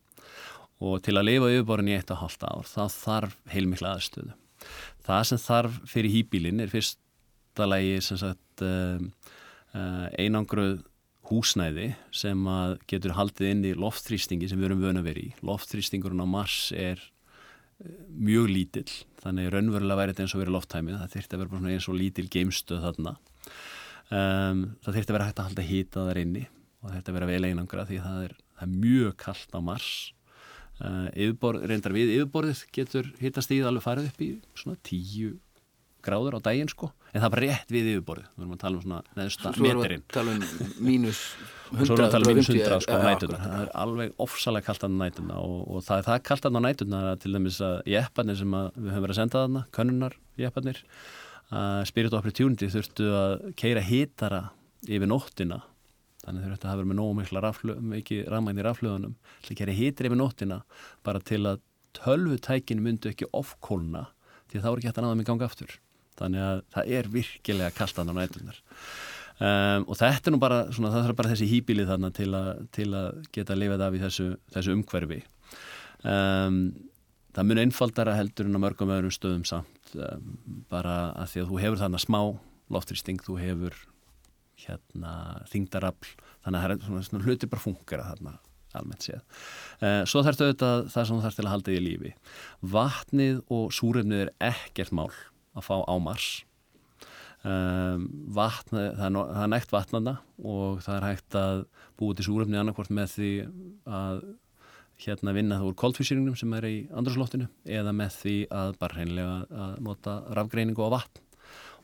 Og 0.81 0.99
til 1.05 1.15
að 1.17 1.29
lifa 1.29 1.51
yfirborðinu 1.53 1.93
í 1.93 1.99
eitt 1.99 2.13
og 2.13 2.23
hálft 2.23 2.47
ár, 2.49 2.65
þá 2.65 2.83
þarf 2.97 3.37
heilmikla 3.53 3.93
aðstöðu. 3.93 4.33
Það 5.05 5.23
sem 5.29 5.43
þarf 5.45 5.77
fyrir 5.93 6.15
hýbílinn 6.15 6.65
er 6.65 6.73
fyrsta 7.57 8.17
sagt 8.21 8.63
um, 8.65 9.09
uh, 9.73 10.07
einangruð 10.17 10.83
húsnæði 11.27 11.91
sem 12.15 12.39
getur 12.87 13.15
haldið 13.17 13.51
inn 13.51 13.65
í 13.67 13.75
loftþrýstingi 13.75 14.47
sem 14.47 14.59
við 14.59 14.69
erum 14.69 14.83
vöna 14.85 15.03
vera 15.03 15.19
í. 15.19 15.31
Loftþrýstingurinn 15.45 16.23
á 16.23 16.27
Mars 16.29 16.71
er 16.71 17.01
uh, 17.01 17.91
mjög 18.13 18.51
lítill, 18.51 18.91
þannig 19.23 19.51
raunverulega 19.53 19.99
væri 19.99 20.13
þetta 20.13 20.25
eins 20.25 20.35
og 20.35 20.43
verið 20.43 20.57
lofttæmið, 20.57 20.99
það 21.01 21.15
þyrfti 21.15 21.37
að 21.37 21.43
vera 21.43 21.73
eins 21.73 21.89
og 21.89 21.97
lítill 21.97 22.27
geimstöð 22.31 22.85
þarna. 22.85 23.15
Um, 24.07 24.61
það 24.85 24.93
þyrfti 24.99 25.11
að 25.11 25.17
vera 25.17 25.27
hægt 25.27 25.41
að 25.41 25.49
halda 25.49 25.65
hýta 25.67 26.05
þar 26.07 26.21
inni 26.21 26.45
og 26.47 26.85
það 26.85 26.93
þyrfti 26.95 27.11
að 27.11 27.17
vera 27.17 27.31
vel 27.31 27.49
einangra 27.49 27.87
því 27.89 27.97
það 28.05 28.21
er, 28.27 28.37
það 28.53 28.69
er 28.69 28.77
mjög 28.85 29.17
kallt 29.25 29.57
á 29.57 29.59
Mars. 29.59 29.89
Uh, 30.77 31.07
yfirborð, 31.17 31.63
reyndar 31.65 31.95
við 31.95 32.13
yfirborðið 32.19 32.59
getur 32.75 33.07
hitastíð 33.17 33.65
alveg 33.65 33.83
farið 33.83 34.11
upp 34.11 34.19
í 34.21 34.27
svona 34.53 34.77
tíu 34.85 35.31
gráður 36.05 36.37
á 36.37 36.39
daginn 36.45 36.71
sko. 36.71 36.89
En 37.13 37.23
það 37.23 37.33
bara 37.33 37.43
rétt 37.45 37.71
við 37.73 37.91
yfirborðið. 37.93 38.31
Við 38.35 38.43
erum 38.43 38.55
að 38.55 38.61
tala 38.63 38.77
um 38.77 38.83
svona 38.83 38.99
neðsta 39.17 39.53
Svo 39.55 39.67
erum 39.67 39.67
við 39.67 39.77
meterinn 39.77 40.03
að 40.03 40.15
tala 40.17 40.33
um 40.33 40.73
mínus 40.87 41.21
og 41.67 41.81
svo 41.81 41.95
erum 41.95 42.01
við 42.01 42.05
að 42.07 42.15
tala 42.15 42.27
um 42.27 42.31
mínus 42.31 42.49
150, 42.49 42.67
100 42.67 42.83
sko 42.85 42.97
á 42.97 43.07
nætuna 43.07 43.39
það 43.43 43.61
er 43.61 43.71
alveg 43.83 44.19
ofsalega 44.23 44.67
kallt 44.67 44.85
á 44.85 44.89
nætuna 44.93 45.39
og, 45.43 45.55
og 45.67 45.85
það 45.87 46.01
er 46.01 46.07
það 46.07 46.19
kallt 46.29 46.47
á 46.47 46.51
nætuna 46.57 47.01
að 47.11 47.21
til 47.23 47.33
dæmis 47.35 47.61
að 47.67 47.77
jepparnir 47.91 48.39
sem 48.39 48.57
að 48.59 48.67
við 48.77 48.91
höfum 48.93 49.05
verið 49.07 49.15
að 49.15 49.19
senda 49.21 49.41
þarna 49.43 49.63
könnunar 49.77 50.19
jepparnir 50.39 50.83
að 51.57 51.79
Spirit 51.87 52.15
Opportunity 52.17 52.69
þurftu 52.71 53.09
að 53.15 53.33
keira 53.59 53.83
hitara 53.83 54.41
yfir 54.87 55.09
nóttina. 55.09 55.61
Þannig 56.25 56.43
þurftu 56.43 56.67
að 56.67 56.71
hafa 56.71 56.79
verið 56.81 56.89
með 56.91 56.99
nógu 56.99 57.17
mikla 57.21 57.51
mikið 57.93 58.29
rafmæn 58.33 58.59
í 58.59 58.65
rafluðunum 58.65 59.15
til 59.45 59.53
að 59.53 59.59
gera 59.61 59.75
hitir 59.77 60.09
yfir 60.09 60.19
nóttina 60.19 60.61
bara 61.07 61.23
til 61.23 61.43
að 61.47 61.61
tölvutækinu 61.97 62.83
myndu 62.83 63.11
ekki 63.13 63.29
ofkólna 63.35 64.07
því 64.51 64.61
þá 64.63 64.67
er 64.69 64.79
ekki 64.79 64.89
hægt 64.89 64.99
að 64.99 65.07
náða 65.07 65.19
mig 65.19 65.29
ganga 65.29 65.47
aftur 65.47 65.77
þannig 66.17 66.43
að 66.43 66.63
það 66.75 66.91
er 66.99 67.09
virkilega 67.13 67.75
kaltan 67.77 68.11
á 68.11 68.13
nætunar 68.17 68.59
um, 69.39 69.85
og 69.87 69.95
þetta 69.99 70.29
er 70.29 70.35
nú 70.35 70.41
bara 70.41 70.59
svona, 70.71 70.93
það 70.95 71.07
þarf 71.07 71.19
bara 71.21 71.33
þessi 71.33 71.49
hýbilið 71.53 71.91
þarna 71.91 72.11
til, 72.17 72.29
a, 72.37 72.43
til 72.75 72.89
að 72.97 73.21
geta 73.35 73.57
lifað 73.57 73.85
af 73.87 73.97
í 73.97 74.03
þessu, 74.05 74.29
þessu 74.55 74.77
umhverfi 74.77 75.19
um, 76.03 76.61
það 77.37 77.51
mun 77.51 77.63
einfaldara 77.65 78.17
heldur 78.17 78.49
en 78.49 78.59
á 78.59 78.63
mörgum 78.65 78.95
öðrum 78.95 79.13
stöðum 79.13 79.45
samt 79.47 79.93
um, 79.95 80.33
bara 80.71 81.13
að 81.13 81.33
því 81.33 81.43
að 81.43 81.53
þú 81.53 81.61
hefur 81.65 81.83
þarna 81.83 82.03
smá 82.03 82.21
loftrýsting, 82.73 83.21
þú 83.23 83.37
hefur 83.39 83.77
hérna 84.57 85.13
þingdarafl 85.47 86.17
þannig 86.43 86.57
að 86.57 86.83
það 86.83 86.97
er 86.97 87.07
svona, 87.07 87.23
hlutir 87.27 87.51
bara 87.51 87.63
fungera 87.63 88.09
þarna 88.09 88.37
almennt 88.77 89.05
séð. 89.07 89.21
Svo 90.09 90.23
þarf 90.25 90.41
þetta 90.41 90.69
það 90.91 91.09
sem 91.09 91.21
þarf 91.23 91.37
til 91.37 91.45
að 91.45 91.53
halda 91.53 91.73
í 91.73 91.81
lífi. 91.81 92.11
Vatnið 92.75 93.39
og 93.53 93.71
súrefnið 93.75 94.25
er 94.25 94.33
ekkert 94.51 94.93
mál 94.95 95.09
að 95.57 95.65
fá 95.65 95.75
á 95.83 95.95
Mars. 96.01 96.27
Um, 97.47 98.07
vatn, 98.33 98.79
það 98.97 99.19
það 99.21 99.43
er 99.43 99.51
nægt 99.53 99.71
vatnanda 99.71 100.15
og 100.41 100.81
það 100.83 100.95
er 100.97 101.05
hægt 101.05 101.37
að 101.37 101.59
búa 101.99 102.17
til 102.17 102.25
súrefnið 102.25 102.59
annarkvort 102.59 102.91
með 102.97 103.13
því 103.13 103.29
að 103.85 104.23
hérna 105.05 105.33
vinna 105.37 105.59
það 105.59 105.69
úr 105.69 105.77
koldfísýringnum 105.77 106.35
sem 106.39 106.55
er 106.57 106.67
í 106.67 106.75
andrúsloftinu 106.97 107.47
eða 107.77 107.93
með 107.95 108.17
því 108.23 108.35
að 108.57 108.73
bara 108.81 108.97
hreinlega 108.97 109.37
að 109.65 109.77
nota 109.85 110.17
rafgreiningu 110.33 110.89
á 110.89 110.95
vatn. 110.97 111.23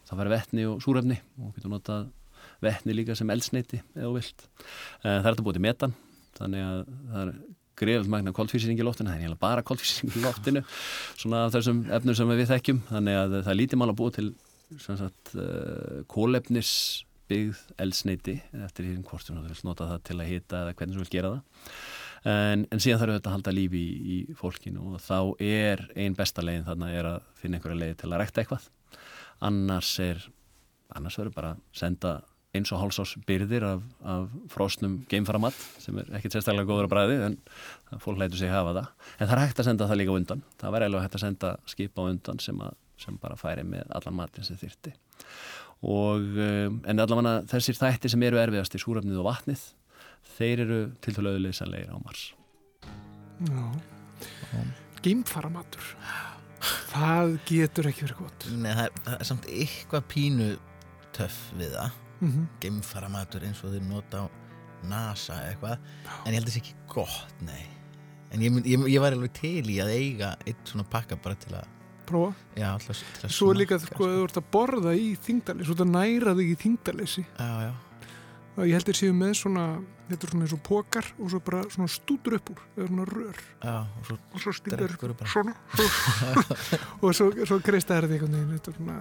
Það 0.10 0.20
verður 0.20 0.36
vetni 0.36 0.68
og 0.68 0.82
súrefni 0.84 1.20
og 1.38 1.54
getur 1.56 1.72
notað 1.72 2.10
vetni 2.64 2.98
líka 2.98 3.16
sem 3.16 3.30
eldsneiti 3.32 3.84
eða 3.94 4.14
vilt. 4.18 4.48
Uh, 5.04 5.06
það 5.06 5.20
er 5.20 5.30
þetta 5.30 5.46
búið 5.48 5.60
til 5.60 5.68
metan 5.70 5.96
þannig 6.40 6.66
að 6.66 6.82
það 7.14 7.22
er 7.24 7.36
greiðalt 7.80 8.12
magna 8.12 8.34
koldfísýring 8.36 8.80
í 8.80 8.86
loftinu, 8.86 9.10
það 9.10 9.18
er 9.18 9.24
eiginlega 9.24 9.44
bara 9.44 9.66
koldfísýring 9.66 10.18
í 10.20 10.24
loftinu 10.24 10.64
svona 10.68 11.46
þessum 11.54 11.82
efnum 11.98 12.18
sem 12.18 12.34
við 12.34 12.52
þekkjum. 12.52 12.84
Þannig 12.92 13.20
að 13.20 13.36
það 13.40 13.52
er 13.54 13.60
lítið 13.62 13.82
mál 13.82 13.90
að 13.90 13.98
búa 14.02 14.16
til 14.18 14.28
uh, 14.34 15.98
kólefnisbyggð 16.14 17.64
eldsneiti 17.84 18.38
eftir 18.64 18.88
því 18.88 19.02
hvort 19.10 19.30
þú 19.30 19.40
vilt 19.42 19.68
nota 19.68 19.90
það 19.92 20.06
til 20.10 20.20
að 20.20 20.32
hita 20.32 20.64
eða 20.64 20.78
hvernig 20.78 20.98
þú 20.98 21.06
vilt 21.06 21.18
gera 21.18 21.34
það. 21.34 21.68
En, 22.24 22.62
en 22.72 22.80
síðan 22.80 23.02
þarf 23.02 23.18
þetta 23.18 23.30
að 23.30 23.36
halda 23.36 23.54
lífi 23.58 23.82
í, 23.84 24.20
í 24.32 24.38
fólkinu 24.40 24.94
og 24.94 25.02
þá 25.04 25.18
er 25.44 25.82
einn 26.00 26.16
besta 26.16 26.46
leiðin 26.46 26.70
þarna 26.70 26.94
er 26.96 27.10
að 27.10 27.26
finna 27.42 27.60
einhverja 27.60 27.82
leið 27.82 27.98
til 28.00 28.12
að 28.14 28.22
rekta 28.22 28.44
eitthvað. 28.44 28.70
Annars 29.44 29.90
er 30.00 30.24
annars 30.98 31.17
verður 31.19 31.36
bara 31.36 31.52
senda 31.76 32.19
eins 32.54 32.69
og 32.73 32.83
hálsás 32.83 33.15
byrðir 33.25 33.65
af, 33.65 33.85
af 34.06 34.33
frosnum 34.54 34.99
geimfaramatt 35.10 35.58
sem 35.81 35.97
er 35.97 36.10
ekkert 36.19 36.35
sérstaklega 36.35 36.69
góður 36.69 36.85
að 36.85 36.91
bræði 36.91 37.15
en 37.25 37.37
fólk 38.04 38.19
lætur 38.21 38.37
sig 38.37 38.51
hafa 38.54 38.75
það. 38.77 38.89
En 39.17 39.25
það 39.25 39.33
er 39.35 39.41
hægt 39.41 39.62
að 39.63 39.67
senda 39.69 39.87
það 39.89 39.99
líka 40.01 40.17
undan. 40.19 40.43
Það 40.62 40.75
var 40.75 40.85
eiginlega 40.85 41.08
hægt 41.08 41.17
að 41.17 41.23
senda 41.25 41.54
skip 41.73 41.97
á 41.97 42.01
undan 42.06 42.41
sem, 42.43 42.60
að, 42.62 42.75
sem 43.01 43.17
bara 43.23 43.37
færi 43.39 43.63
með 43.65 43.95
allan 43.97 44.17
matin 44.19 44.45
sem 44.45 44.60
þyrti. 44.62 44.93
Og, 45.83 46.27
um, 46.45 46.77
en 46.87 47.04
allavega 47.04 47.33
þessir 47.51 47.79
þætti 47.79 48.13
sem 48.13 48.27
eru 48.29 48.39
erfiðast 48.39 48.77
í 48.77 48.83
súrafnið 48.83 49.23
og 49.23 49.27
vatnið, 49.31 49.65
þeir 50.37 50.63
eru 50.67 50.79
til 51.04 51.15
þú 51.17 51.25
lögulegsanlegir 51.25 51.89
á 51.89 51.97
Mars. 52.06 52.27
Já. 53.49 53.65
Geimfaramatur. 55.04 55.89
Það 56.93 57.33
getur 57.49 57.89
ekki 57.89 58.06
verið 58.06 58.21
gott. 58.21 58.47
Nei, 58.54 58.71
það 58.71 58.85
er, 58.85 58.95
það 59.10 59.17
er 59.17 59.29
samt 59.33 59.51
eitthvað 59.51 60.08
pínu 60.13 60.49
töff 61.17 61.41
við 61.58 61.75
það. 61.75 62.02
Mm 62.24 62.32
-hmm. 62.32 62.48
Geimfaramatur 62.63 63.44
eins 63.44 63.63
og 63.63 63.76
þeir 63.76 63.86
nota 63.90 64.24
á 64.24 64.26
NASA 64.88 65.40
eitthvað. 65.50 65.78
En 66.26 66.34
ég 66.34 66.40
held 66.40 66.48
að 66.48 66.50
það 66.50 66.56
sé 66.56 66.62
ekki 66.63 66.76
gott, 66.88 67.36
nei. 67.42 67.63
En 68.34 68.42
ég, 68.42 68.65
ég, 68.65 68.88
ég 68.90 69.02
var 69.02 69.13
alveg 69.13 69.34
til 69.38 69.69
í 69.69 69.80
að 69.84 69.94
eiga 69.94 70.36
eitt 70.48 70.65
svona 70.65 70.86
pakka 70.90 71.15
bara 71.15 71.36
til 71.36 71.54
að 71.54 71.67
prófa. 72.10 72.34
Já, 72.58 72.67
alltaf 72.74 73.02
til 73.17 73.28
að 73.28 73.34
Svo 73.38 73.50
er 73.54 73.60
líka 73.62 73.80
sko 73.82 74.08
að 74.08 74.15
þú 74.17 74.28
ert 74.28 74.40
að 74.42 74.52
borða 74.56 74.94
í 74.98 75.10
þingdalesi, 75.24 75.69
þú 75.69 75.76
ert 75.76 75.84
að 75.86 75.92
næra 75.94 76.36
þig 76.40 76.54
í 76.54 76.62
þingdalesi. 76.63 77.26
Já, 77.38 77.52
já. 77.67 77.74
Og 78.54 78.69
ég 78.69 78.78
held 78.78 78.90
að 78.92 78.98
séu 79.00 79.13
með 79.17 79.32
svona, 79.40 79.63
þetta 80.12 80.28
er 80.28 80.32
svona 80.34 80.46
eins 80.46 80.54
og 80.54 80.63
pokar 80.67 81.08
og 81.17 81.32
svo 81.34 81.40
bara 81.42 81.62
svona 81.74 81.90
stútur 81.90 82.36
upp 82.38 82.52
úr, 82.54 82.65
eða 82.78 82.90
svona 82.92 83.06
rör. 83.10 83.40
Já, 83.63 83.78
og 83.82 84.10
svo, 84.10 84.17
svo 84.44 84.56
stingar 84.60 84.96
svona, 85.34 85.56
svo, 85.74 85.88
og 87.02 87.15
svo, 87.17 87.30
svo 87.50 87.58
kreista 87.65 87.98
er 87.98 88.06
þetta 88.06 88.19
einhvern 88.19 88.38
veginn, 88.38 88.60
þetta 88.60 88.74
er 88.74 88.78
svona, 88.78 88.98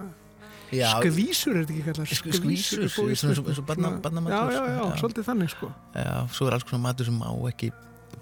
skvísur 0.73 1.57
er 1.57 1.65
þetta 1.65 1.73
ekki 1.73 1.85
kallað, 1.87 2.11
skvísur, 2.39 2.83
eins 2.83 3.61
og 3.61 3.65
barnamatur. 3.69 4.33
Já, 4.33 4.41
já, 4.53 4.61
já, 4.73 4.83
svolítið 5.01 5.27
þannig 5.29 5.51
sko. 5.53 5.71
Já, 5.95 6.13
svo 6.33 6.47
er 6.49 6.57
alls 6.57 6.67
konar 6.67 6.83
matur 6.87 7.09
sem 7.09 7.17
má 7.19 7.27
ekki 7.49 7.71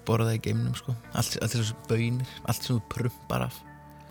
borða 0.08 0.34
í 0.36 0.40
geimnum 0.42 0.74
sko, 0.78 0.94
allt, 1.14 1.36
þessu 1.38 1.76
bönir, 1.88 2.34
allt 2.48 2.64
sem 2.64 2.76
þú 2.76 2.82
prumpar 2.92 3.46
af. 3.48 3.60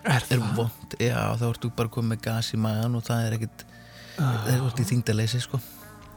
Er? 0.01 0.23
Er 0.33 0.41
vond, 0.57 0.95
já, 0.97 1.17
þá 1.37 1.45
ertu 1.51 1.69
bara 1.77 1.91
komið 1.93 2.15
með 2.15 2.23
gas 2.25 2.53
í 2.55 2.61
magan 2.61 2.97
og 2.97 3.05
það 3.05 3.27
er 3.27 3.37
ekkit, 3.37 3.65
það 4.17 4.49
er 4.55 4.81
í 4.81 4.87
þingdaleysi 4.93 5.43
sko. 5.45 5.61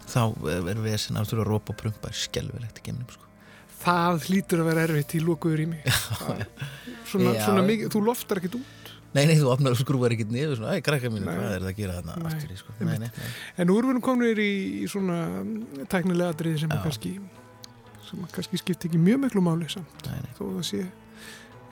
Þá 0.04 0.22
er 0.52 0.80
við 0.84 0.94
að 0.94 1.28
þú 1.28 1.36
eru 1.36 1.44
að 1.44 1.50
rópa 1.50 1.72
og 1.72 1.80
prumpa 1.80 2.12
skjálfilegt 2.12 2.80
í 2.80 2.86
geimnum 2.88 3.12
sko. 3.12 3.28
það 3.84 4.22
hlýtur 4.28 4.62
að 4.62 4.68
vera 4.70 4.82
erfitt 4.86 5.14
í 5.16 5.20
lókuður 5.20 5.60
í 5.60 5.66
mig 5.68 5.88
svona, 7.10 7.34
svona 7.36 7.64
mikið, 7.66 7.90
þú 7.92 8.00
loftar 8.06 8.40
ekkit 8.40 8.56
út 8.60 8.83
nei, 9.14 9.24
nei, 9.30 9.36
þú 9.38 9.50
opnar 9.52 9.74
og 9.74 9.80
skrúar 9.80 10.14
ekkit 10.14 10.32
niður 10.34 10.58
svona, 10.58 10.74
ei, 10.76 10.82
krakka 10.84 11.10
mínu, 11.12 11.28
hvað 11.28 11.54
er 11.54 11.64
það 11.64 11.70
að 11.70 11.80
gera 11.80 11.96
þarna? 12.00 12.18
Aftur 12.30 12.52
í 12.54 12.58
sko. 12.58 12.74
nei, 12.80 12.98
nei, 13.04 13.10
en 13.56 13.70
nú 13.70 13.78
erum 13.78 13.94
við 13.94 14.04
komin 14.08 14.42
í, 14.42 14.50
í 14.82 14.90
svona 14.90 15.18
tæknilega 15.90 16.34
atriði 16.34 16.64
sem 16.64 16.74
að 16.74 16.84
kannski 16.88 17.14
sem 18.04 18.24
að 18.24 18.36
kannski 18.36 18.60
skipti 18.60 18.90
ekki 18.90 19.00
mjög 19.00 19.24
miklu 19.24 19.42
máli 19.44 19.68
samt 19.72 20.08
þó 20.36 20.44
það 20.44 20.64
sé 20.68 20.82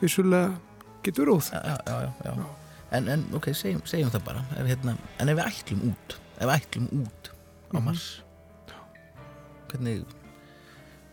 vissulega 0.00 0.52
getur 1.06 1.32
óþægt 1.34 1.66
já, 1.66 1.76
já, 1.86 2.10
já, 2.26 2.34
en, 2.98 3.08
en 3.16 3.24
ok, 3.36 3.50
segjum, 3.56 3.82
segjum 3.88 4.12
það 4.14 4.26
bara 4.28 4.44
ef, 4.56 4.66
hérna, 4.70 4.96
en 5.18 5.32
ef 5.32 5.38
við 5.38 5.48
ætlum 5.50 5.84
út 5.90 6.16
ef 6.38 6.44
við 6.46 6.54
ætlum 6.56 6.88
út 7.02 7.32
á 7.72 7.78
Mars 7.80 8.06
hvernig 9.72 10.06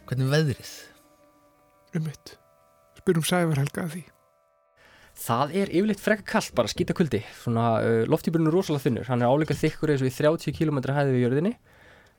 hvernig 0.10 0.32
veðrið? 0.34 0.72
Um 1.96 2.08
mitt 2.10 2.36
spyrum 3.00 3.26
Sævar 3.26 3.62
Helga 3.62 3.86
að 3.88 3.94
því 3.98 4.06
Það 5.20 5.56
er 5.60 5.72
yfirleitt 5.74 6.02
frekka 6.04 6.26
kallt 6.38 6.54
bara 6.56 6.72
skýta 6.72 6.96
kuldi. 6.96 7.20
Svona 7.42 7.66
uh, 7.84 8.04
loftíburinn 8.10 8.48
er 8.48 8.56
rosalega 8.56 8.86
þunnur. 8.86 9.10
Hann 9.12 9.24
er 9.24 9.32
áleika 9.32 9.58
þykkur 9.58 9.94
eins 9.94 10.04
og 10.06 10.10
í 10.10 10.16
30 10.16 10.56
km 10.56 10.80
hæði 10.96 11.16
við 11.16 11.26
jörðinni. 11.26 11.56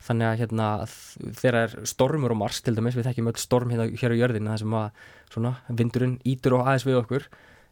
Þannig 0.00 0.30
að 0.30 0.40
hérna 0.40 0.66
þegar 0.88 1.58
er 1.60 1.76
stormur 1.88 2.32
á 2.32 2.40
Mars 2.40 2.62
til 2.64 2.72
dæmis 2.76 2.96
við 2.96 3.10
þekkjum 3.10 3.30
öll 3.32 3.40
storm 3.40 3.72
hérna 3.72 3.88
hér 4.00 4.14
á 4.16 4.20
jörðinni 4.20 4.48
það 4.48 4.62
sem 4.62 4.76
að 4.78 5.02
svona 5.32 5.52
vindurinn 5.68 6.14
ítur 6.28 6.56
og 6.56 6.64
aðeins 6.64 6.86
við 6.88 7.00
okkur. 7.02 7.26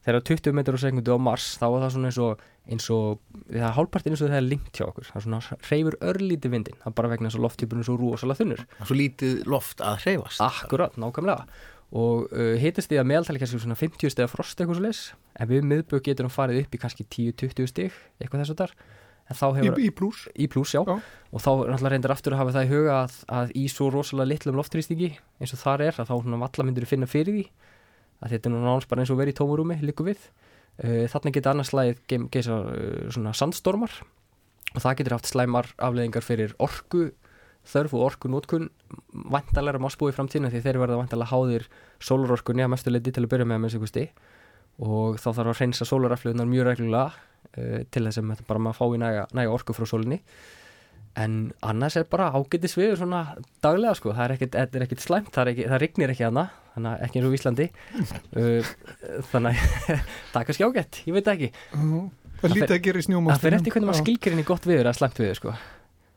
Þegar 0.05 0.25
20 0.29 0.57
metrar 0.57 0.77
á 0.77 0.85
sekundu 0.85 1.17
á 1.17 1.19
Mars 1.21 1.47
þá 1.61 1.65
er 1.69 1.81
það 1.85 1.95
svona 1.95 2.11
eins 2.11 2.21
og, 2.25 2.45
eins 2.69 2.91
og 2.93 3.23
það 3.49 3.65
er 3.65 3.75
hálfpartin 3.79 4.15
eins 4.15 4.23
og 4.23 4.31
það 4.31 4.41
er 4.41 4.47
linkt 4.47 4.77
hjá 4.77 4.87
okkur. 4.89 5.09
Það 5.09 5.19
er 5.21 5.27
svona 5.27 5.41
hreyfur 5.71 5.99
örlíti 6.11 6.53
vindin 6.53 6.79
það 6.83 6.93
er 6.93 6.99
bara 7.01 7.11
vegna 7.13 7.31
þess 7.31 7.41
að 7.41 7.47
loftíburinn 7.49 7.85
er 7.85 7.89
svo 7.89 7.97
rosalega 8.01 8.43
þunnur. 8.43 8.63
Svo 8.85 8.99
lítið 9.01 9.43
loft 9.49 9.85
að 9.85 10.05
hreyfast. 10.05 10.45
Akkurat, 10.45 11.01
nákvæmlega 11.01 11.49
og 11.89 12.29
uh, 12.35 12.55
hitast 12.61 12.91
því 12.91 13.01
að 13.01 13.09
meðaltali 13.09 13.41
kannski 13.41 13.63
svona 13.63 13.79
50 13.79 14.13
steg 14.13 14.29
frost 14.29 14.61
eitthvað 14.61 14.81
svo 14.81 14.85
leis 14.85 15.03
en 15.41 15.49
við 15.49 15.69
miðbögg 15.71 16.05
getur 16.11 16.27
hann 16.27 16.35
farið 16.35 16.63
upp 16.65 16.75
í 16.77 16.81
kannski 16.83 17.07
10-20 17.09 17.71
steg 17.71 17.95
eitthvað 18.21 18.45
þess 18.45 18.57
að 18.57 18.63
þar 18.65 18.75
Hefur, 19.29 19.77
í 19.77 19.91
í 20.41 20.47
já. 20.49 20.81
já. 20.81 20.95
Og 21.37 21.43
þá 21.45 21.51
náttúrulega 21.69 21.91
reyndir 21.93 22.13
aftur 22.15 22.33
að 22.33 22.41
hafa 22.41 22.53
það 22.57 22.65
í 22.65 22.71
huga 22.73 22.95
að, 23.03 23.17
að 23.29 23.51
í 23.61 23.65
svo 23.69 23.91
rosalega 23.93 24.31
litlum 24.31 24.57
loftrýstingi 24.57 25.11
eins 25.37 25.53
og 25.53 25.61
þar 25.61 25.85
er 25.85 25.99
að 26.01 26.09
þá 26.09 26.15
valla 26.41 26.65
myndir 26.65 26.87
að 26.87 26.93
finna 26.95 27.09
fyrir 27.09 27.37
því. 27.37 27.43
Að 28.25 28.33
þetta 28.33 28.49
er 28.49 28.55
náttúrulega 28.55 28.89
bara 28.89 29.05
eins 29.05 29.13
og 29.13 29.21
verið 29.21 29.35
í 29.35 29.39
tómurúmi 29.43 29.77
líku 29.85 30.07
við. 30.09 30.23
Uh, 30.81 31.05
þarna 31.13 31.35
getur 31.37 31.53
annars 31.53 31.73
slæðið 31.75 32.25
geisa 32.33 32.57
uh, 32.57 33.05
svona 33.13 33.35
sandstormar. 33.37 33.99
Og 34.73 34.81
það 34.81 34.99
getur 35.03 35.19
haft 35.19 35.29
slæmar 35.29 35.69
afleðingar 35.77 36.25
fyrir 36.25 36.57
orku 36.57 37.11
þörf 37.69 37.99
og 37.99 38.07
orku 38.09 38.33
nótkun 38.33 38.71
vantalega 39.33 39.81
má 39.83 39.91
spúi 39.93 40.15
framtíðina 40.17 40.51
því 40.53 40.65
þeir 40.65 40.81
verða 40.83 41.01
vantalega 41.01 41.33
háðir 41.33 41.69
sólarorkunni 42.01 42.65
að 42.65 42.73
mestu 42.75 42.93
leiti 42.93 43.15
til 43.15 43.25
að 43.27 43.33
byrja 43.35 43.49
með 43.49 43.65
með 43.65 43.77
þessu 43.77 44.09
og 44.79 45.19
þá 45.19 45.33
þarf 45.33 45.51
að 45.51 45.59
reynsa 45.59 45.89
sólaraflöðunar 45.89 46.49
mjög 46.49 46.69
reglulega 46.69 47.11
uh, 47.11 47.83
til 47.91 48.05
þess 48.07 48.21
að 48.23 48.47
bara 48.47 48.63
maður 48.63 48.79
fái 48.79 49.03
næga, 49.03 49.27
næga 49.35 49.55
orku 49.55 49.75
frá 49.77 49.89
sólinni. 49.91 50.21
En 51.19 51.49
annars 51.67 51.97
er 51.99 52.07
bara 52.07 52.29
ágættis 52.31 52.77
við 52.79 52.93
svona 53.01 53.25
daglega 53.65 53.97
sko, 53.99 54.13
það 54.15 54.25
er 54.25 54.35
ekkert, 54.37 54.59
er 54.61 54.85
ekkert 54.85 55.03
slæmt 55.03 55.33
það, 55.35 55.51
ekki, 55.55 55.67
það 55.73 55.83
rignir 55.83 56.13
ekki 56.15 56.27
hana 56.29 56.45
þannig 56.77 56.93
að 56.93 57.05
ekki 57.09 57.19
eins 57.19 57.29
og 57.29 57.37
Íslandi. 57.39 57.69
Uh, 58.37 58.71
þannig 59.33 59.59
að 59.59 59.75
það 60.31 60.41
er 60.43 60.49
kannski 60.53 60.69
ágætt 60.69 61.03
ég 61.09 61.19
veit 61.19 61.33
ekki. 61.35 61.51
Það 62.39 62.55
lítið 62.55 62.77
að 62.77 62.85
gera 62.87 63.03
í 63.03 63.09
snjóma 63.09 63.35
það 63.35 63.45
fyrir 63.49 63.59
eftir 63.59 63.75
hvernig 63.75 63.91
maður 63.91 64.05
skilgir 64.05 64.37
inn 64.37 64.45
í 64.45 64.47
gott 64.47 64.71
viður 64.71 64.93
að 64.93 64.99
slæmt 65.01 65.19
viður 65.19 65.41
sko. 65.41 65.59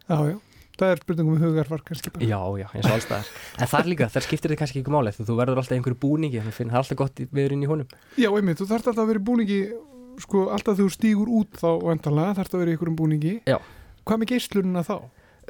Já, 0.06 0.18
já, 0.30 0.38
er 0.90 1.02
spurningum 1.04 1.36
um 1.38 1.42
hugarvar 1.42 1.84
kannski 1.86 2.12
bara 2.14 2.26
já, 2.26 2.40
já, 2.62 2.68
eins 2.74 2.88
og 2.90 2.96
alls 2.96 3.08
það 3.10 3.22
er 3.22 3.64
en 3.64 3.72
það 3.72 3.80
er 3.80 3.90
líka, 3.92 4.10
það 4.14 4.26
skiptir 4.28 4.54
þið 4.54 4.60
kannski 4.62 4.82
ekki 4.82 4.94
máli 4.94 5.14
þú 5.18 5.38
verður 5.38 5.62
alltaf 5.62 5.78
einhverju 5.78 6.00
búningi, 6.02 6.42
það 6.42 6.62
er 6.66 6.78
alltaf 6.82 7.00
gott 7.00 7.24
viður 7.32 7.56
inn 7.56 7.66
í 7.66 7.70
honum 7.72 7.96
já, 8.18 8.30
einmitt, 8.30 8.62
þú 8.62 8.70
þarf 8.72 8.92
alltaf 8.92 9.04
að 9.04 9.12
vera 9.12 9.22
í 9.22 9.26
búningi 9.30 9.60
sko, 10.22 10.46
alltaf 10.56 10.80
þú 10.80 10.88
stígur 10.94 11.32
út 11.42 11.60
þá 11.62 11.70
vendalega 11.86 12.38
þarf 12.40 12.52
það 12.52 12.58
að 12.58 12.64
vera 12.64 12.72
í 12.72 12.78
einhverjum 12.78 13.00
búningi 13.02 13.36
já. 13.50 13.58
hvað 14.06 14.24
með 14.24 14.34
geyslununa 14.34 14.86
þá? 14.88 14.96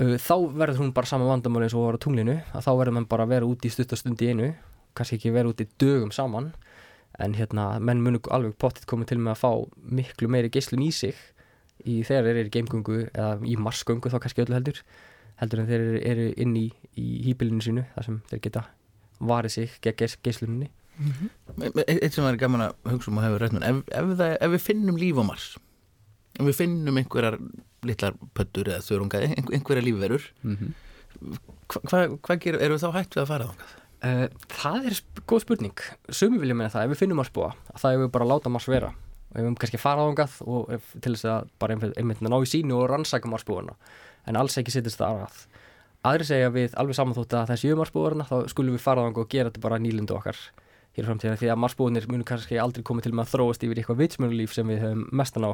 Þá 0.01 0.35
verður 0.55 0.81
hún 0.81 0.93
bara 0.95 1.09
saman 1.09 1.29
vandamáli 1.29 1.67
eins 1.67 1.75
og 1.77 1.85
var 1.85 1.97
á 1.99 2.03
tunglinu 2.03 2.37
að 2.55 2.65
þá 2.65 2.71
verður 2.79 2.95
mann 2.95 3.09
bara 3.11 3.27
vera 3.29 3.47
út 3.47 3.65
í 3.67 3.71
stuttastund 3.73 4.21
í 4.23 4.31
einu 4.31 4.53
kannski 4.97 5.19
ekki 5.19 5.33
vera 5.35 5.51
út 5.51 5.61
í 5.61 5.67
dögum 5.81 6.13
saman 6.15 6.51
en 7.21 7.35
hérna 7.35 7.75
menn 7.83 8.01
munu 8.03 8.21
alveg 8.31 8.55
pottitt 8.59 8.87
komið 8.89 9.11
til 9.11 9.19
með 9.21 9.35
að 9.35 9.41
fá 9.41 9.51
miklu 9.99 10.29
meiri 10.31 10.51
geyslun 10.53 10.83
í 10.85 10.89
sig 10.95 11.17
í 11.85 12.01
þegar 12.07 12.27
þeir 12.27 12.39
eru 12.39 12.49
í 12.49 12.53
geimgöngu 12.55 12.97
eða 13.09 13.31
í 13.47 13.57
marsgöngu 13.59 14.11
þá 14.11 14.19
kannski 14.23 14.45
öllu 14.45 14.57
heldur 14.57 14.81
heldur 15.41 15.63
en 15.63 15.71
þeir 15.71 15.87
eru 16.11 16.27
inn 16.41 16.53
í, 16.59 16.67
í 16.99 17.07
hýpilinu 17.27 17.65
sínu 17.65 17.87
þar 17.95 18.07
sem 18.07 18.21
þeir 18.29 18.43
geta 18.45 18.67
varið 19.21 19.55
sig 19.57 19.75
gegn 19.81 20.15
geyslunni 20.25 20.69
mm 20.69 21.11
-hmm. 21.11 21.83
Eitt 21.87 22.13
sem 22.13 22.25
er 22.25 22.37
gaman 22.37 22.67
að 22.67 22.93
hugsa 22.93 23.11
um 23.11 23.19
að 23.19 23.27
hefur 23.27 23.43
rætt 23.43 23.57
ef, 23.61 23.83
ef, 23.87 24.15
það, 24.21 24.37
ef 24.39 24.51
við 24.51 24.65
finnum 24.69 24.97
líf 24.97 25.21
á 25.21 25.23
Mars 25.25 25.47
ef 26.39 26.45
við 26.45 26.57
finnum 26.61 26.97
einhverjar 26.97 27.37
litlar 27.85 28.17
pöttur 28.37 28.69
eða 28.69 28.85
þörunga, 28.85 29.21
einhverja 29.51 29.83
lífverur 29.83 30.25
mm 30.43 30.57
-hmm. 30.57 31.37
hvað 31.67 32.17
hva, 32.21 32.35
hva 32.37 32.61
eru 32.61 32.77
þá 32.77 32.89
hægt 32.93 33.15
við 33.15 33.23
að 33.23 33.31
fara 33.33 33.47
þángað? 33.49 33.77
Uh, 34.01 34.27
það 34.49 34.85
er 34.85 34.93
sp 34.97 35.21
góð 35.29 35.41
spurning 35.43 35.79
sumi 36.09 36.39
vilja 36.41 36.55
meina 36.55 36.73
það, 36.73 36.83
ef 36.83 36.89
við 36.89 37.01
finnum 37.03 37.17
Mars 37.21 37.29
búa 37.29 37.53
það 37.77 37.93
er 37.93 37.99
við 38.01 38.11
bara 38.11 38.25
að 38.25 38.31
láta 38.31 38.49
Mars 38.49 38.67
vera 38.67 38.93
og 39.31 39.35
ef 39.37 39.45
við 39.45 39.57
kannski 39.61 39.77
fara 39.77 40.07
þángað 40.07 40.37
og 40.41 40.71
ef, 40.73 40.95
til 41.01 41.13
þess 41.13 41.25
að 41.25 41.49
bara 41.59 41.77
einmitt 41.97 42.21
ná 42.21 42.37
í 42.41 42.49
sínu 42.49 42.73
og 42.79 42.89
rannsæka 42.89 43.29
Mars 43.29 43.45
búana 43.45 43.75
en 44.27 44.39
alls 44.39 44.57
ekki 44.61 44.73
sittist 44.73 45.01
það 45.01 45.15
aðrað 45.15 45.39
aðri 46.01 46.27
segja 46.27 46.49
við 46.53 46.75
alveg 46.81 46.97
saman 46.97 47.17
þótt 47.17 47.37
að 47.37 47.53
þessi 47.53 47.77
Mars 47.77 47.93
búarna 47.93 48.25
þá 48.25 48.35
skulum 48.49 48.75
við 48.75 48.83
fara 48.83 49.05
þángað 49.05 49.23
og 49.23 49.31
gera 49.31 49.51
þetta 49.51 49.65
bara 49.65 49.81
nýlundu 49.81 50.17
okkar 50.17 50.39
hér 50.97 51.07
framtíðan 51.07 51.39
því 51.39 51.51
að 51.53 51.59
Mars 51.61 51.77
búinir 51.79 52.07
munum 52.09 52.27
kannski 52.27 52.59
aldrei 52.59 52.83
komið 52.87 53.07
til 53.07 53.13
með 53.15 53.27
að 53.27 53.33
þróast 53.35 53.65
yfir 53.65 53.79
eitthvað 53.79 54.01
vitsmjörnulíf 54.01 54.55
sem 54.55 54.71
við 54.71 54.81
höfum 54.83 55.03
mestan 55.15 55.47
á. 55.47 55.51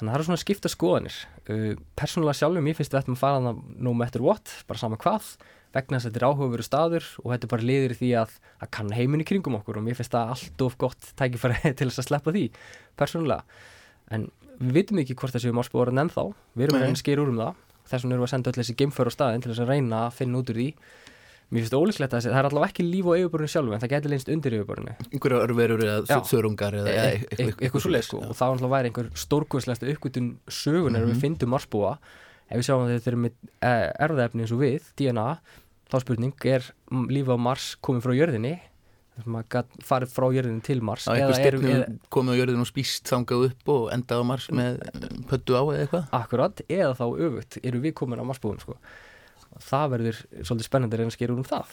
að 0.00 0.14
það 0.14 0.16
eru 0.16 0.26
svona 0.28 0.40
skipta 0.40 0.70
skoðanir. 0.72 1.16
Uh, 1.44 1.72
persónulega 1.98 2.38
sjálfum 2.38 2.68
ég 2.70 2.78
finnst 2.78 2.94
ættum 2.96 3.18
að 3.18 3.20
fara 3.20 3.42
það 3.44 3.58
no 3.84 3.92
matter 3.92 4.24
what, 4.24 4.54
bara 4.70 4.80
sama 4.80 5.00
hvað 5.00 5.34
vegna 5.74 5.98
þess 5.98 6.08
að 6.08 6.14
þetta 6.14 6.20
er 6.20 6.26
áhugaveru 6.30 6.64
staður 6.66 7.08
og 7.20 7.26
þetta 7.30 7.50
bara 7.52 7.66
liður 7.68 7.92
því 8.00 8.08
að, 8.18 8.32
að 8.58 8.70
kann 8.74 8.94
heiminni 8.96 9.26
kringum 9.28 9.58
okkur 9.60 9.78
og 9.78 9.84
mér 9.86 9.98
finnst 9.98 10.16
það 10.16 10.32
allt 10.32 10.64
of 10.66 10.78
gott 10.80 11.12
tækifæri 11.20 11.60
til 11.78 11.90
þess 11.90 12.00
að 12.02 12.08
sleppa 12.08 12.34
því 12.34 12.46
persónulega. 12.98 13.44
En 14.10 14.26
við 14.60 14.72
vitum 14.76 15.00
ekki 15.02 15.16
hvort 15.18 15.36
þessi 15.36 15.52
mórspóran 15.56 16.02
ennþá, 16.04 16.26
við 16.54 16.66
erum 16.68 16.82
að 16.84 16.98
skýra 17.00 17.24
úr 17.24 17.32
um 17.32 17.40
það. 17.40 17.60
Þess 17.90 18.04
vegna 18.04 18.16
erum 18.16 18.22
við 18.22 18.28
að 18.28 18.34
senda 18.34 18.50
öll 18.50 18.58
þessi 18.60 18.76
geimför 18.78 19.10
á 19.10 19.12
staðin 19.14 19.44
til 19.44 19.52
þess 19.52 19.62
að 19.64 19.72
reyna 19.72 20.02
að 20.06 20.18
finna 20.20 20.40
út 20.40 20.52
úr 20.52 20.60
því. 20.60 20.68
Mér 21.50 21.64
finnst 21.64 21.72
það 21.74 21.82
ólíklegt 21.82 22.12
að 22.14 22.26
það 22.28 22.36
er 22.38 22.46
allavega 22.46 22.70
ekki 22.70 22.84
líf 22.86 23.06
á 23.10 23.12
yfirbörinu 23.18 23.50
sjálfu 23.50 23.72
en 23.74 23.80
það 23.82 23.90
getur 23.90 24.12
leynst 24.12 24.28
undir 24.30 24.54
yfirbörinu. 24.54 24.92
Einhverja 25.08 25.40
örverur 25.48 25.80
eða 25.82 26.18
þörungar 26.28 26.76
eða 26.78 26.92
eitthvað 27.34 27.82
svo 27.82 27.90
leið 27.90 28.04
sko. 28.06 28.20
og 28.22 28.36
þá 28.38 28.44
er 28.46 28.52
alltaf 28.52 28.70
væri 28.70 28.90
einhver 28.92 29.08
stórkvæslegasta 29.18 29.88
uppgötun 29.90 30.28
sögunar 30.46 31.08
við 31.08 31.24
fyndum 31.24 31.50
marsbúa 31.50 31.96
ef 32.46 32.60
við 32.60 32.68
sjáum 32.68 32.84
að 32.84 32.94
þetta 32.94 33.10
er 33.10 33.18
með 33.24 33.34
eh, 33.66 33.88
erfðaefni 34.06 34.46
eins 34.46 34.54
og 34.54 34.62
við, 34.62 34.86
DNA 35.00 35.26
þá 35.90 35.98
spurning, 36.04 36.46
er 36.46 36.70
lífið 37.10 37.34
á 37.34 37.38
Mars 37.50 37.66
komið 37.82 38.06
frá 38.06 38.14
jörðinni 38.14 38.54
maður 39.26 39.64
farið 39.84 40.12
frá 40.14 40.26
jörðinni 40.36 40.64
til 40.66 40.80
Mars 40.86 41.06
á 41.08 41.12
einhver 41.14 41.46
erum- 41.50 41.64
stefnu 41.66 41.98
komið 42.10 42.32
á 42.32 42.38
jörðin 42.40 42.64
og 42.64 42.68
spýst 42.70 43.10
þangað 43.10 43.46
upp 43.50 43.72
og 43.74 43.86
endað 43.94 44.22
á 44.22 44.24
Mars 44.30 44.48
með 44.50 44.80
pöttu 45.30 45.56
á 45.56 45.62
eða 45.62 45.80
eitthvað? 45.84 46.08
Akkurat, 46.20 46.62
eða 46.68 46.96
þá 46.98 47.06
öfugt, 47.28 47.58
eru 47.62 47.80
við 47.80 47.94
komin 47.94 48.22
á 48.22 48.24
Marsbúin 48.24 48.60
sko. 48.60 48.76
það 49.60 49.90
verður 49.94 50.20
svolítið 50.46 50.68
spennandi 50.68 50.96
reyna 50.96 51.10
að 51.10 51.16
skera 51.18 51.34
úr 51.34 51.42
um 51.42 51.48
það. 51.50 51.72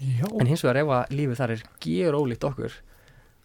Já. 0.00 0.24
en 0.40 0.46
hins 0.48 0.62
vegar 0.64 0.80
ef 0.80 0.88
að 0.96 1.10
lífið 1.12 1.36
þar 1.36 1.50
er 1.50 1.62
ger 1.84 2.16
ólíkt 2.16 2.46
okkur 2.48 2.72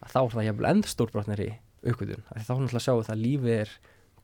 að 0.06 0.14
þá 0.14 0.20
er 0.22 0.36
það 0.36 0.46
jafnvel 0.48 0.70
enda 0.70 0.88
stórbrotnari 0.88 1.50
aukvöldun, 1.86 2.24
þá 2.32 2.40
er 2.40 2.62
náttúrulega 2.64 2.80
að 2.80 2.86
sjá 2.86 2.94
að 3.12 3.20
lífið 3.26 3.54
er 3.60 3.74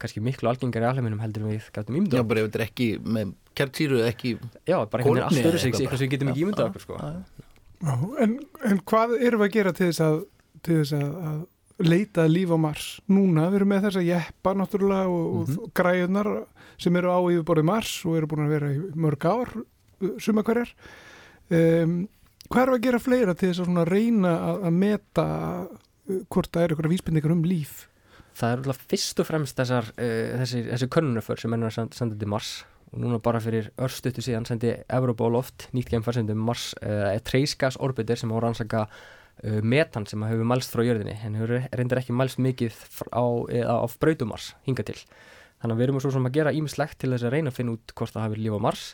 kannski 0.02 0.24
miklu 0.24 0.50
algengari 0.50 0.88
í 0.88 0.90
alheiminum 0.90 1.22
heldur 1.22 1.44
en 1.46 1.52
við 1.52 1.68
gætum 1.76 1.94
Já, 1.94 2.00
ímynda 2.00 2.24
bara 2.30 2.42
ef 2.42 2.48
þetta 2.48 2.60
er 2.62 2.66
ekki 2.66 2.88
með 3.04 3.34
ekki 4.08 4.32
Já, 4.66 4.78
bara 4.90 5.04
einhvern 5.04 5.28
veginn 5.28 5.50
öðru 5.52 5.62
sig, 5.62 5.76
eitthvað 5.76 6.02
sem 6.02 6.08
við 6.08 6.14
getum 6.16 6.32
ekki 6.32 6.46
ímyndað 6.46 6.64
Já, 6.64 6.72
okkur 6.72 6.86
sko. 6.86 7.00
En, 8.22 8.38
en 8.68 8.80
hvað 8.86 9.16
erum 9.22 9.42
við 9.42 9.48
að 9.50 9.56
gera 9.56 9.74
til 9.74 9.88
þess 9.90 10.02
að, 10.06 10.18
til 10.62 10.78
þess 10.82 10.94
að, 10.98 11.12
að 11.32 11.88
leita 11.92 12.26
að 12.28 12.34
líf 12.36 12.52
á 12.54 12.58
Mars? 12.62 12.88
Núna, 13.10 13.48
við 13.50 13.60
erum 13.62 13.72
með 13.74 13.86
þessa 13.88 14.04
jeppa 14.06 14.54
náttúrulega 14.60 15.08
og, 15.10 15.22
mm 15.32 15.42
Mhm. 15.42 15.60
og 15.66 15.72
græðunar 15.80 16.30
sem 16.82 16.96
eru 16.98 17.10
á 17.14 17.20
yfirborði 17.34 17.64
Mars 17.66 17.94
og 18.06 18.18
eru 18.18 18.28
búin 18.30 18.46
að 18.46 18.54
vera 18.56 18.70
í 18.74 18.80
mörg 18.96 19.26
ár, 19.30 19.50
suma 20.22 20.44
hverjar. 20.44 20.70
Um, 21.52 22.08
hvað 22.50 22.62
erum 22.64 22.74
við 22.76 22.80
að 22.80 22.86
gera 22.86 23.00
fleira 23.00 23.34
til 23.38 23.50
þess 23.52 23.68
að 23.68 23.90
reyna 23.92 24.32
að, 24.50 24.62
að 24.70 24.78
meta 24.82 25.26
uh, 25.66 26.22
hvort 26.32 26.52
það 26.54 26.64
er 26.64 26.74
eitthvað 26.76 26.94
vísbendingar 26.94 27.34
um 27.36 27.44
líf? 27.46 27.88
Það 28.38 28.52
er 28.54 28.62
alltaf 28.62 28.86
fyrst 28.90 29.20
og 29.20 29.28
fremst 29.28 29.58
þessar, 29.60 29.90
uh, 29.98 30.40
þessi, 30.42 30.62
þessi 30.70 30.88
könnunaför 30.94 31.42
sem 31.42 31.54
að 31.58 31.68
senda, 31.76 31.98
senda 31.98 32.16
til 32.22 32.30
Mars 32.32 32.52
og 32.92 33.00
núna 33.00 33.22
bara 33.24 33.40
fyrir 33.44 33.72
örstuttu 33.80 34.24
síðan 34.24 34.48
sendi 34.48 34.74
Evropa 34.92 35.28
á 35.28 35.30
loft 35.32 35.70
nýtt 35.76 35.92
geimfar 35.94 36.18
sem 36.18 36.28
Mars 36.36 36.72
uh, 36.84 37.16
Trace 37.24 37.56
Gas 37.58 37.80
Orbiter 37.80 38.20
sem 38.20 38.32
á 38.32 38.36
að 38.36 38.44
rannsaka 38.46 38.86
uh, 38.88 39.62
metan 39.64 40.08
sem 40.10 40.24
hefur 40.28 40.48
mælst 40.48 40.74
frá 40.74 40.84
jörðinni. 40.84 41.16
En 41.24 41.38
hefur 41.40 41.68
reyndar 41.72 42.02
ekki 42.02 42.16
mælst 42.16 42.42
mikið 42.44 42.76
á, 43.16 43.24
eða 43.48 43.80
á 43.80 43.86
brautumars 44.02 44.52
hinga 44.68 44.84
til. 44.88 45.00
Þannig 45.62 45.76
að 45.76 45.80
við 45.80 45.88
erum 45.88 46.04
svo 46.04 46.12
sem 46.12 46.28
að 46.28 46.38
gera 46.40 46.56
ímislegt 46.58 47.00
til 47.00 47.14
þess 47.14 47.28
að 47.30 47.36
reyna 47.38 47.54
að 47.54 47.58
finna 47.60 47.76
út 47.78 47.96
hvort 47.96 48.16
það 48.16 48.28
hafi 48.28 48.42
líf 48.42 48.60
á 48.60 48.66
Mars 48.68 48.86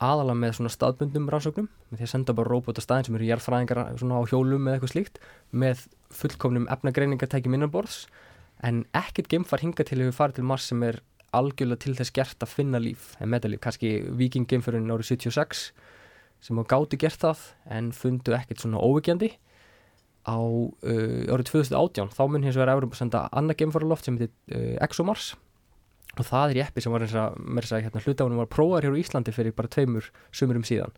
aðalega 0.00 0.40
með 0.40 0.54
svona 0.56 0.72
staðbundum 0.72 1.28
rannsóknum 1.30 1.68
með 1.90 2.00
því 2.00 2.06
að 2.06 2.12
senda 2.14 2.34
bara 2.36 2.50
róbóta 2.50 2.82
staðin 2.84 3.06
sem 3.06 3.16
eru 3.18 3.28
jarðfræðingar 3.28 3.80
svona 4.00 4.20
á 4.20 4.22
hjólum 4.30 4.68
eða 4.68 4.78
eitthvað 4.78 4.92
slíkt 4.94 5.20
með 5.52 5.82
fullkomnum 6.16 6.68
efnagreiningartækjum 6.72 7.56
innanborðs 7.58 7.98
en 8.64 8.82
ekkert 8.96 9.28
geimfar 9.32 9.60
hinga 9.64 9.84
til 9.84 10.00
hefur 10.00 10.16
farið 10.16 10.40
til 10.40 10.46
Mars 10.48 10.70
sem 10.72 10.86
er 10.88 11.02
algjörlega 11.36 11.84
til 11.84 11.94
þess 11.98 12.14
gert 12.14 12.42
að 12.44 12.54
finna 12.54 12.80
líf. 12.82 13.14
En 13.20 13.30
metalíf, 13.32 13.60
kannski 13.62 13.92
Viking 14.18 14.48
geimförun 14.50 14.90
árið 14.90 15.14
76 15.14 15.70
sem 16.40 16.56
á 16.56 16.64
gáti 16.64 16.98
gert 17.00 17.20
það 17.20 17.44
en 17.76 17.90
fundu 17.92 18.32
ekkert 18.32 18.62
svona 18.62 18.80
óvíkjandi 18.80 19.34
á 20.24 20.36
uh, 20.36 21.32
árið 21.32 21.50
2018 21.52 22.12
þá 22.16 22.22
mun 22.28 22.44
hins 22.44 22.56
vegar 22.56 22.74
Európa 22.74 22.98
senda 22.98 23.26
annað 23.36 23.60
geimfaraloft 23.62 24.08
sem 24.08 24.18
heitir 24.18 24.32
uh, 24.56 24.76
ExoMars. 24.84 25.34
Og 26.18 26.26
það 26.26 26.52
er 26.52 26.62
jeppi 26.64 26.82
sem 26.82 26.92
var 26.92 27.04
eins 27.06 27.16
að, 27.16 27.36
mér 27.38 27.68
segja 27.68 27.86
hérna 27.86 28.02
hlutáðunum 28.02 28.40
var 28.42 28.50
prófaður 28.50 28.88
hér 28.88 28.96
á 28.98 29.02
Íslandi 29.02 29.34
fyrir 29.34 29.54
bara 29.56 29.70
tveimur 29.70 30.08
sumurum 30.34 30.66
síðan 30.66 30.96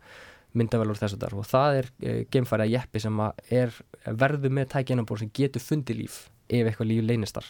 myndavelur 0.57 0.99
þess 1.01 1.16
að 1.16 1.24
þar 1.24 1.35
og 1.41 1.49
það 1.49 1.78
er 1.78 1.91
uh, 1.91 2.20
geimfæri 2.33 2.66
að 2.66 2.74
jeppi 2.74 3.03
sem 3.05 3.20
að 3.24 3.45
er 3.61 3.76
verðu 4.20 4.51
með 4.53 4.70
tæki 4.74 4.95
innanbúr 4.95 5.20
sem 5.22 5.30
getur 5.33 5.64
fundið 5.64 6.03
líf 6.03 6.18
ef 6.49 6.66
eitthvað 6.66 6.91
líf 6.91 7.07
leynistar 7.09 7.47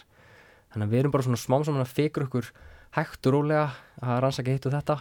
þannig 0.72 0.86
að 0.86 0.92
við 0.92 1.02
erum 1.02 1.14
bara 1.14 1.26
svona 1.26 1.40
smám 1.40 1.66
saman 1.66 1.84
að 1.84 1.94
fekur 1.96 2.26
okkur 2.28 2.50
hægt 2.96 3.28
og 3.28 3.36
rólega 3.36 3.68
að 4.02 4.18
rannsaka 4.24 4.56
hitt 4.56 4.68
og 4.68 4.74
þetta. 4.76 4.98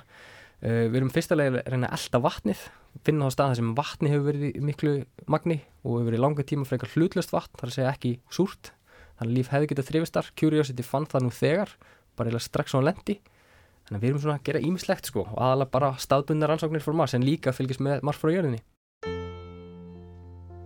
Uh, 0.62 0.86
við 0.92 1.02
erum 1.02 1.14
fyrstulega 1.14 1.58
að 1.62 1.74
reyna 1.74 1.90
að 1.90 1.98
elda 1.98 2.24
vatnið 2.28 2.70
finna 3.06 3.28
á 3.28 3.34
staða 3.34 3.58
sem 3.58 3.72
vatni 3.78 4.12
hefur 4.12 4.28
verið 4.32 4.60
miklu 4.66 4.94
magni 5.32 5.62
og 5.86 6.00
hefur 6.00 6.08
verið 6.10 6.20
í 6.20 6.24
langa 6.26 6.46
tíma 6.48 6.68
frekar 6.68 6.92
hlutlöst 6.96 7.34
vatn, 7.34 7.56
þar 7.60 7.72
að 7.72 7.76
segja 7.78 7.94
ekki 7.94 8.14
súrt. 8.34 8.74
Þannig 9.18 9.32
að 9.32 9.38
líf 9.38 9.52
hefði 9.54 9.70
getað 9.72 9.90
þrifistar, 9.90 10.32
Curiosity 10.40 10.86
fann 10.86 11.08
það 11.10 11.26
nú 11.26 11.34
þegar, 11.36 11.76
bara 12.18 12.32
eiginlega 12.32 12.48
strax 12.48 12.76
á 12.76 12.80
lendi. 12.84 13.18
Þannig 13.88 13.98
að 13.98 14.04
við 14.04 14.12
erum 14.12 14.24
svona 14.26 14.38
að 14.38 14.46
gera 14.50 14.64
ímislegt 14.68 15.10
sko 15.10 15.26
og 15.26 15.38
aðalega 15.40 15.74
bara 15.74 15.94
staðbundna 16.02 16.50
rannsóknir 16.52 16.84
frá 16.84 16.96
Mars 16.96 17.16
en 17.18 17.26
líka 17.26 17.56
fylgjast 17.56 17.84
með 17.84 18.06
Mars 18.08 18.22
frá 18.22 18.34
jörðinni. 18.34 18.62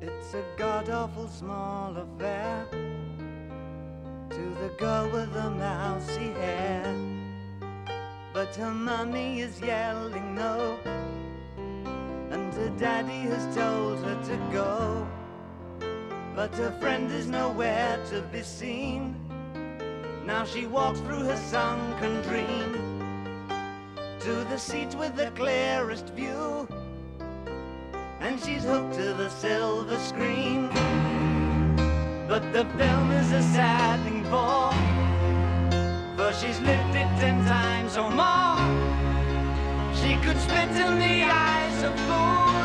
It's 0.02 0.34
a 0.36 0.44
god 0.58 0.90
awful 0.90 1.28
small 1.30 1.98
affair 1.98 2.68
to 4.30 4.44
the 4.62 4.72
girl 4.78 5.10
with 5.14 5.32
the 5.34 5.50
mousy 5.50 6.34
hair. 6.42 7.15
But 8.36 8.54
her 8.58 8.72
mummy 8.72 9.40
is 9.40 9.62
yelling 9.62 10.36
no, 10.36 10.78
and 12.32 12.54
her 12.54 12.70
daddy 12.78 13.22
has 13.32 13.56
told 13.56 14.00
her 14.00 14.22
to 14.26 14.38
go. 14.52 15.08
But 16.36 16.54
her 16.56 16.78
friend 16.82 17.10
is 17.10 17.28
nowhere 17.28 17.98
to 18.10 18.22
be 18.34 18.44
seen. 18.44 19.16
Now 20.26 20.44
she 20.44 20.68
walks 20.68 21.00
through 21.00 21.24
her 21.24 21.38
sunken 21.38 22.22
dream 22.24 22.74
to 24.20 24.34
the 24.50 24.58
seat 24.58 24.94
with 24.96 25.16
the 25.16 25.32
clearest 25.32 26.10
view 26.10 26.68
and 28.20 28.38
she's 28.44 28.66
hooked 28.66 28.96
to 28.96 29.14
the 29.14 29.30
silver 29.30 29.98
screen. 30.00 30.68
But 32.28 32.52
the 32.52 32.66
film 32.78 33.12
is 33.12 33.32
a 33.32 33.42
sad 33.54 34.04
thing 34.04 34.24
she's 36.32 36.60
lived 36.62 36.96
it 36.96 37.10
ten 37.20 37.46
times 37.46 37.98
or 37.98 38.10
more. 38.10 38.58
She 39.94 40.16
could 40.26 40.40
spit 40.40 40.70
in 40.70 41.00
the 41.00 41.24
eyes 41.24 41.84
of 41.84 41.94
fools 42.08 42.65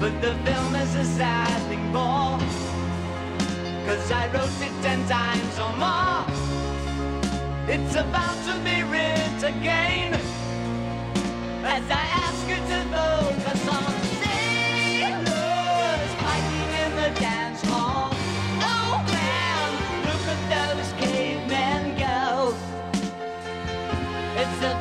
But 0.00 0.20
the 0.20 0.34
film 0.44 0.74
is 0.74 0.94
a 0.96 1.04
sad 1.04 1.62
thing 1.68 1.92
for, 1.92 2.38
cause 3.86 4.10
I 4.12 4.26
wrote 4.34 4.60
it 4.60 4.72
ten 4.82 5.06
times 5.08 5.58
or 5.58 5.72
more. 5.76 6.24
It's 7.66 7.94
about 7.94 8.36
to 8.46 8.54
be 8.62 8.82
writ 8.82 9.42
again, 9.42 10.12
as 11.64 11.90
I 11.90 12.04
ask 12.24 12.46
you 12.46 12.56
to 12.56 12.84
focus 12.92 13.68
on 13.68 13.92
sailors 14.20 16.10
fighting 16.22 16.70
in 16.84 16.90
the 17.00 17.10
dance 17.18 17.62
hall. 17.62 18.10
Oh 18.60 19.02
man, 19.08 19.68
look 20.06 20.24
at 20.34 20.40
those 20.54 20.90
cavemen 21.00 21.82
go. 21.98 22.54
It's 24.36 24.56
the 24.60 24.74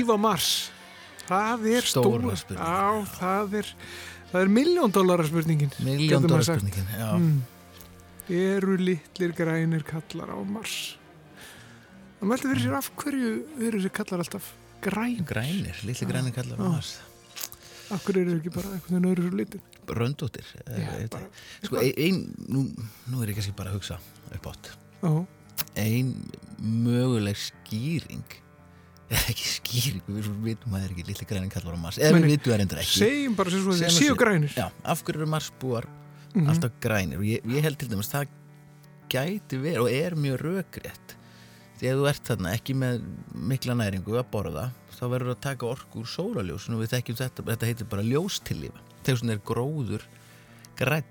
Á 0.00 0.16
Mars, 0.20 0.48
það 1.28 1.66
er 1.76 1.86
Stóra 1.92 2.36
stóra. 2.40 2.58
Já, 2.58 3.04
það 3.18 3.54
er, 3.60 3.70
er 4.40 4.48
miljón 4.48 4.92
dólarar 4.94 5.28
spurningin. 5.28 5.72
Miljón 5.84 6.22
getur 6.22 6.22
maður 6.22 6.32
dólar 6.32 6.48
sagt. 6.48 6.64
spurningin. 6.64 6.86
Mm. 7.20 7.42
Eru 8.32 8.76
litlir 8.78 9.32
grænir 9.36 9.82
kallar 9.84 10.32
á 10.32 10.38
Mars? 10.46 10.96
Það 12.20 12.28
mælti 12.30 12.48
fyrir 12.52 12.62
sér 12.64 12.76
af 12.78 12.90
hverju 13.02 13.30
eru 13.66 13.78
þessi 13.80 13.90
kallar 13.98 14.22
alltaf 14.22 14.52
græn? 14.84 15.24
Grænir, 15.26 15.80
litli 15.84 16.06
grænir 16.08 16.34
kallar 16.36 16.56
á 16.56 16.62
Já. 16.62 16.68
Mars. 16.76 16.92
Af 17.92 18.04
hverju 18.06 18.22
eru 18.24 18.38
ekki 18.38 18.52
bara 18.54 18.70
eitthvað 18.76 18.88
þennan 18.94 19.08
öðru 19.12 19.26
svo 19.28 19.36
litin? 19.42 19.64
Röndóttir. 19.92 20.46
Bara- 21.10 21.28
Sko, 21.66 21.80
ein, 21.82 22.20
nú, 22.48 22.62
nú 23.10 23.22
er 23.22 23.32
ég 23.32 23.36
kannski 23.36 23.52
bara 23.58 23.72
að 23.74 23.80
hugsa 23.80 23.98
upp 24.32 24.46
átt. 24.52 24.70
Já. 25.02 25.26
Ein 25.76 26.14
möguleg 26.62 27.36
skýring 27.36 28.22
ekki 29.32 29.46
skýring, 29.52 30.02
við 30.08 30.28
vitum 30.44 30.72
að 30.74 30.78
það 30.80 30.84
er 30.86 30.92
ekki 30.94 31.04
litli 31.08 31.26
grænir 31.30 31.50
kallar 31.52 31.74
á 31.76 31.80
Mars, 31.82 31.98
eða 31.98 32.18
við 32.20 32.28
vitum 32.32 32.52
það 32.52 32.60
reyndar 32.62 32.82
ekki. 32.82 32.98
Segjum 33.02 33.34
bara 33.38 33.50
sem 33.54 33.62
svo 33.64 33.76
Segjum 33.78 33.96
séu 33.98 34.16
grænir. 34.18 34.54
Já, 34.56 34.66
af 34.84 35.02
hverju 35.04 35.20
eru 35.22 35.26
Marsbúar 35.32 35.88
Mhm. 36.34 36.48
alltaf 36.48 36.70
grænir? 36.80 37.18
Og 37.18 37.24
ég, 37.28 37.42
ég 37.44 37.60
held 37.62 37.76
til 37.78 37.88
dæmis 37.92 38.08
það 38.08 38.28
gæti 39.12 39.58
verið 39.60 39.80
og 39.82 39.90
er 39.92 40.14
mjög 40.16 40.38
rökrétt. 40.40 41.16
Því 41.78 41.90
að 41.90 41.98
þú 42.00 42.08
ert 42.08 42.24
þarna 42.30 42.52
ekki 42.56 42.74
með 42.78 43.02
mikla 43.34 43.74
næringu 43.74 44.14
að 44.16 44.30
borða 44.32 44.70
þá 44.96 45.02
verður 45.10 45.34
að 45.34 45.40
taka 45.44 45.66
orku 45.66 46.00
úr 46.00 46.08
sólarljósun 46.08 46.76
og 46.76 46.80
við 46.84 46.92
þekkjum 46.94 47.18
þetta, 47.18 47.42
þetta 47.50 47.66
heitir 47.68 47.88
bara 47.90 48.02
ljóstillífa 48.06 48.80
þegar 49.02 49.18
svona 49.18 49.32
er 49.34 49.42
gróður 49.44 50.02
græn 50.78 51.04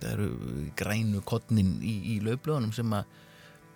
það 0.00 0.12
eru 0.14 0.28
grænu 0.80 1.20
kottnin 1.22 1.74
í, 1.84 2.16
í 2.16 2.20
löfblöðunum 2.24 2.72
sem 2.74 2.90
að 2.96 3.04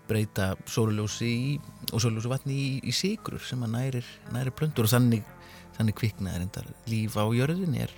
breyta 0.08 0.52
sólarljósi 0.70 1.28
í, 1.28 1.54
og 1.92 2.00
sólarljósi 2.02 2.30
vatni 2.32 2.56
í, 2.56 2.68
í 2.86 2.92
sigrur 2.94 3.42
sem 3.44 3.62
að 3.66 3.72
nærir, 3.76 4.10
nærir 4.34 4.54
plöndur 4.56 4.86
og 4.88 4.92
þannig, 4.92 5.24
þannig 5.78 5.96
kviknaðir 6.00 6.44
endar 6.46 6.68
líf 6.90 7.16
á 7.18 7.24
jörðinni 7.36 7.82
er, 7.86 7.94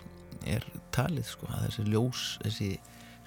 er 0.48 0.64
talið 0.94 1.26
sko 1.34 1.50
að 1.52 1.66
þessi 1.68 1.84
ljós, 1.92 2.22
þessi 2.44 2.70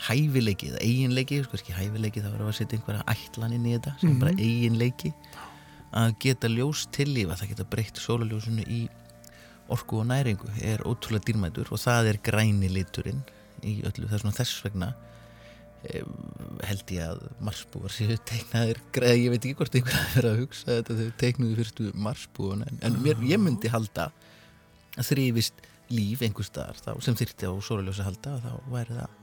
hæfileiki 0.08 0.72
eða 0.72 0.82
eiginleiki, 0.82 1.44
sko 1.46 1.60
ekki 1.60 1.76
hæfileiki 1.78 2.24
þá 2.24 2.32
við 2.34 2.48
að 2.48 2.56
setja 2.58 2.80
einhverja 2.80 3.04
ætlan 3.14 3.54
inn 3.54 3.68
í 3.70 3.76
þetta 3.78 3.94
sem 4.02 4.10
Mhm. 4.10 4.20
bara 4.24 4.32
eiginleiki 4.40 5.14
að 5.94 6.16
geta 6.24 6.48
ljós 6.50 6.88
tillífa, 6.96 7.36
það 7.38 7.52
geta 7.54 7.68
breytt 7.70 8.00
sólarljósinu 8.02 8.64
í 8.66 8.82
orku 9.72 10.00
og 10.02 10.08
næringu 10.10 10.50
er 10.64 10.82
ótrúlega 10.88 11.28
dýrmætur 11.30 11.70
og 11.72 11.80
það 11.80 12.10
er 12.10 12.18
græni 12.24 12.70
liturinn 12.72 13.22
í 13.64 13.82
öllu, 13.86 14.08
er 14.10 14.20
þess 14.34 14.64
vegna 14.66 14.94
held 15.82 16.94
ég 16.94 17.08
að 17.08 17.22
marsbúar 17.42 17.94
séu 17.94 18.18
teiknaðir, 18.30 18.82
eða 19.02 19.16
ég 19.18 19.34
veit 19.34 19.42
ekki 19.42 19.58
hvort 19.58 19.78
einhver 19.78 19.98
að 19.98 20.12
vera 20.16 20.34
að 20.34 20.42
hugsa 20.44 20.76
þetta 20.76 20.98
þau 21.00 21.16
teiknuðu 21.24 21.58
fyrstu 21.58 21.88
marsbúan 22.08 22.66
en, 22.68 22.82
en 22.86 23.00
mér, 23.02 23.24
ég 23.26 23.42
myndi 23.42 23.72
halda 23.74 24.12
að 25.00 25.10
þrýfist 25.10 25.66
líf 25.92 26.22
einhver 26.22 26.48
staðar 26.48 26.78
þá, 26.80 26.92
sem 27.04 27.18
þyrfti 27.18 27.50
á 27.50 27.54
sólarljósi 27.66 28.04
að 28.04 28.12
halda 28.12 28.36
þá 28.44 28.52
væri 28.76 29.00
það 29.00 29.18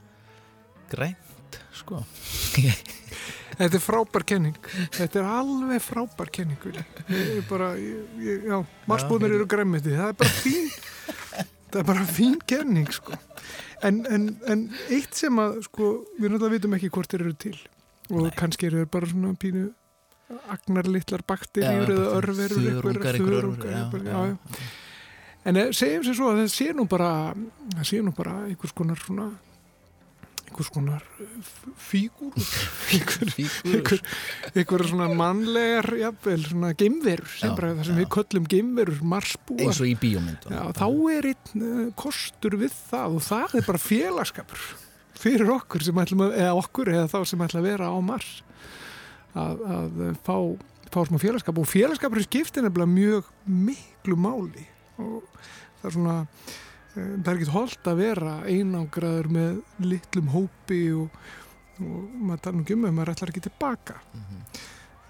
grænt 0.88 1.60
sko 1.78 2.02
Þetta 3.58 3.74
er 3.74 3.82
frábær 3.82 4.22
kenning. 4.28 4.58
Þetta 4.94 5.18
er 5.18 5.28
alveg 5.34 5.82
frábær 5.82 6.28
kenning. 6.30 6.60
Ég 7.10 7.40
er 7.40 7.46
bara, 7.48 7.72
ég, 7.80 8.04
ég, 8.22 8.44
já, 8.46 8.60
marsbúðnir 8.86 9.34
eru 9.34 9.48
græmiti. 9.50 9.96
Það 9.96 10.12
er 10.12 10.18
bara 10.20 10.34
fín, 10.36 10.68
það 11.72 11.80
er 11.80 11.88
bara 11.88 12.04
fín 12.06 12.36
kenning, 12.46 12.92
sko. 12.94 13.18
En, 13.86 14.00
en, 14.10 14.28
en 14.50 14.64
eitt 14.90 15.14
sem 15.14 15.38
að, 15.38 15.60
sko, 15.68 15.90
við 16.18 16.32
náttúrulega 16.32 16.56
vitum 16.56 16.74
ekki 16.78 16.90
hvort 16.94 17.12
þeir 17.12 17.24
eru 17.26 17.34
til. 17.38 17.56
Og 18.08 18.30
kannski 18.38 18.66
eru 18.66 18.82
þeir 18.82 18.90
bara 18.90 19.10
svona 19.10 19.34
pínu 19.38 19.68
agnarlittlar 20.52 21.22
bakteríur 21.28 21.92
eða 21.94 22.08
örverur. 22.18 22.62
já, 24.04 24.20
já. 24.32 24.62
En 25.48 25.56
eh, 25.56 25.70
segjum 25.72 26.04
sér 26.04 26.16
svo 26.18 26.32
að 26.32 26.42
það 26.42 26.50
sé 26.52 26.72
nú 26.76 26.84
bara, 26.90 27.10
það 27.76 27.86
sé 27.88 28.00
nú 28.04 28.12
bara 28.16 28.34
einhvers 28.48 28.74
konar 28.76 29.00
svona, 29.00 29.28
einhvers 30.48 30.70
konar 30.72 31.04
eh, 31.20 31.26
fígúr, 31.76 32.34
einhver, 34.54 34.84
svona 34.88 35.08
mannlegar, 35.16 35.88
jafnvel, 36.00 36.44
svona 36.48 36.72
geimverur, 36.78 37.28
sem 37.34 37.52
Já, 37.52 37.54
bara 37.58 37.86
sem 37.86 37.98
við 38.00 38.08
köllum 38.16 38.48
geimverur, 38.50 39.00
marsbúar. 39.14 39.62
eins 39.66 39.80
og 39.84 39.90
í 39.90 39.94
bíómyndum 40.00 40.54
Já, 40.54 40.62
þá 40.78 40.86
er 41.14 41.30
einn 41.32 41.64
uh, 41.68 41.84
kostur 41.98 42.58
við 42.60 42.74
það 42.88 43.18
og 43.18 43.26
það 43.28 43.58
er 43.60 43.68
bara 43.68 43.82
félagskapur 43.82 44.66
fyrir 45.18 45.50
okkur 45.56 45.84
sem 45.84 46.02
ætlum 46.04 46.26
að, 46.28 46.36
eða 46.38 46.56
okkur 46.60 46.92
eða 46.94 47.10
þá 47.10 47.18
sem 47.26 47.46
ætlum 47.46 47.64
að 47.64 47.70
vera 47.72 47.90
á 47.90 47.98
Mars. 48.06 48.32
Að, 49.38 49.64
að 49.74 50.02
uh, 50.06 50.12
fá, 50.26 50.36
fá 50.94 51.00
smá 51.08 51.20
félagskap 51.22 51.58
og 51.60 51.68
félagskapur 51.68 52.24
skiptir 52.24 52.64
nefnilega 52.64 52.94
mjög 52.94 53.32
miklu 53.44 54.18
máli 54.18 54.64
og 54.98 55.26
það 55.78 55.90
er 55.90 55.94
svona 55.94 56.16
það 56.94 57.28
er 57.28 57.34
ekkert 57.34 57.54
holdt 57.54 57.90
að 57.90 58.00
vera 58.02 58.34
einangraður 58.48 59.30
með 59.34 59.60
litlum 59.84 60.32
hópi 60.32 60.80
og, 60.96 61.20
og 61.82 62.16
maður 62.16 62.44
tala 62.46 62.62
um 62.62 62.88
að 62.88 62.96
maður 62.96 63.12
ætlar 63.14 63.32
ekki 63.32 63.44
tilbaka. 63.48 63.98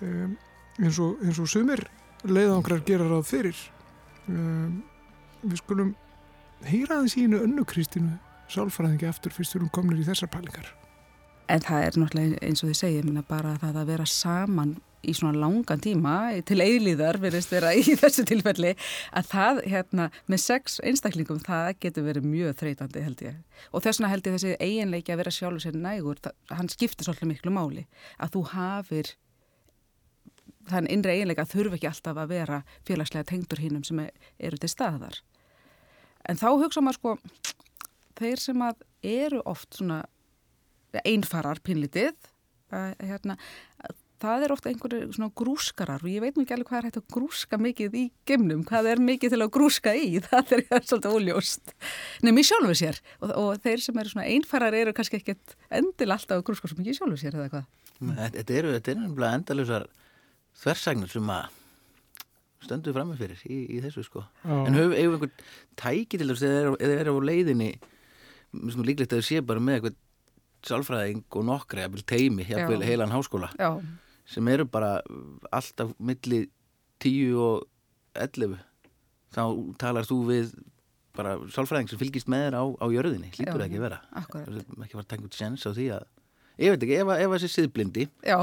Um, 0.02 0.36
eins, 0.78 0.98
og, 1.02 1.18
eins 1.24 1.40
og 1.42 1.50
sumir 1.50 1.84
leiðangrar 2.26 2.84
gera 2.86 3.08
ráð 3.08 3.26
fyrir. 3.30 3.62
Um, 4.28 4.82
við 5.42 5.60
skulum 5.62 5.94
heyra 6.66 6.98
aðeins 6.98 7.16
í 7.16 7.24
hennu 7.24 7.42
önnu 7.46 7.64
Kristínu 7.68 8.18
sálfræðingi 8.52 9.08
aftur 9.08 9.34
fyrst 9.34 9.54
við 9.54 9.62
erum 9.62 9.72
komnir 9.72 10.02
í 10.02 10.06
þessar 10.08 10.30
pælingar. 10.32 10.70
En 11.48 11.62
það 11.64 11.84
er 11.84 11.98
náttúrulega 12.00 12.40
eins 12.44 12.62
og 12.62 12.70
þið 12.70 12.78
segja, 12.80 13.04
minna 13.04 13.24
bara 13.24 13.54
það 13.60 13.80
að 13.80 13.90
vera 13.92 14.06
saman 14.08 14.74
í 15.08 15.14
svona 15.16 15.40
langan 15.40 15.80
tíma 15.82 16.14
til 16.48 16.60
eilíðar 16.62 17.18
verðist 17.22 17.52
vera 17.54 17.72
í 17.76 17.96
þessu 17.98 18.24
tilfelli 18.28 18.74
að 19.16 19.30
það 19.32 19.62
hérna 19.72 20.08
með 20.30 20.42
sex 20.44 20.78
einstaklingum 20.84 21.40
það 21.44 21.70
getur 21.84 22.06
verið 22.08 22.28
mjög 22.28 22.58
þreytandi 22.60 23.04
held 23.06 23.24
ég. 23.26 23.38
Og 23.72 23.84
þess 23.84 24.00
vegna 24.00 24.12
held 24.12 24.28
ég 24.28 24.36
þessi 24.36 24.58
eiginleiki 24.58 25.14
að 25.14 25.22
vera 25.22 25.34
sjálfur 25.38 25.64
sér 25.64 25.78
nægur, 25.78 26.20
það, 26.22 26.36
hann 26.58 26.70
skiptir 26.72 27.08
svolítið 27.08 27.32
miklu 27.32 27.54
máli 27.54 27.86
að 28.18 28.36
þú 28.36 28.44
hafir 28.52 29.14
þann 30.68 30.88
innri 30.92 31.16
eiginleika 31.16 31.48
þurfi 31.48 31.78
ekki 31.78 31.90
alltaf 31.90 32.20
að 32.20 32.32
vera 32.34 32.62
félagslega 32.86 33.28
tengdur 33.30 33.62
hinnum 33.62 33.84
sem 33.86 34.04
eru 34.04 34.60
til 34.60 34.70
staðar. 34.72 35.22
En 36.28 36.36
þá 36.36 36.50
hugsa 36.60 36.82
maður 36.84 36.98
sko 36.98 37.16
þeir 38.18 38.42
sem 38.42 38.64
að 38.64 38.84
eru 39.06 39.40
oft 39.48 39.78
svona 39.78 40.02
einfarar 41.06 41.60
pínlítið 41.64 42.14
að, 42.74 42.94
hérna, 43.06 43.36
það 44.22 44.44
er 44.44 44.54
ofta 44.54 44.70
einhverju 44.70 45.08
svona 45.14 45.30
grúskarar 45.38 46.02
og 46.02 46.10
ég 46.10 46.22
veit 46.22 46.38
nú 46.38 46.44
ekki 46.44 46.54
alveg 46.56 46.70
hvað 46.70 46.78
er 46.78 46.88
hægt 46.88 46.98
að 47.00 47.06
grúska 47.14 47.58
mikið 47.62 47.96
í 47.98 48.04
gemnum, 48.28 48.64
hvað 48.68 48.88
er 48.92 49.02
mikið 49.02 49.34
til 49.34 49.40
að 49.44 49.52
grúska 49.54 49.94
í? 49.94 50.08
Það 50.28 50.54
er 50.56 50.64
svolítið 50.88 51.14
óljóst. 51.18 51.74
Nefnum 52.22 52.40
í 52.42 52.46
sjálfu 52.48 52.78
sér. 52.80 52.98
Og, 53.20 53.34
og 53.42 53.62
þeir 53.64 53.84
sem 53.84 54.00
eru 54.02 54.12
svona 54.12 54.26
einfarar 54.30 54.76
eru 54.78 54.94
kannski 54.96 55.20
ekkert 55.20 55.54
endil 55.80 56.10
alltaf 56.10 56.40
að 56.40 56.46
grúska 56.48 56.70
svo 56.70 56.80
mikið 56.80 56.94
í 56.94 56.98
sjálfu 56.98 57.20
sér 57.20 57.38
eða 57.38 57.52
hvað? 57.54 57.70
Þetta 57.98 58.58
eru, 58.60 58.74
þetta 58.76 58.92
eru 58.94 59.04
nefnilega 59.04 59.38
endalusar 59.40 59.86
þversagnir 60.58 61.12
sem 61.12 61.32
að 61.34 61.54
stöndu 62.66 62.94
frammi 62.94 63.14
fyrir 63.18 63.38
í, 63.46 63.60
í 63.76 63.78
þessu 63.84 64.02
sko. 64.06 64.24
Já. 64.42 64.56
en 64.66 64.74
hefur 64.74 64.98
einhvern 64.98 65.46
tæki 65.78 66.18
til 66.18 66.28
þess 66.32 66.44
eða 66.48 66.74
þeir 66.80 67.00
eru 67.04 67.16
á 67.22 67.28
leiðinni? 67.30 67.70
Líklegt 68.82 69.12
að 69.12 69.20
þau 69.20 69.28
sé 69.28 69.42
bara 69.44 69.62
með 69.62 69.78
eitthvað 69.78 69.98
sálfræðing 70.66 71.24
og 71.38 71.46
nokkra 71.46 71.84
jafnvel 71.84 72.04
teimi, 72.08 72.46
jafnvel 72.48 72.82
Já. 72.82 72.88
heilan 72.88 73.14
háskóla. 73.14 73.50
Já, 73.58 73.78
sem 74.28 74.48
eru 74.52 74.66
bara 74.68 74.98
alltaf 75.54 75.94
milli 75.98 76.42
10 77.02 77.34
og 77.40 77.64
11 78.18 78.58
þá 79.34 79.42
talar 79.80 80.06
þú 80.08 80.18
við 80.28 80.52
bara 81.18 81.34
sálfræðing 81.50 81.88
sem 81.90 81.98
fylgist 82.00 82.28
með 82.30 82.44
þér 82.46 82.56
á, 82.60 82.64
á 82.78 82.86
jörðinni, 82.94 83.30
það 83.34 83.64
ekki 83.64 83.80
vera? 83.82 83.98
akkurat. 84.20 84.48
Ekki 84.84 84.94
fara 84.94 85.04
að 85.04 85.08
taka 85.10 85.26
út 85.26 85.38
sjens 85.38 85.64
á 85.66 85.70
því 85.74 85.86
að 85.96 86.04
ég 86.62 86.74
veit 86.74 86.84
ekki, 86.86 86.98
ef, 87.00 87.10
að- 87.10 87.22
þessi 87.34 87.50
siðblindi 87.54 88.04
já, 88.26 88.38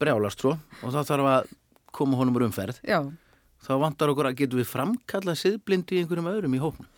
brjálast 0.00 0.40
svo 0.44 0.52
og 0.54 0.94
þá 0.94 1.00
þarf 1.10 1.30
að 1.34 1.50
koma 1.90 2.20
honum 2.20 2.38
úr 2.38 2.46
umferð 2.46 2.78
já. 2.86 3.00
þá 3.66 3.72
vantar 3.82 4.12
okkur 4.12 4.30
að 4.30 4.38
getum 4.38 4.60
við 4.62 4.70
framkallað 4.70 5.40
siðblindi 5.42 5.98
í 5.98 6.02
einhverjum 6.04 6.30
öðrum 6.30 6.54
í 6.54 6.62
hópnum? 6.62 6.88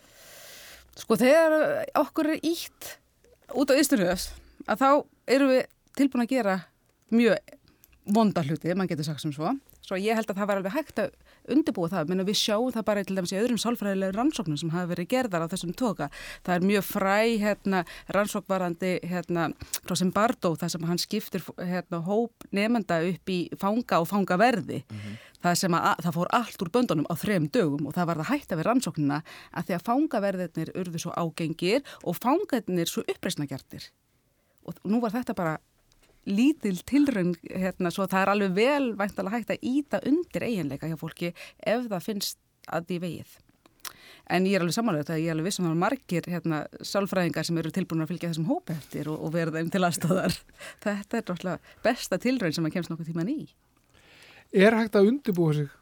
Sko 0.93 1.17
þegar 1.17 1.57
okkur 2.03 2.29
er 2.35 2.43
ítt 2.45 2.91
út 3.57 3.73
á 3.73 3.79
Ísturhjöfs 3.81 4.29
að 4.69 4.83
þá 4.83 4.89
erum 5.33 5.49
við 5.55 5.63
tilbúin 5.97 6.23
að 6.27 6.33
gera 6.35 6.55
mjög 7.13 7.57
vonda 8.05 8.43
hluti, 8.43 8.73
mann 8.75 8.89
getur 8.89 9.05
sagt 9.07 9.23
sem 9.23 9.31
svo. 9.33 9.53
Svo 9.83 9.97
ég 9.99 10.15
held 10.15 10.29
að 10.31 10.39
það 10.39 10.47
var 10.49 10.59
alveg 10.59 10.75
hægt 10.75 10.99
að 10.99 11.13
undirbúa 11.53 11.89
það, 11.91 12.09
menn 12.09 12.25
við 12.27 12.37
sjáum 12.39 12.71
það 12.71 12.85
bara 12.87 13.03
til 13.03 13.17
dæmis 13.17 13.33
í 13.33 13.39
öðrum 13.39 13.59
sálfræðilega 13.59 14.15
rannsóknum 14.15 14.59
sem 14.59 14.71
hafa 14.71 14.89
verið 14.91 15.09
gerðar 15.11 15.43
á 15.43 15.51
þessum 15.51 15.73
toga. 15.79 16.07
Það 16.43 16.55
er 16.55 16.67
mjög 16.69 16.85
fræ 16.87 17.17
hérna, 17.43 17.81
rannsókvarandi 18.15 18.93
hérna, 19.11 19.49
frá 19.83 19.95
Simbardo 19.99 20.53
þar 20.59 20.73
sem 20.75 20.87
hann 20.87 21.01
skiptir 21.03 21.43
hérna, 21.59 21.99
hóp 22.07 22.47
nefnda 22.55 23.01
upp 23.09 23.33
í 23.33 23.39
fanga 23.59 23.99
og 24.03 24.07
fangaverði. 24.11 24.83
Það 25.43 25.59
sem 25.59 25.75
að, 25.75 25.89
það 26.05 26.15
fór 26.15 26.31
allt 26.39 26.63
úr 26.63 26.71
böndunum 26.71 27.09
á 27.11 27.15
þrem 27.19 27.49
dögum 27.51 27.89
og 27.89 27.97
það 27.97 28.09
var 28.09 28.21
það 28.21 28.31
hægt 28.31 28.53
að 28.53 28.61
vera 28.61 28.71
rannsóknina 28.71 29.19
að 29.51 29.67
því 29.67 29.75
að 29.75 29.85
fangaverðirnir 29.89 30.71
urðu 30.79 31.03
svo 31.03 31.11
ágengir 31.19 31.83
og 32.03 32.15
fangarnir 32.15 32.87
svo 32.87 33.03
uppreisnagjartir. 33.03 33.89
Og 34.63 34.79
nú 34.87 35.01
var 35.03 35.11
þetta 35.11 35.35
bara 35.35 35.57
lítil 36.29 36.77
tilraun 36.87 37.33
hérna 37.49 37.91
svo 37.93 38.07
það 38.09 38.21
er 38.21 38.31
alveg 38.33 38.53
vel 38.57 38.91
væntalega 38.99 39.37
hægt 39.37 39.55
að 39.55 39.65
íta 39.67 39.99
undir 40.07 40.45
eiginleika 40.47 40.89
hjá 40.89 40.99
fólki 40.99 41.33
ef 41.59 41.89
það 41.89 42.05
finnst 42.05 42.39
að 42.71 42.87
því 42.91 42.99
vegið. 43.03 43.33
En 44.31 44.45
ég 44.47 44.55
er 44.55 44.63
alveg 44.63 44.75
samanlega 44.77 45.03
þetta, 45.03 45.19
ég 45.19 45.27
er 45.27 45.35
alveg 45.35 45.49
vissum 45.49 45.67
að 45.67 45.79
margir 45.81 46.27
hérna, 46.31 46.61
sálfræðingar 46.79 47.47
sem 47.47 47.57
eru 47.59 47.71
tilbúin 47.75 48.05
að 48.05 48.13
fylgja 48.13 48.29
þessum 48.31 48.47
hópa 48.47 48.77
eftir 48.77 49.09
og, 49.11 49.19
og 49.19 49.33
verða 49.35 49.59
þeim 49.59 49.71
til 49.73 49.83
aðstóðar. 49.83 50.37
Þetta 50.85 51.19
er 51.19 51.25
náttúrulega 51.27 51.83
besta 51.83 52.19
tilraun 52.23 52.55
sem 52.55 52.69
að 52.69 52.75
kemst 52.77 52.93
nokkuð 52.93 53.09
tíman 53.11 53.33
í. 53.33 53.39
Er 54.53 54.77
hægt 54.79 54.95
að 54.95 55.09
undibúa 55.11 55.57
sig 55.57 55.73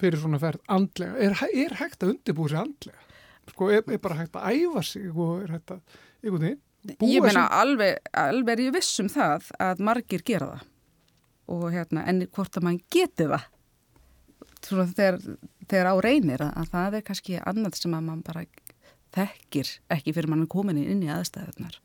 fyrir 0.00 0.20
svona 0.20 0.40
ferð 0.42 0.60
andlega? 0.68 1.16
Er, 1.16 1.38
er 1.64 1.78
hægt 1.80 2.04
að 2.04 2.16
undibúa 2.16 2.52
sig 2.52 2.60
andlega? 2.60 3.06
Sko, 3.54 3.70
er, 3.72 3.86
er 3.88 4.02
bara 4.04 4.20
hægt 4.20 4.36
að 4.36 4.60
æfa 4.60 4.84
sig 4.84 5.08
og 5.14 5.40
er 5.46 5.54
hægt 5.56 5.72
að, 5.74 5.96
einhvern 6.20 6.44
veginn, 6.44 6.62
Ég 7.04 7.24
meina 7.24 7.46
alveg, 7.52 7.98
alveg 8.16 8.54
er 8.54 8.64
ég 8.66 8.76
vissum 8.78 9.10
það 9.12 9.50
að 9.60 9.82
margir 9.84 10.24
gera 10.24 10.52
það. 10.54 10.66
Og 11.50 11.66
hérna 11.74 12.06
en 12.08 12.24
hvort 12.30 12.56
að 12.56 12.66
mann 12.66 12.80
geti 12.92 13.26
það? 13.28 13.48
Svona 14.64 14.86
þegar, 14.92 15.18
þegar 15.66 15.90
á 15.92 15.94
reynir 16.04 16.44
að, 16.44 16.52
að 16.62 16.72
það 16.74 16.96
er 16.98 17.06
kannski 17.06 17.38
annað 17.40 17.80
sem 17.80 17.96
að 17.96 18.06
mann 18.06 18.24
bara 18.24 18.44
þekkir 19.10 19.70
ekki 19.90 20.14
fyrir 20.14 20.30
mann 20.30 20.46
komin 20.50 20.78
inn 20.78 21.02
í 21.02 21.10
aðstæðunar 21.10 21.80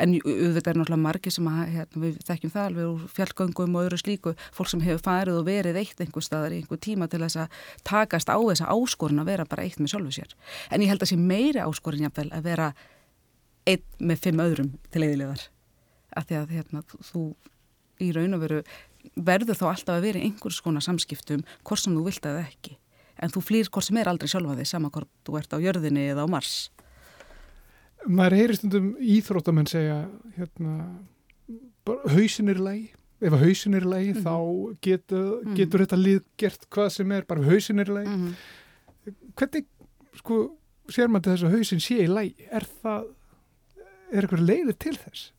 en 0.00 0.14
auðvitað 0.16 0.70
er 0.72 0.78
náttúrulega 0.80 1.02
margir 1.02 1.34
sem 1.34 1.48
að 1.50 1.60
hérna, 1.74 2.02
við 2.04 2.16
þekkjum 2.28 2.52
það 2.54 2.68
alveg 2.68 2.88
úr 2.92 3.02
fjallgöngum 3.16 3.76
og 3.76 3.86
öðru 3.86 3.98
slíku. 4.00 4.34
Fólk 4.56 4.72
sem 4.72 4.84
hefur 4.84 5.04
farið 5.04 5.40
og 5.40 5.46
verið 5.48 5.80
eitt 5.82 6.02
einhver 6.02 6.24
staðar 6.24 6.56
í 6.56 6.62
einhver 6.62 6.80
tíma 6.82 7.08
til 7.12 7.22
þess 7.24 7.42
að 7.44 7.60
takast 7.88 8.32
á 8.32 8.38
þessa 8.38 8.70
áskorun 8.72 9.22
að 9.22 9.30
vera 9.32 9.48
bara 9.48 9.66
eitt 9.66 9.80
með 9.82 9.94
sjálfu 9.94 10.16
sér. 10.16 10.34
En 10.70 10.84
ég 10.84 10.92
held 10.92 11.04
að 11.04 11.12
sé 11.12 11.20
meiri 11.20 11.62
áskorun 11.62 12.06
jáfnvel 12.06 12.30
að 12.32 12.48
vera 12.48 12.72
einn 13.68 13.82
með 14.02 14.22
fimm 14.26 14.42
öðrum 14.42 14.70
til 14.92 15.04
eðilegar 15.06 15.48
af 16.16 16.28
því 16.28 16.38
að 16.38 16.54
hérna, 16.56 16.82
þú 17.08 17.24
í 18.02 18.10
raun 18.14 18.36
og 18.36 18.42
veru 18.42 18.62
verður 19.16 19.58
þá 19.58 19.66
alltaf 19.70 19.96
að 19.96 20.06
vera 20.06 20.20
í 20.20 20.28
einhvers 20.28 20.60
konar 20.62 20.84
samskiptum 20.84 21.42
hvort 21.66 21.82
sem 21.82 21.94
þú 21.96 22.04
vilt 22.06 22.26
að 22.28 22.42
ekki. 22.44 22.76
En 23.22 23.32
þú 23.32 23.42
flýr 23.44 23.70
hvort 23.70 23.86
sem 23.86 23.98
er 24.00 24.10
aldrei 24.10 24.30
sjálfa 24.30 24.56
þig 24.58 24.70
sama 24.70 24.90
hvort 24.94 25.10
þú 25.26 25.38
ert 25.40 25.54
á 25.54 25.58
jörðinni 25.62 26.08
eða 26.12 26.26
á 26.26 26.28
mars. 26.30 26.70
Maður 28.06 28.38
heyri 28.40 28.58
stundum 28.58 28.88
íþróttamenn 28.98 29.70
segja 29.70 30.00
hérna 30.36 30.74
hausin 32.14 32.50
er 32.50 32.58
í 32.58 32.66
lagi. 32.66 32.88
Ef 33.22 33.36
hausin 33.38 33.78
er 33.78 33.86
í 33.86 33.90
lagi 33.90 34.14
mm 34.16 34.24
þá 34.24 34.36
getur, 34.82 35.28
mhm. 35.42 35.54
getur 35.54 35.78
mm 35.78 35.84
-hmm. 35.84 35.84
þetta 35.84 36.02
lið 36.02 36.22
gert 36.36 36.66
hvað 36.70 36.88
sem 36.90 37.12
er 37.12 37.24
bara 37.24 37.46
hausin 37.46 37.78
er 37.78 37.90
í 37.90 37.94
lagi. 38.00 38.08
Mm 38.08 38.34
hvernig 39.36 39.66
sko 40.18 40.36
sér 40.92 41.10
maður 41.10 41.32
þess 41.32 41.46
að 41.46 41.54
hausin 41.56 41.80
sé 41.82 42.04
í 42.04 42.10
lagi? 42.10 42.46
Er 42.50 42.66
það 42.82 43.08
er 44.12 44.26
eitthvað 44.26 44.44
leiðir 44.48 44.78
til 44.80 44.96
þess? 44.98 45.30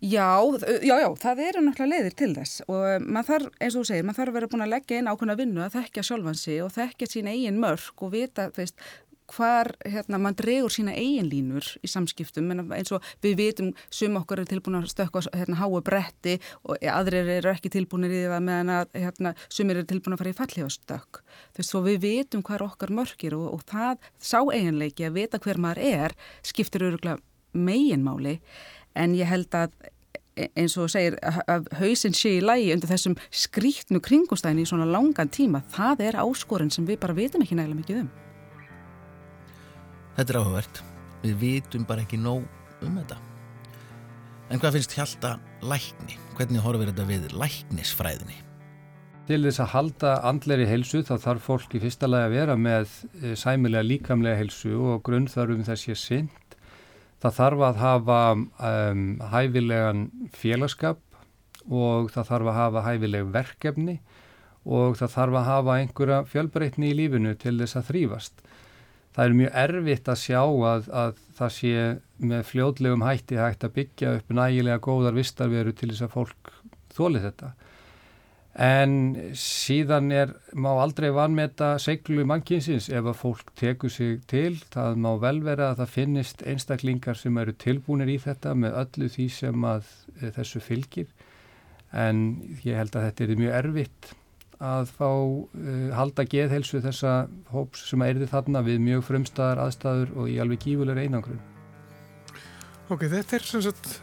Já, 0.00 0.40
já, 0.80 0.94
já, 0.96 1.08
það 1.20 1.42
eru 1.44 1.60
náttúrulega 1.66 1.90
leiðir 1.90 2.14
til 2.16 2.30
þess 2.32 2.62
og 2.64 2.86
eh, 2.88 3.02
maður 3.04 3.26
þarf, 3.34 3.48
eins 3.60 3.74
og 3.74 3.82
þú 3.82 3.88
segir, 3.90 4.06
maður 4.08 4.20
þarf 4.22 4.30
að 4.32 4.38
vera 4.38 4.48
búin 4.54 4.64
að 4.64 4.72
leggja 4.72 5.00
inn 5.00 5.10
ákveðna 5.10 5.36
vinnu 5.36 5.64
að 5.66 5.74
þekkja 5.76 6.04
sjálfansi 6.08 6.56
og 6.64 6.72
þekkja 6.72 7.08
sín 7.10 7.28
eigin 7.28 7.60
mörg 7.60 8.04
og 8.06 8.12
vita, 8.14 8.46
þú 8.48 8.62
veist, 8.62 8.86
hvar, 9.30 9.70
hérna, 9.86 10.18
mann 10.18 10.36
dregur 10.38 10.72
sína 10.72 10.94
eigin 10.96 11.28
línur 11.30 11.68
í 11.84 11.90
samskiptum, 11.90 12.50
en 12.54 12.64
eins 12.74 12.92
og 12.96 13.04
við 13.22 13.36
vitum 13.40 13.70
sum 13.92 14.18
okkur 14.20 14.42
er 14.42 14.50
tilbúin 14.50 14.80
að 14.80 14.90
stökka 14.94 15.22
hérna 15.36 15.60
háu 15.60 15.78
bretti 15.84 16.38
og 16.64 16.80
aðrir 16.80 17.28
eru 17.36 17.52
ekki 17.52 17.72
tilbúinir 17.76 18.14
í 18.22 18.26
það 18.30 18.44
meðan 18.48 18.74
að, 18.80 18.92
hérna, 19.04 19.34
sumir 19.52 19.80
eru 19.80 19.90
tilbúin 19.92 20.16
að 20.16 20.22
fara 20.24 20.34
í 20.34 20.38
fallífastökk. 20.40 21.22
Þú 21.52 21.62
veist, 21.62 21.70
svo 21.70 21.84
við 21.86 22.02
vitum 22.06 22.44
hvar 22.46 22.66
okkar 22.66 22.94
mörgir 22.94 23.36
og, 23.38 23.48
og 23.54 23.66
það 23.70 24.12
sá 24.18 24.40
eiginleiki 24.42 25.06
að 25.06 25.20
vita 25.20 25.42
hver 25.42 25.60
maður 25.62 25.84
er 25.92 26.16
skiptir 26.40 26.88
öruglega 26.88 27.20
meginmáli 27.52 28.38
en 28.98 29.14
ég 29.18 29.28
held 29.30 29.54
að 29.54 29.74
e, 30.36 30.48
eins 30.54 30.76
og 30.80 30.90
segir 30.92 31.16
að 31.22 31.70
hausin 31.80 32.16
sé 32.16 32.36
í 32.38 32.42
lægi 32.44 32.72
undir 32.74 32.90
þessum 32.90 33.16
skrítnu 33.30 34.02
kringustæðin 34.04 34.64
í 34.64 34.68
svona 34.68 34.88
langan 34.88 35.30
tíma, 35.32 35.62
það 35.70 36.06
er 36.08 36.20
áskorun 36.22 36.72
sem 36.72 36.86
við 36.88 37.00
bara 37.02 37.16
vitum 37.16 37.44
ekki 37.44 37.58
nægilega 37.58 37.82
mikið 37.82 38.02
um. 38.04 38.12
Þetta 40.18 40.32
er 40.32 40.40
áhugavert. 40.42 40.82
Við 41.20 41.36
vitum 41.40 41.84
bara 41.88 42.04
ekki 42.04 42.18
nóg 42.20 42.44
um 42.84 42.96
þetta. 42.98 43.16
En 44.50 44.60
hvað 44.60 44.78
finnst 44.78 44.94
hjálta 44.96 45.36
lækni? 45.62 46.16
Hvernig 46.34 46.64
horfir 46.64 46.90
þetta 46.90 47.06
við 47.06 47.26
læknisfræðinni? 47.38 48.38
Til 49.28 49.44
þess 49.44 49.62
að 49.62 49.72
halda 49.76 50.12
andleiri 50.26 50.64
helsu 50.66 51.04
þá 51.06 51.12
þarf 51.22 51.44
fólk 51.46 51.74
í 51.78 51.80
fyrsta 51.84 52.08
lagi 52.08 52.26
að 52.26 52.32
vera 52.34 52.56
með 52.58 52.94
e, 53.20 53.36
sæmilega 53.38 53.86
líkamlega 53.86 54.40
helsu 54.40 54.72
og 54.74 55.04
grunnþarfum 55.06 55.62
þess 55.68 55.86
ég 55.86 56.00
sinn 56.00 56.30
Það 57.20 57.36
þarf 57.36 57.62
að 57.66 57.80
hafa 57.82 58.18
um, 58.34 59.04
hæfilegan 59.32 60.06
félagskap 60.32 61.00
og 61.68 62.08
það 62.14 62.30
þarf 62.30 62.50
að 62.50 62.58
hafa 62.58 62.84
hæfileg 62.86 63.32
verkefni 63.34 63.96
og 64.64 64.96
það 65.00 65.14
þarf 65.16 65.38
að 65.40 65.48
hafa 65.50 65.76
einhverja 65.80 66.20
fjölbreytni 66.30 66.90
í 66.90 66.96
lífinu 66.96 67.34
til 67.40 67.56
þess 67.60 67.78
að 67.80 67.90
þrýfast. 67.90 68.42
Það 69.10 69.24
er 69.24 69.36
mjög 69.40 69.56
erfitt 69.64 70.08
að 70.08 70.20
sjá 70.22 70.40
að, 70.40 70.88
að 71.02 71.20
það 71.36 71.54
sé 71.56 71.86
með 72.30 72.44
fljóðlegum 72.50 73.04
hætti 73.04 73.40
hægt 73.40 73.66
að 73.66 73.74
byggja 73.76 74.12
upp 74.18 74.34
nægilega 74.38 74.84
góðar 74.84 75.16
vistarveru 75.18 75.74
til 75.76 75.90
þess 75.90 76.06
að 76.06 76.14
fólk 76.14 76.52
þóli 76.94 77.22
þetta 77.24 77.52
en 78.58 78.94
síðan 79.38 80.10
er, 80.10 80.34
má 80.52 80.72
aldrei 80.72 81.10
vanmeta 81.14 81.76
seglu 81.78 82.24
mannkynsins. 82.26 82.88
Ef 82.90 83.06
að 83.12 83.18
fólk 83.20 83.52
tekur 83.58 83.92
sig 83.92 84.20
til, 84.30 84.56
það 84.74 85.02
má 85.04 85.10
vel 85.22 85.38
vera 85.46 85.70
að 85.70 85.82
það 85.82 85.92
finnist 85.96 86.42
einstaklingar 86.42 87.18
sem 87.18 87.38
eru 87.38 87.54
tilbúinir 87.54 88.10
í 88.10 88.18
þetta 88.22 88.56
með 88.58 88.78
öllu 88.84 89.10
því 89.14 89.28
sem 89.36 89.68
að 89.70 89.92
e, 90.20 90.32
þessu 90.34 90.62
fylgir. 90.64 91.12
En 91.90 92.40
ég 92.64 92.78
held 92.78 92.94
að 92.94 93.06
þetta 93.08 93.24
er 93.26 93.38
mjög 93.38 93.56
erfitt 93.60 94.14
að 94.60 94.90
fá 94.92 95.08
uh, 95.08 95.88
halda 95.96 96.26
geðhelsu 96.28 96.82
þessa 96.84 97.14
hóps 97.54 97.86
sem 97.88 98.02
erði 98.04 98.28
þarna 98.28 98.60
við 98.66 98.82
mjög 98.84 99.06
frumstæðar 99.08 99.62
aðstæður 99.64 100.12
og 100.20 100.28
í 100.28 100.36
alveg 100.42 100.60
gífulegur 100.66 101.00
einangrun 101.00 101.40
Ok, 102.90 103.06
þetta 103.08 103.38
er 103.38 103.46
sem 103.46 103.62
sagt 103.64 104.00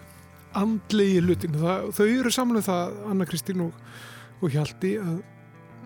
andlegi 0.57 1.21
lutin, 1.21 1.57
þau 1.59 2.05
eru 2.07 2.31
samluð 2.33 2.63
um 2.63 2.67
það 2.71 2.97
Anna 3.11 3.27
Kristín 3.29 3.65
og 3.67 3.75
og 4.41 4.53
hjaldi 4.53 4.93
að 5.01 5.17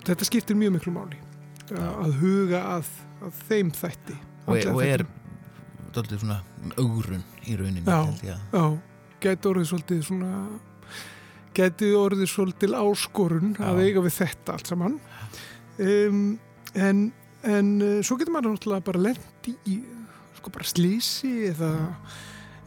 þetta 0.08 0.28
skiptir 0.28 0.60
mjög 0.60 0.78
miklu 0.78 0.96
máli 0.96 1.20
að 1.72 2.18
huga 2.20 2.62
að, 2.78 2.90
að 3.24 3.42
þeim 3.48 3.72
þætti 3.76 4.18
og, 4.46 4.58
og 4.74 4.82
er 4.84 5.06
doldið 5.96 6.24
svona 6.24 6.42
augrun 6.80 7.24
í 7.48 7.56
rauninni 7.60 7.86
já, 7.86 8.36
já, 8.52 8.66
gæti 9.24 9.52
orðið 9.52 9.72
svolítið 9.72 10.04
svona 10.08 10.34
gæti 11.56 11.92
orðið 11.98 12.30
svolítið 12.32 12.76
áskorun 12.80 13.56
já. 13.58 13.66
að 13.68 13.82
eiga 13.86 14.04
við 14.06 14.16
þetta 14.22 14.56
allt 14.56 14.72
saman. 14.72 15.00
Um, 15.82 16.22
en 16.76 17.10
en 17.42 17.70
uh, 17.82 17.98
svo 18.06 18.20
getur 18.20 18.36
maður 18.36 18.56
náttúrulega 18.56 18.86
bara 18.86 19.04
lendi 19.08 19.56
í 19.66 19.80
sko 20.38 20.54
bara 20.54 20.68
slísi 20.70 21.32
eða, 21.50 21.72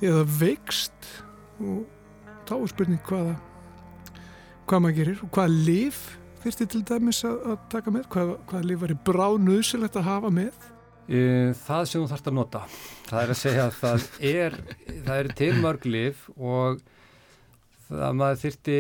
eða 0.02 0.24
veikst. 0.40 1.10
Og 1.62 1.84
þá 2.48 2.56
er 2.58 2.72
spurning 2.72 3.04
hvaða 3.08 3.36
hvað 4.68 4.84
maður 4.84 4.98
gerir 5.00 5.24
og 5.24 5.32
hvaða 5.34 5.64
liv 5.68 5.98
þurfti 6.44 6.68
til 6.72 6.80
dæmis 6.88 7.20
að, 7.28 7.58
taka 7.72 7.92
með 7.92 8.08
hvaða, 8.12 8.38
hvaða 8.50 8.68
liv 8.70 8.80
var 8.84 8.94
í 8.94 8.96
bránuðsilegt 9.08 9.98
að 10.00 10.08
hafa 10.08 10.32
með? 10.34 10.70
Það 11.04 11.86
sem 11.90 12.00
þú 12.00 12.08
þarfst 12.08 12.28
að 12.30 12.36
nota. 12.38 12.60
Það 13.10 13.22
er 13.22 13.32
að 13.34 13.40
segja 13.42 13.64
að 13.68 13.74
það 13.82 14.04
er 14.30 14.58
það 15.04 15.16
eru 15.18 15.34
til 15.40 15.50
mörg 15.60 15.88
liv 15.88 16.22
og 16.38 16.82
það 17.90 18.16
maður 18.18 18.40
þurfti 18.40 18.78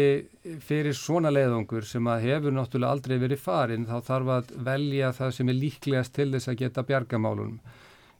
fyrir 0.64 0.96
svona 0.96 1.32
leiðungur 1.32 1.84
sem 1.88 2.08
að 2.08 2.24
hefur 2.30 2.56
náttúrulega 2.56 2.96
aldrei 2.96 3.16
verið 3.20 3.42
farin 3.44 3.84
þá 3.88 3.96
þarf 4.06 4.32
að 4.38 4.54
velja 4.68 5.12
það 5.16 5.34
sem 5.36 5.52
er 5.52 5.58
líklegast 5.60 6.14
til 6.16 6.30
þess 6.32 6.50
að 6.50 6.60
geta 6.62 6.86
bjargamálunum 6.88 7.60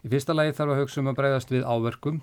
í 0.04 0.12
fyrsta 0.12 0.36
lagi 0.36 0.54
þarf 0.58 0.74
að 0.74 0.82
hugsa 0.82 1.00
um 1.00 1.10
að 1.10 1.18
breyðast 1.22 1.54
við 1.54 1.64
áverkum 1.64 2.20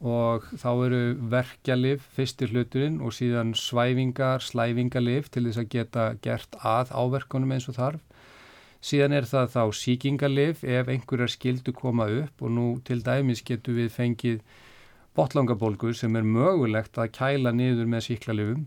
og 0.00 0.48
þá 0.58 0.70
eru 0.86 1.02
verkjalif 1.30 2.08
fyrstir 2.16 2.50
hluturinn 2.52 3.00
og 3.04 3.14
síðan 3.14 3.54
svæfingar, 3.58 4.42
slæfingalif 4.42 5.30
til 5.30 5.46
þess 5.46 5.62
að 5.62 5.70
geta 5.74 6.08
gert 6.24 6.58
að 6.62 6.92
áverkunum 6.92 7.54
eins 7.54 7.68
og 7.70 7.78
þarf. 7.78 8.02
Síðan 8.84 9.16
er 9.16 9.24
það 9.24 9.52
þá 9.54 9.62
síkingalif 9.78 10.64
ef 10.64 10.90
einhverjar 10.92 11.32
skildu 11.32 11.72
koma 11.72 12.08
upp 12.10 12.42
og 12.44 12.52
nú 12.52 12.66
til 12.84 13.00
dæmis 13.04 13.40
getur 13.46 13.78
við 13.78 13.94
fengið 13.94 14.42
botlangabólgu 15.16 15.94
sem 15.96 16.16
er 16.18 16.26
mögulegt 16.26 16.98
að 16.98 17.14
kæla 17.16 17.54
niður 17.54 17.88
með 17.88 18.08
síklarlifum 18.10 18.66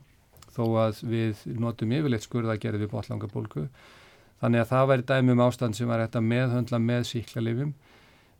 þó 0.55 0.63
að 0.87 1.03
við 1.05 1.43
notum 1.61 1.93
yfirleitt 1.93 2.25
skurða 2.25 2.55
að 2.55 2.63
gera 2.63 2.81
við 2.81 2.91
botlangabólgu. 2.95 3.67
Þannig 4.41 4.63
að 4.63 4.71
það 4.71 4.89
væri 4.91 5.07
dæmi 5.11 5.35
um 5.35 5.43
ástand 5.45 5.77
sem 5.77 5.89
var 5.89 6.01
hægt 6.01 6.17
að 6.17 6.29
meðhöndla 6.31 6.79
með 6.81 7.05
síklarlifum 7.11 7.75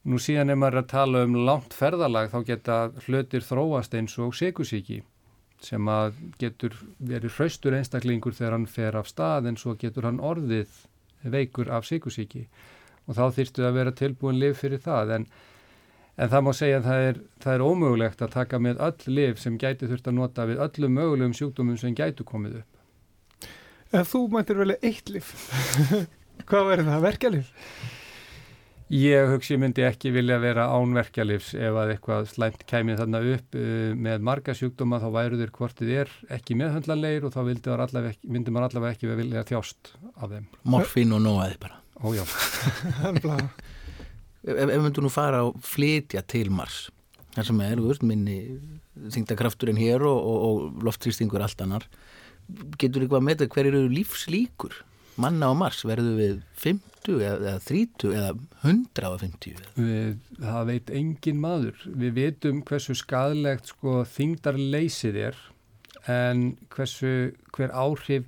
Nú 0.08 0.20
síðan 0.24 0.54
ef 0.54 0.60
maður 0.60 0.78
er 0.78 0.84
að 0.86 0.92
tala 0.94 1.22
um 1.28 1.34
langt 1.48 1.74
ferðalag 1.76 2.30
þá 2.32 2.38
geta 2.48 2.76
hlutir 3.08 3.44
þróast 3.44 3.96
eins 3.98 4.16
og 4.24 4.36
sigusíki 4.38 5.02
sem 5.64 5.90
að 5.90 6.20
getur 6.40 6.76
verið 7.02 7.34
hraustur 7.36 7.76
einstaklingur 7.76 8.36
þegar 8.38 8.56
hann 8.56 8.70
fer 8.70 8.96
af 8.96 9.10
stað 9.10 9.50
en 9.50 9.58
svo 9.60 9.74
getur 9.80 10.06
hann 10.08 10.22
orðið 10.24 10.70
veikur 11.28 11.72
af 11.74 11.88
sigusíki 11.90 12.46
og 13.08 13.18
þá 13.18 13.24
þýrstu 13.36 13.66
að 13.66 13.78
vera 13.80 13.96
tilbúin 13.96 14.40
liv 14.40 14.56
fyrir 14.60 14.82
það 14.84 15.14
en, 15.18 15.28
en 16.16 16.32
það 16.32 16.46
má 16.46 16.52
segja 16.60 16.80
að 16.80 16.88
það 16.88 17.10
er, 17.10 17.22
það 17.44 17.58
er 17.58 17.66
ómögulegt 17.68 18.24
að 18.24 18.34
taka 18.38 18.62
með 18.64 18.82
öll 18.88 19.14
liv 19.18 19.44
sem 19.44 19.60
gæti 19.60 19.90
þurft 19.90 20.12
að 20.12 20.18
nota 20.20 20.48
við 20.48 20.64
öllum 20.68 20.98
mögulegum 21.00 21.38
sjúkdómum 21.40 21.80
sem 21.82 21.96
gætu 21.98 22.28
komið 22.28 22.62
upp. 22.62 23.52
En 23.96 24.08
þú 24.08 24.26
mættir 24.32 24.60
velja 24.60 24.80
eitt 24.84 25.12
lif. 25.12 25.32
Hvað 26.48 26.68
verður 26.72 26.92
það? 26.92 27.06
Verkjalif? 27.08 27.54
Ég 28.88 29.28
hugsi 29.34 29.58
myndi 29.60 29.84
ekki 29.84 30.14
vilja 30.16 30.38
vera 30.40 30.70
ánverkjalifs 30.72 31.50
ef 31.60 31.76
að 31.76 31.90
eitthvað 31.92 32.30
slæmt 32.32 32.62
kæmið 32.70 33.02
þarna 33.02 33.20
upp 33.34 33.58
uh, 33.60 33.90
með 34.00 34.24
marga 34.30 34.56
sjúkdóma 34.56 35.02
þá 35.04 35.08
væru 35.12 35.40
þeir 35.42 35.52
hvortið 35.58 35.92
er 36.06 36.14
ekki 36.38 36.56
meðhundlanleir 36.56 37.28
og 37.28 37.34
þá 37.36 37.42
allavega 37.42 38.14
ekki, 38.14 38.32
myndi 38.32 38.54
maður 38.56 38.70
allavega 38.70 38.96
ekki 38.96 39.12
vilja 39.20 39.44
þjást 39.50 39.92
af 40.16 40.32
þeim. 40.32 40.48
Morfín 40.64 41.12
og 41.18 41.24
nóaði 41.26 41.60
bara. 41.66 41.82
Ójá. 42.00 42.24
ef, 44.48 44.56
ef 44.56 44.80
myndu 44.80 45.04
nú 45.04 45.12
fara 45.12 45.44
og 45.50 45.60
flytja 45.68 46.24
til 46.24 46.48
Mars, 46.56 46.86
þar 47.36 47.52
sem 47.52 47.64
er 47.68 47.84
veist, 47.84 48.08
minni 48.08 48.40
þingdakrafturinn 49.12 49.80
hér 49.82 50.08
og, 50.08 50.18
og, 50.18 50.46
og 50.48 50.86
loftrýstingur 50.88 51.44
allt 51.44 51.60
annar, 51.66 51.84
getur 52.80 53.04
ykkur 53.04 53.20
að 53.20 53.28
meta 53.34 53.52
hver 53.52 53.68
eru 53.68 53.84
lífslíkur? 53.92 54.80
Manna 55.22 55.52
á 55.52 55.54
Mars 55.58 55.84
verðu 55.88 56.16
við 56.18 56.40
50 56.62 57.22
eða 57.28 57.58
30 57.66 58.16
eða 58.18 58.32
150? 58.64 59.62
Við, 59.78 60.18
það 60.42 60.72
veit 60.72 60.92
engin 61.02 61.40
maður. 61.44 61.86
Við 61.88 62.18
veitum 62.18 62.64
hversu 62.68 62.96
skadlegt 62.98 63.72
sko, 63.74 64.02
þingdarleysið 64.16 65.22
er 65.30 65.40
en 66.08 66.44
hversu, 66.74 67.34
hver 67.56 67.74
áhrif 67.76 68.28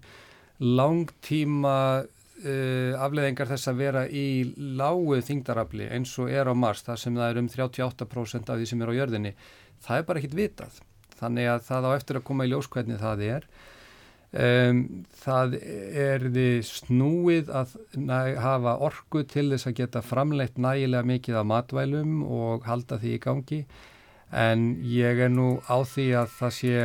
langtíma 0.60 2.04
uh, 2.04 2.94
afleðingar 3.00 3.50
þess 3.54 3.72
að 3.72 3.82
vera 3.84 4.04
í 4.12 4.28
lágu 4.58 5.20
þingdarafli 5.24 5.88
eins 5.96 6.14
og 6.20 6.32
er 6.32 6.52
á 6.52 6.54
Mars, 6.56 6.84
það 6.88 7.02
sem 7.04 7.20
það 7.20 7.32
er 7.32 7.42
um 7.42 7.50
38% 7.56 8.52
af 8.52 8.60
því 8.60 8.70
sem 8.70 8.84
er 8.84 8.92
á 8.92 9.00
jörðinni, 9.00 9.34
það 9.86 10.02
er 10.02 10.08
bara 10.10 10.22
ekkit 10.22 10.40
vitað. 10.40 10.80
Þannig 11.20 11.52
að 11.52 11.66
það 11.68 11.88
á 11.88 11.92
eftir 11.98 12.20
að 12.20 12.28
koma 12.30 12.48
í 12.48 12.52
ljós 12.52 12.70
hvernig 12.72 13.00
það 13.02 13.26
er 13.28 13.48
Um, 14.30 15.08
það 15.24 15.56
er 15.58 16.28
því 16.30 16.50
snúið 16.68 17.48
að 17.50 17.72
hafa 18.38 18.76
orku 18.86 19.24
til 19.26 19.48
þess 19.50 19.72
að 19.72 19.80
geta 19.80 20.04
framleitt 20.06 20.62
nægilega 20.62 21.08
mikið 21.10 21.40
af 21.42 21.48
matvælum 21.50 22.20
og 22.22 22.68
halda 22.70 23.00
því 23.02 23.16
í 23.16 23.24
gangi. 23.24 23.64
En 24.30 24.76
ég 24.86 25.24
er 25.26 25.34
nú 25.34 25.58
á 25.66 25.82
því 25.82 26.12
að 26.22 26.36
það 26.38 26.56
sé 26.60 26.76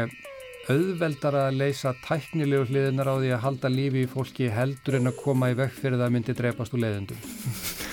auðveldar 0.73 1.37
að 1.37 1.59
leysa 1.61 1.93
tæknilegu 2.07 2.71
hliðinar 2.71 3.13
á 3.13 3.15
því 3.21 3.33
að 3.37 3.45
halda 3.45 3.75
lífi 3.77 4.07
í 4.07 4.09
fólki 4.09 4.49
heldur 4.49 4.97
en 4.97 5.13
að 5.13 5.21
koma 5.21 5.53
í 5.53 5.59
vekk 5.59 5.77
fyrir 5.83 6.01
það 6.01 6.09
að 6.09 6.15
myndi 6.17 6.41
drepast 6.41 6.79
úr 6.79 6.87
leiðundum 6.87 7.84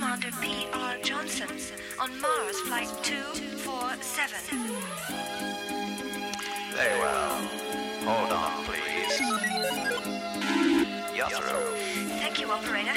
Commander 0.00 0.30
P.R. 0.40 0.96
Johnson 1.02 1.48
on 1.98 2.20
Mars 2.20 2.60
Flight 2.60 2.86
247. 3.02 4.38
Very 6.72 7.00
well. 7.00 7.48
Hold 8.06 8.30
on, 8.30 8.64
please. 8.64 9.20
You're 11.16 11.26
through. 11.26 11.74
Thank 12.20 12.40
you, 12.40 12.48
operator. 12.48 12.92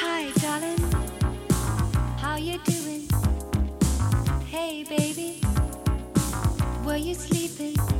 Hi, 0.00 0.32
darling. 0.40 0.80
How 2.16 2.36
you 2.36 2.58
doing? 2.64 3.06
Hey, 4.46 4.82
baby. 4.88 5.42
Were 6.86 6.96
you 6.96 7.12
sleeping? 7.12 7.95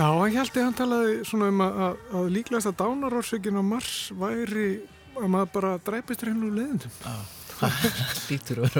Hann 0.00 0.36
held 0.38 0.54
ég 0.56 0.64
hann 0.64 0.78
talaði 0.78 1.18
svona 1.28 1.50
um 1.52 1.60
að, 1.66 1.80
að, 1.88 2.00
að 2.20 2.30
líklegast 2.38 2.70
að 2.70 2.78
dánarórsökin 2.80 3.60
á 3.60 3.62
Mars 3.66 3.92
væri 4.16 4.68
að 5.20 5.28
maður 5.34 5.52
bara 5.58 5.74
dræpist 5.84 6.22
reynu 6.24 6.48
leiðindum. 6.54 6.94
lítur 8.30 8.62
að 8.64 8.76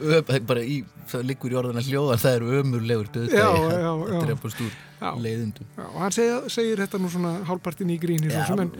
vera 0.00 0.38
bara 0.42 0.62
í, 0.66 0.80
það 1.06 1.22
liggur 1.28 1.52
í 1.54 1.58
orðan 1.60 1.78
að 1.78 1.86
hljóðan 1.92 2.18
það 2.24 2.32
eru 2.40 2.48
ömurlegur 2.58 3.06
Já, 3.06 3.20
já, 3.30 3.44
döðdægi 3.44 3.84
já. 3.84 3.90
að 3.92 4.24
drefast 4.24 4.62
úr 4.64 4.72
Já. 5.04 5.10
leiðindum. 5.22 5.68
Já, 5.76 5.84
og 5.84 5.98
hann 6.02 6.14
segja, 6.16 6.40
segir 6.56 6.82
þetta 6.82 6.98
nú 7.04 7.10
svona 7.12 7.32
hálpartin 7.46 7.92
í 7.94 7.98
gríni 8.02 8.32
Já, 8.32 8.40
sem, 8.48 8.64
en 8.64 8.72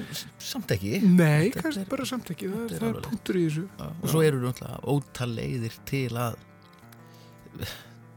samt 0.42 0.74
ekki. 0.74 0.92
Nei, 1.06 1.52
kannski 1.54 1.84
er- 1.84 1.90
bara 1.92 2.06
samt 2.08 2.32
ekki. 2.34 2.48
það, 2.50 2.64
er 2.64 2.74
það 2.74 2.88
er 2.88 2.88
alveg- 2.90 3.06
punktur 3.12 3.38
í 3.38 3.44
þessu. 3.46 3.64
Já, 3.78 3.86
og 4.00 4.10
svo 4.10 4.24
eru 4.26 4.42
náttúrulega 4.42 4.94
ótal 4.96 5.30
leiðir 5.38 5.78
til 5.92 6.08
að 6.24 6.38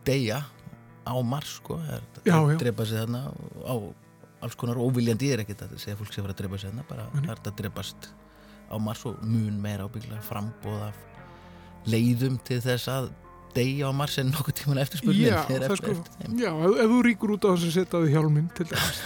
deyja 0.08 0.42
á 1.12 1.16
Mars 1.24 1.58
sko, 1.62 1.80
það 1.84 2.52
er 2.52 2.62
drepa 2.62 2.86
sig 2.88 3.02
þarna 3.02 3.24
á 3.66 3.76
alls 4.46 4.56
konar 4.60 4.78
óviljandi 4.78 5.32
er 5.34 5.42
ekkert 5.44 5.64
að 5.66 5.78
segja 5.82 5.98
fólk 5.98 6.12
að 6.14 6.26
fara 6.28 6.36
að 6.36 6.42
drepa 6.44 6.62
sig 6.62 6.70
þarna 6.72 6.88
bara 6.90 7.08
það 7.16 7.30
er 7.34 7.44
að 7.52 7.56
drepast 7.62 8.10
á 8.68 8.76
Mars 8.84 9.06
og 9.10 9.22
mun 9.24 9.62
meira 9.64 9.88
ábygglega 9.88 10.22
frambóð 10.28 10.84
af 10.90 11.00
leiðum 11.88 12.36
til 12.46 12.60
þess 12.62 12.92
að 12.92 13.10
deyja 13.58 13.90
á 13.90 13.92
Mars 13.96 14.18
en 14.22 14.30
nokkuð 14.30 14.56
tíman 14.60 14.80
eftir 14.82 15.00
spurning 15.02 15.32
Já, 15.32 15.38
það 15.48 15.76
sko, 15.80 15.94
já, 16.38 16.50
ef, 16.52 16.76
ef 16.84 16.92
þú 16.92 16.98
ríkur 17.08 17.34
út 17.34 17.48
á 17.48 17.50
þess 17.56 17.66
að 17.70 17.74
setja 17.78 17.98
á 17.98 18.00
því 18.04 18.12
hjálminn 18.14 18.50
til 18.58 18.68
dæmis, 18.70 19.00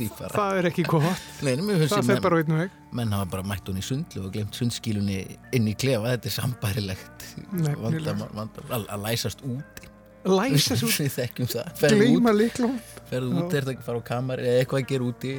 það, 0.18 0.32
það 0.34 0.58
er 0.58 0.68
ekki 0.72 0.84
gott. 0.88 1.28
Nei, 1.44 1.52
það 1.84 1.86
sem 1.92 2.08
fer 2.08 2.22
bara 2.24 2.40
á 2.40 2.42
einu 2.42 2.58
veg. 2.62 2.74
menn 2.98 3.14
hafa 3.14 3.28
bara 3.36 3.46
mætt 3.52 3.70
hún 3.70 3.78
í 3.78 3.84
sundlu 3.86 4.24
og 4.26 4.34
glemt 4.34 4.58
sundskílunni 4.58 5.20
inn 5.54 5.70
í 5.70 5.76
klefa 5.78 6.16
þetta 6.16 6.32
er 6.32 6.36
sambærilegt 6.40 7.28
Nefnilega. 7.52 7.78
vandamál, 7.84 8.30
vandamál, 8.40 8.84
að, 8.88 9.06
læsast 9.06 9.44
út 9.46 9.86
læsa 10.28 10.78
svo, 10.78 10.90
við 11.02 11.14
þekkjum 11.18 11.52
það. 11.52 11.72
Gleyma 11.82 12.32
út, 12.32 12.38
líklum 12.40 12.76
ferðu 13.12 13.42
út 13.42 13.56
er 13.56 13.66
það 13.66 13.74
að 13.74 13.82
fara 13.86 14.00
á 14.00 14.04
kamar 14.08 14.42
eða 14.42 14.60
eitthvað 14.62 14.80
að 14.80 14.86
gera 14.92 15.08
úti 15.10 15.32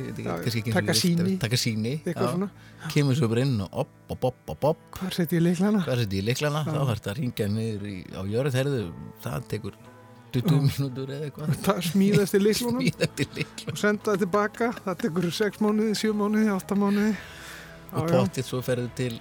taka 0.68 0.96
sýni. 0.98 1.36
taka 1.42 1.60
síni 1.60 1.94
eitthvað 2.04 2.28
já, 2.28 2.34
svona, 2.36 2.50
kemur 2.94 3.18
svo 3.18 3.30
bara 3.32 3.46
inn 3.48 3.56
og 3.66 3.80
op, 3.84 3.96
op, 4.14 4.28
op, 4.30 4.54
op, 4.54 4.68
op 4.74 4.84
hvað 4.98 5.16
setja 5.18 5.40
ég 5.40 5.46
líklana 5.48 5.82
hvað 5.86 6.04
þetta 6.04 6.20
í 6.20 6.22
liklana, 6.28 6.62
þá 6.68 6.76
þarf 6.76 6.94
þetta 7.00 7.14
að 7.14 7.20
ringja 7.22 7.50
niður 7.56 7.90
í, 7.90 7.98
á 8.14 8.22
jörð, 8.30 8.60
herðu, 8.60 8.84
það 9.24 9.50
tekur 9.56 9.80
20 10.34 10.64
mínútur 10.66 11.12
eða 11.14 11.28
eitthvað. 11.28 11.58
Það 11.68 11.80
smíðast 11.92 12.34
í 12.34 12.40
likla 12.42 12.72
og 13.70 13.78
senda 13.78 14.08
það 14.08 14.24
tilbaka, 14.24 14.70
það 14.82 14.96
tekur 15.04 15.28
6 15.38 15.60
mánuði, 15.62 15.98
7 16.00 16.16
mánuði, 16.18 16.48
8 16.56 16.78
mánuði. 16.82 17.12
Og 17.94 18.10
pottið 18.10 18.48
svo 18.48 18.62
ferðu 18.66 18.90
til 18.98 19.12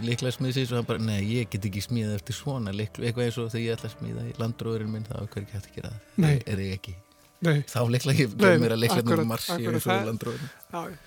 liklasmiðsins 0.00 0.72
og 0.72 0.80
hann 0.80 0.88
bara, 0.88 1.02
nei, 1.04 1.20
ég 1.28 1.50
get 1.52 1.68
ekki 1.68 1.82
smíðað 1.84 2.18
eftir 2.20 2.38
svona 2.38 2.72
liklu, 2.76 3.04
eitthvað 3.06 3.28
eins 3.28 3.38
og 3.42 3.50
þegar 3.52 3.64
ég 3.66 3.76
ætla 3.78 3.90
að 3.90 3.96
smíða 3.98 4.26
í 4.28 4.34
landróðurinn 4.40 4.92
minn, 4.92 5.08
þá 5.08 5.16
er 5.20 5.30
hverju 5.34 5.52
hægt 5.52 5.68
að 5.68 5.76
gera 5.76 5.92
það? 5.92 6.22
Nei. 6.24 6.34
er 6.46 6.64
ég 6.64 6.78
ekki, 6.78 6.94
Nei, 7.42 7.56
þá 7.66 7.80
likla 7.90 8.12
ég 8.14 8.34
Nei, 8.38 8.58
mér 8.62 8.76
að 8.76 8.84
akkurat, 8.86 9.18
nú 9.18 9.28
marsi 9.32 9.52
eins 9.58 9.66
og 9.66 9.78
í 9.80 9.84
það- 9.84 10.04
landróðurinn 10.12 10.98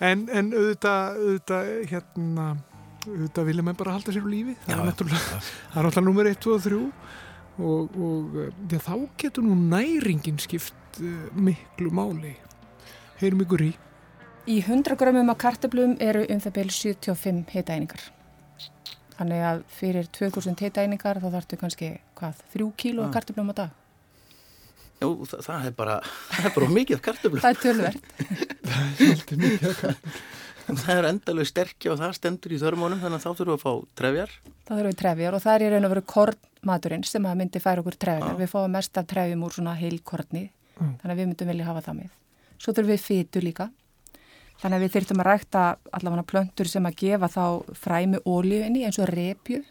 en, 0.00 0.26
en 0.30 0.52
auðvitað, 0.54 1.22
auðvitað 1.24 1.70
hérna 1.90 2.50
auðvitað 3.08 3.48
vilja 3.48 3.64
menn 3.64 3.78
bara 3.78 3.94
halda 3.96 4.12
sér 4.12 4.24
úr 4.26 4.32
lífi. 4.32 4.54
Það 4.64 4.72
Já, 4.72 4.78
er 4.80 4.88
náttúrulega, 4.90 5.40
það 5.40 5.80
er 5.80 5.86
náttúrulega 5.86 6.06
nummer 6.06 6.30
1, 6.30 6.40
2 6.44 6.54
og 6.54 6.64
3 6.66 6.80
og, 7.60 7.98
og 8.06 8.38
já, 8.70 8.78
þá 8.86 8.94
getur 9.20 9.46
nú 9.46 9.56
næringin 9.70 10.40
skipt 10.42 11.00
uh, 11.00 11.28
miklu 11.36 11.92
máli. 11.96 12.34
Heyrum 13.20 13.44
ykkur 13.44 13.66
í. 13.66 13.70
Í 14.50 14.58
100 14.64 14.96
grömmum 15.00 15.32
af 15.32 15.40
kartöblum 15.40 15.96
eru 16.00 16.24
um 16.32 16.40
það 16.40 16.56
byrju 16.56 16.76
75 17.04 17.54
hitaeiningar. 17.54 18.06
Þannig 19.20 19.42
að 19.44 19.62
fyrir 19.68 20.06
2000 20.16 20.56
hitaeiningar 20.64 21.18
þá 21.20 21.28
þarftu 21.34 21.58
kannski, 21.60 21.88
hvað, 22.16 22.34
3 22.54 22.70
kíló 22.80 23.04
Ah. 23.04 23.10
kartöblum 23.12 23.50
á 23.52 23.54
dag. 23.54 23.70
Jú, 25.00 25.10
það, 25.24 25.40
það 25.46 25.66
er 25.66 25.74
bara, 25.76 25.94
það 26.30 26.46
er 26.50 26.54
bara 26.56 26.68
mikið 26.76 27.00
kartöflum 27.04 27.40
Það 27.44 27.50
er 27.50 27.60
tölverð. 27.64 28.00
Svolítið 29.00 29.42
mikið 29.44 29.68
að 29.70 29.76
kalla. 29.80 30.14
það 30.80 30.90
er 31.00 31.06
endalega 31.10 31.48
sterkja 31.50 31.92
og 31.94 31.98
það 31.98 32.12
stendur 32.18 32.52
í 32.54 32.58
þörmónum 32.60 33.00
þannig 33.02 33.16
að 33.18 33.24
þá 33.24 33.30
þurfum 33.40 33.50
við 33.50 33.56
að 33.56 33.64
fá 33.64 33.72
trefjar 34.00 34.34
Það 34.68 34.74
þurfum 34.76 34.90
við 34.90 34.98
trefjar 35.00 35.34
og 35.38 35.42
það 35.44 35.54
er 35.56 35.64
í 35.66 35.70
raun 35.72 35.88
og 35.88 35.92
veru 35.94 36.02
kornmaturinn 36.14 37.04
sem 37.08 37.26
að 37.26 37.38
myndi 37.40 37.62
færa 37.64 37.82
okkur 37.82 37.96
trefjar. 38.04 38.28
Já. 38.36 38.38
Við 38.44 38.52
fáum 38.52 38.70
mest 38.76 39.00
af 39.00 39.08
trefjum 39.10 39.44
úr 39.48 39.56
svona 39.58 39.76
heilkorni, 39.80 40.44
Mm. 40.80 40.94
þannig 41.02 41.12
að 41.12 41.18
við 41.20 41.26
myndum 41.28 41.48
vilja 41.50 41.64
hafa 41.66 41.80
það 41.84 41.96
með. 41.98 42.12
Svo 42.56 42.72
þurfum 42.72 42.92
við 42.94 43.02
fytu 43.04 43.40
líka. 43.44 43.66
Þannig 44.60 44.76
að 44.76 44.82
við 44.84 44.94
þyrftum 44.94 45.22
að 45.22 45.28
rækta 45.30 45.60
allavega 45.96 46.26
plöntur 46.28 46.68
sem 46.68 46.86
að 46.88 46.96
gefa 47.00 47.28
þá 47.32 47.44
fræmi 47.80 48.18
ólíu 48.28 48.64
inni 48.66 48.84
eins 48.84 48.98
og 49.00 49.08
repju 49.08 49.62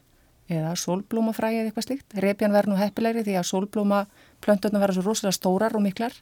eða 0.49 0.71
sólblómafræði 0.81 1.59
eða 1.59 1.69
eitthvað 1.69 1.85
slíkt. 1.85 2.15
Repjan 2.25 2.55
verður 2.55 2.73
nú 2.73 2.79
heppilegri 2.79 3.23
því 3.27 3.35
að 3.37 3.49
sólblóma 3.51 3.99
plönturna 4.41 4.81
verður 4.81 4.97
svo 4.97 5.11
rosalega 5.11 5.37
stórar 5.37 5.77
og 5.77 5.85
miklar 5.85 6.15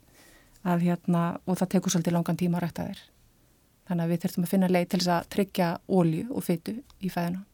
að 0.68 0.84
hérna, 0.84 1.38
og 1.47 1.61
það 1.61 1.72
tekur 1.76 1.95
svolítið 1.95 2.18
langan 2.18 2.39
tíma 2.41 2.59
að 2.59 2.65
rækta 2.65 2.89
þér. 2.89 3.05
Þannig 3.88 4.03
að 4.03 4.11
við 4.11 4.22
þurftum 4.26 4.47
að 4.47 4.51
finna 4.51 4.72
leið 4.74 4.88
til 4.91 4.99
þess 4.99 5.13
að 5.15 5.32
tryggja 5.38 5.70
ólíu 5.88 6.28
og 6.28 6.43
fytu 6.43 6.76
í 6.99 7.11
fæðina. 7.13 7.45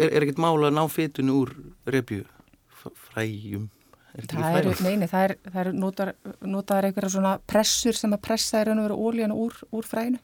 er, 0.00 0.10
er 0.10 0.26
ekkert 0.26 0.42
mála 0.42 0.72
að 0.72 0.78
ná 0.80 0.84
fytunu 0.90 1.40
úr 1.44 1.56
repju 1.86 2.26
fræjum 3.06 3.70
Er 4.16 4.24
Það 4.30 4.54
eru, 4.56 4.70
neini, 4.80 5.06
það 5.10 5.22
er, 5.26 5.32
eru 5.60 5.72
notar, 5.76 6.10
notaðar 6.40 6.86
einhverja 6.88 7.10
svona 7.12 7.34
pressur 7.44 7.92
sem 7.92 8.14
að 8.16 8.22
pressa 8.24 8.62
er 8.62 8.70
að 8.72 8.78
vera 8.86 8.96
ólíðan 8.96 9.34
úr, 9.36 9.58
úr 9.76 9.84
fræinu 9.84 10.16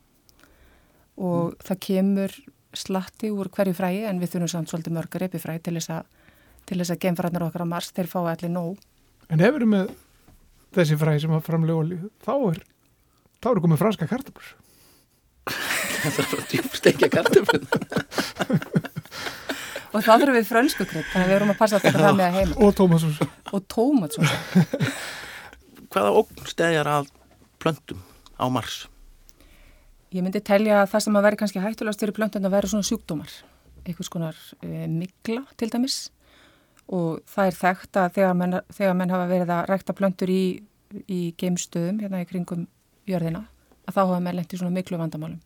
og 1.20 1.56
það 1.62 1.80
kemur 1.86 2.36
slatti 2.72 3.30
úr 3.32 3.50
hverju 3.52 3.76
fræi 3.76 4.04
en 4.08 4.20
við 4.22 4.34
þurfum 4.34 4.52
samt 4.54 4.72
svolítið 4.72 4.96
mörg 4.96 5.18
repifræi 5.20 5.58
til 5.60 5.76
þess 5.76 5.92
að 5.98 6.08
til 6.68 6.78
þess 6.78 6.94
að 6.94 7.02
gemfræðnar 7.02 7.46
okkar 7.48 7.64
á 7.66 7.72
Mars, 7.74 7.90
þeir 7.90 8.08
fái 8.10 8.22
allir 8.30 8.52
nóg. 8.52 8.82
En 9.32 9.42
hefur 9.42 9.64
með 9.66 9.90
þessi 10.76 10.98
fræði 11.00 11.24
sem 11.24 11.34
að 11.34 11.46
framlega 11.48 11.80
olíu, 11.82 12.10
þá 12.22 12.34
er 12.52 12.60
þá 13.42 13.48
eru 13.50 13.64
komið 13.64 13.82
franska 13.82 14.08
kartabur. 14.10 14.52
Það 16.02 16.20
er 16.22 16.30
bara 16.32 16.46
djúbstekja 16.52 17.08
kartöflum 17.12 17.66
Og 19.92 20.00
þá 20.00 20.12
þurfum 20.14 20.36
við 20.38 20.46
frönsku 20.48 20.86
krydd, 20.88 21.08
þannig 21.12 21.26
að 21.26 21.30
við 21.30 21.36
erum 21.36 21.50
að 21.52 21.58
passa 21.58 21.76
að 21.76 21.84
taka 21.84 22.00
það 22.00 22.14
með 22.16 22.26
að 22.26 22.36
heima. 22.38 22.54
Og 22.64 22.70
Tómasús. 22.78 23.18
Og 23.52 23.66
tómatsósa. 23.74 24.62
Hvaða 25.92 26.14
ógn 26.22 26.48
stæðjar 26.48 26.88
að 26.94 27.10
plöntum 27.60 28.00
á 28.40 28.46
Mars? 28.48 28.78
Ég 30.12 30.20
myndi 30.20 30.42
telja 30.44 30.82
að 30.82 30.90
það 30.92 31.04
sem 31.06 31.16
að 31.16 31.24
veri 31.26 31.38
kannski 31.40 31.60
hættulegast 31.62 32.02
fyrir 32.02 32.16
plöntun 32.16 32.44
að 32.44 32.52
vera 32.52 32.68
svona 32.68 32.84
sjúkdómar, 32.84 33.36
einhvers 33.86 34.10
konar 34.12 34.40
e, 34.60 34.84
mikla 34.90 35.46
til 35.56 35.70
dæmis 35.72 35.96
og 36.92 37.22
það 37.32 37.48
er 37.48 37.56
þekkt 37.56 38.00
að 38.02 38.10
þegar 38.18 38.36
menn, 38.36 38.58
þegar 38.76 38.98
menn 38.98 39.14
hafa 39.14 39.30
verið 39.30 39.52
að 39.54 39.62
rækta 39.70 39.94
plöntur 39.96 40.32
í, 40.32 40.42
í 41.08 41.20
geimstöðum 41.40 42.02
hérna 42.02 42.20
í 42.20 42.28
kringum 42.28 42.66
jörðina 43.08 43.46
að 43.86 43.96
þá 43.96 44.02
hafa 44.02 44.20
menn 44.26 44.36
lent 44.36 44.52
í 44.52 44.60
svona 44.60 44.74
miklu 44.74 45.00
vandamálum. 45.00 45.40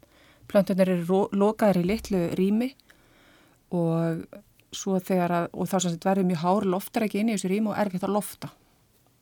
Plöntunir 0.50 0.90
eru 0.96 1.22
lokaðar 1.34 1.80
í 1.80 1.86
litlu 1.86 2.24
rými 2.38 2.72
og 3.74 3.94
að, 3.94 5.48
og 5.54 5.70
þá 5.70 5.76
verður 6.02 6.26
mjög 6.26 6.42
hár 6.42 6.66
loftar 6.74 7.06
ekki 7.06 7.22
inn 7.22 7.30
í 7.30 7.36
þessu 7.36 7.52
rými 7.54 7.70
og 7.70 7.78
erfitt 7.80 8.04
að 8.06 8.16
lofta. 8.18 8.50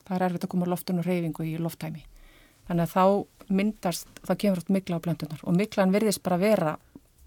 Það 0.04 0.16
er 0.16 0.26
erfitt 0.28 0.48
að 0.48 0.52
koma 0.56 0.68
loftun 0.68 1.00
og 1.00 1.06
reyfingu 1.08 1.46
í 1.48 1.54
lofttæmi. 1.60 2.04
Þannig 2.68 2.86
að 2.86 2.94
þá 2.94 3.54
myndast, 3.54 4.08
það 4.24 4.40
kemur 4.40 4.62
oft 4.62 4.72
mikla 4.72 4.98
á 5.00 5.04
blöndunar 5.04 5.42
og 5.44 5.56
miklan 5.56 5.92
virðist 5.92 6.22
bara 6.24 6.40
vera 6.40 6.76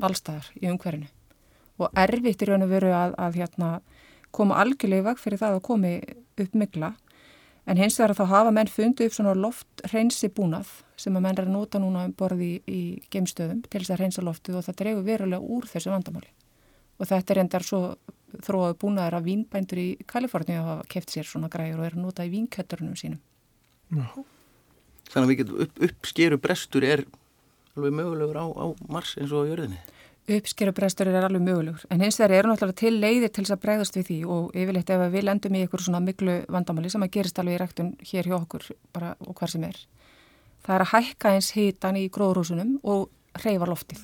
allstæðar 0.02 0.48
í 0.58 0.70
umhverfinu 0.72 1.10
og 1.78 2.00
erfitt 2.02 2.42
í 2.42 2.48
raun 2.50 2.66
og 2.66 2.72
veru 2.72 2.94
að, 2.96 3.14
að 3.22 3.38
hérna, 3.38 3.70
koma 4.34 4.58
algjörlega 4.64 5.04
í 5.04 5.06
vag 5.06 5.22
fyrir 5.22 5.42
það 5.42 5.60
að 5.60 5.66
komi 5.68 5.94
upp 6.42 6.58
mikla 6.58 6.92
en 7.68 7.78
hins 7.78 8.00
vegar 8.00 8.16
þá 8.18 8.26
hafa 8.32 8.54
menn 8.56 8.72
fundið 8.72 9.10
upp 9.10 9.18
svona 9.18 9.36
loftreinsi 9.38 10.32
búnað 10.34 10.72
sem 10.98 11.14
að 11.14 11.26
menn 11.28 11.38
er 11.38 11.46
að 11.46 11.54
nota 11.54 11.82
núna 11.82 12.08
um 12.08 12.16
borði 12.18 12.50
í, 12.56 12.60
í 12.66 12.82
geimstöðum 13.14 13.62
til 13.68 13.82
þess 13.84 13.94
að 13.94 14.02
reynsa 14.02 14.26
loftið 14.26 14.58
og 14.58 14.66
það 14.66 14.80
dregur 14.82 15.06
verulega 15.06 15.54
úr 15.58 15.70
þessu 15.70 15.94
vandamáli 15.94 16.32
og 16.98 17.10
þetta 17.12 17.34
er 17.34 17.42
endar 17.44 17.66
svo 17.66 17.82
þróaðu 18.44 18.78
búnaður 18.82 19.20
að 19.20 19.28
vínbændur 19.30 19.82
í 19.82 19.90
Kaliforníu 20.10 20.64
hafa 20.66 20.88
keft 20.92 21.14
sér 21.14 21.30
svona 21.30 21.52
græður 21.52 21.84
og 21.84 21.88
er 21.88 21.98
að 21.98 22.04
nota 22.04 22.26
í 22.26 22.34
vínkjötturunum 22.34 22.98
sínum. 23.00 23.22
Já. 23.94 24.08
Þannig 25.12 25.26
að 25.26 25.32
við 25.32 25.40
getum 25.42 25.62
upp, 25.66 25.82
uppskeru 25.88 26.40
brestur 26.42 26.86
er 26.88 27.06
alveg 27.78 27.94
mögulegur 27.94 28.40
á, 28.42 28.46
á 28.50 28.66
Mars 28.90 29.16
eins 29.18 29.32
og 29.32 29.46
á 29.46 29.50
jörðinni. 29.52 29.80
uppskerubrestur 30.28 31.08
er 31.08 31.24
alveg 31.24 31.40
mögulegur. 31.42 31.86
En 31.90 32.02
hins 32.04 32.18
vegar 32.20 32.34
eru 32.36 32.50
náttúrulega 32.52 32.82
til 32.82 32.98
leiðir 33.00 33.32
til 33.32 33.46
þess 33.46 33.56
að 33.56 33.62
bregðast 33.64 33.96
við 33.96 34.08
því 34.10 34.18
og 34.36 34.58
yfirleitt 34.60 34.90
ef 34.92 35.04
við 35.14 35.24
lendum 35.24 35.56
í 35.56 35.62
einhver 35.64 35.84
svona 35.84 36.02
miklu 36.04 36.36
vandamáli 36.52 36.92
sem 36.92 37.06
að 37.06 37.14
gerist 37.16 37.40
alveg 37.40 37.56
í 37.56 37.62
rektun 37.62 37.94
hér 38.10 38.28
hjá 38.28 38.36
okkur 38.36 38.66
bara 38.92 39.14
og 39.24 39.38
hvar 39.40 39.54
sem 39.54 39.64
er. 39.64 39.80
Það 40.66 40.76
er 40.76 40.84
að 40.84 40.92
hækka 40.92 41.32
eins 41.32 41.54
hitan 41.56 41.96
í 41.96 42.10
gróðrúsunum 42.12 42.76
og 42.84 43.08
hreyfa 43.40 43.70
loftið. 43.72 44.04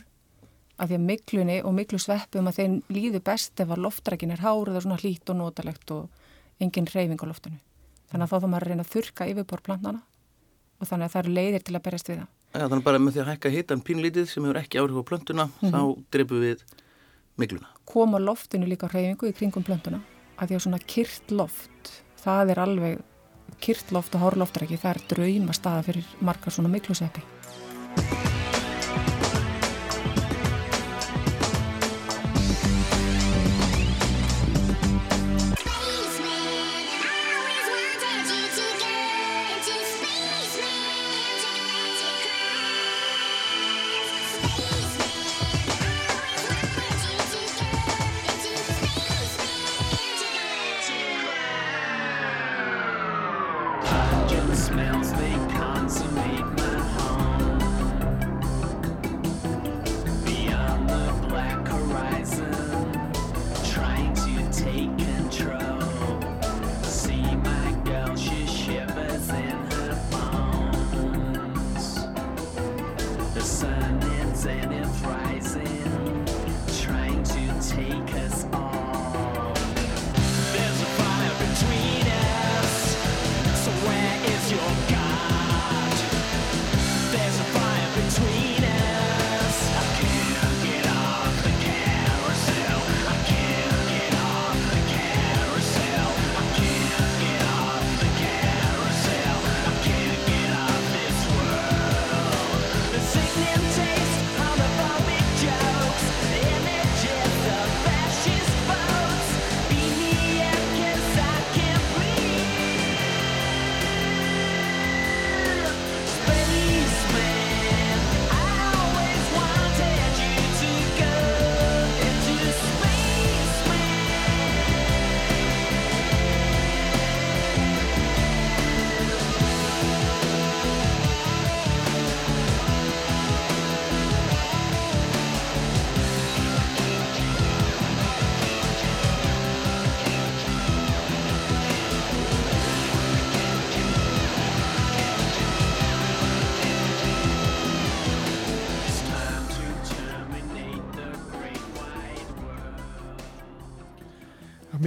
Af 0.80 0.88
því 0.88 0.96
að 0.96 1.06
miklunni 1.10 1.60
og 1.62 1.76
miklu 1.76 2.00
sveppum 2.00 2.48
að 2.48 2.62
þeim 2.62 2.80
líður 2.88 3.26
best 3.28 3.60
ef 3.60 3.76
að 3.76 3.84
loftrækin 3.84 4.32
er 4.32 4.46
hár 4.46 4.72
eða 4.72 4.86
svona 4.86 5.02
hlít 5.04 5.28
og 5.30 5.42
notalegt 5.42 5.92
og 5.92 6.08
engin 6.64 6.88
hreyfing 6.88 7.20
á 7.20 7.28
loftinu. 7.28 7.60
Þannig 8.10 8.24
að 8.24 8.32
þá 8.32 8.40
þá 8.40 8.48
maður 8.48 8.64
að 8.64 8.72
reyna 8.72 8.88
að 8.88 8.94
þurka 8.96 9.28
yfirbor 9.28 9.62
plantana 9.66 10.02
og 10.84 10.90
þannig 10.92 11.08
að 11.10 11.14
það 11.16 11.24
eru 11.24 11.34
leiðir 11.40 11.64
til 11.68 11.76
að 11.80 11.84
berjast 11.88 12.10
við 12.12 12.20
það 12.22 12.30
Já, 12.54 12.68
þannig 12.70 12.84
bara 12.86 13.00
með 13.02 13.16
því 13.16 13.22
að 13.24 13.30
hækka 13.34 13.50
hitan 13.56 13.82
pínlítið 13.88 14.28
sem 14.30 14.44
hefur 14.46 14.60
ekki 14.62 14.80
áhrif 14.84 15.00
á 15.02 15.04
plöntuna, 15.10 15.46
Mhm. 15.62 15.72
þá 15.74 15.80
dreipum 16.14 16.44
við 16.44 16.60
mikluna. 17.42 17.68
koma 17.86 18.20
loftinu 18.20 18.68
líka 18.70 18.88
hreyfingu 18.92 19.32
í 19.32 19.34
kringum 19.34 19.64
plöntuna 19.66 20.02
að 20.38 20.48
því 20.52 20.56
að 20.60 20.64
svona 20.68 20.80
kyrt 20.86 21.32
loft 21.32 21.92
það 22.24 22.52
er 22.54 22.60
alveg 22.68 23.02
kirtloft 23.64 24.16
og 24.16 24.22
hárloftræki 24.22 24.78
það 24.78 24.96
er 24.96 25.02
drauma 25.16 25.54
staða 25.54 25.84
fyrir 25.88 26.06
margar 26.22 26.52
svona 26.54 26.70
mikluseppi. 26.70 27.22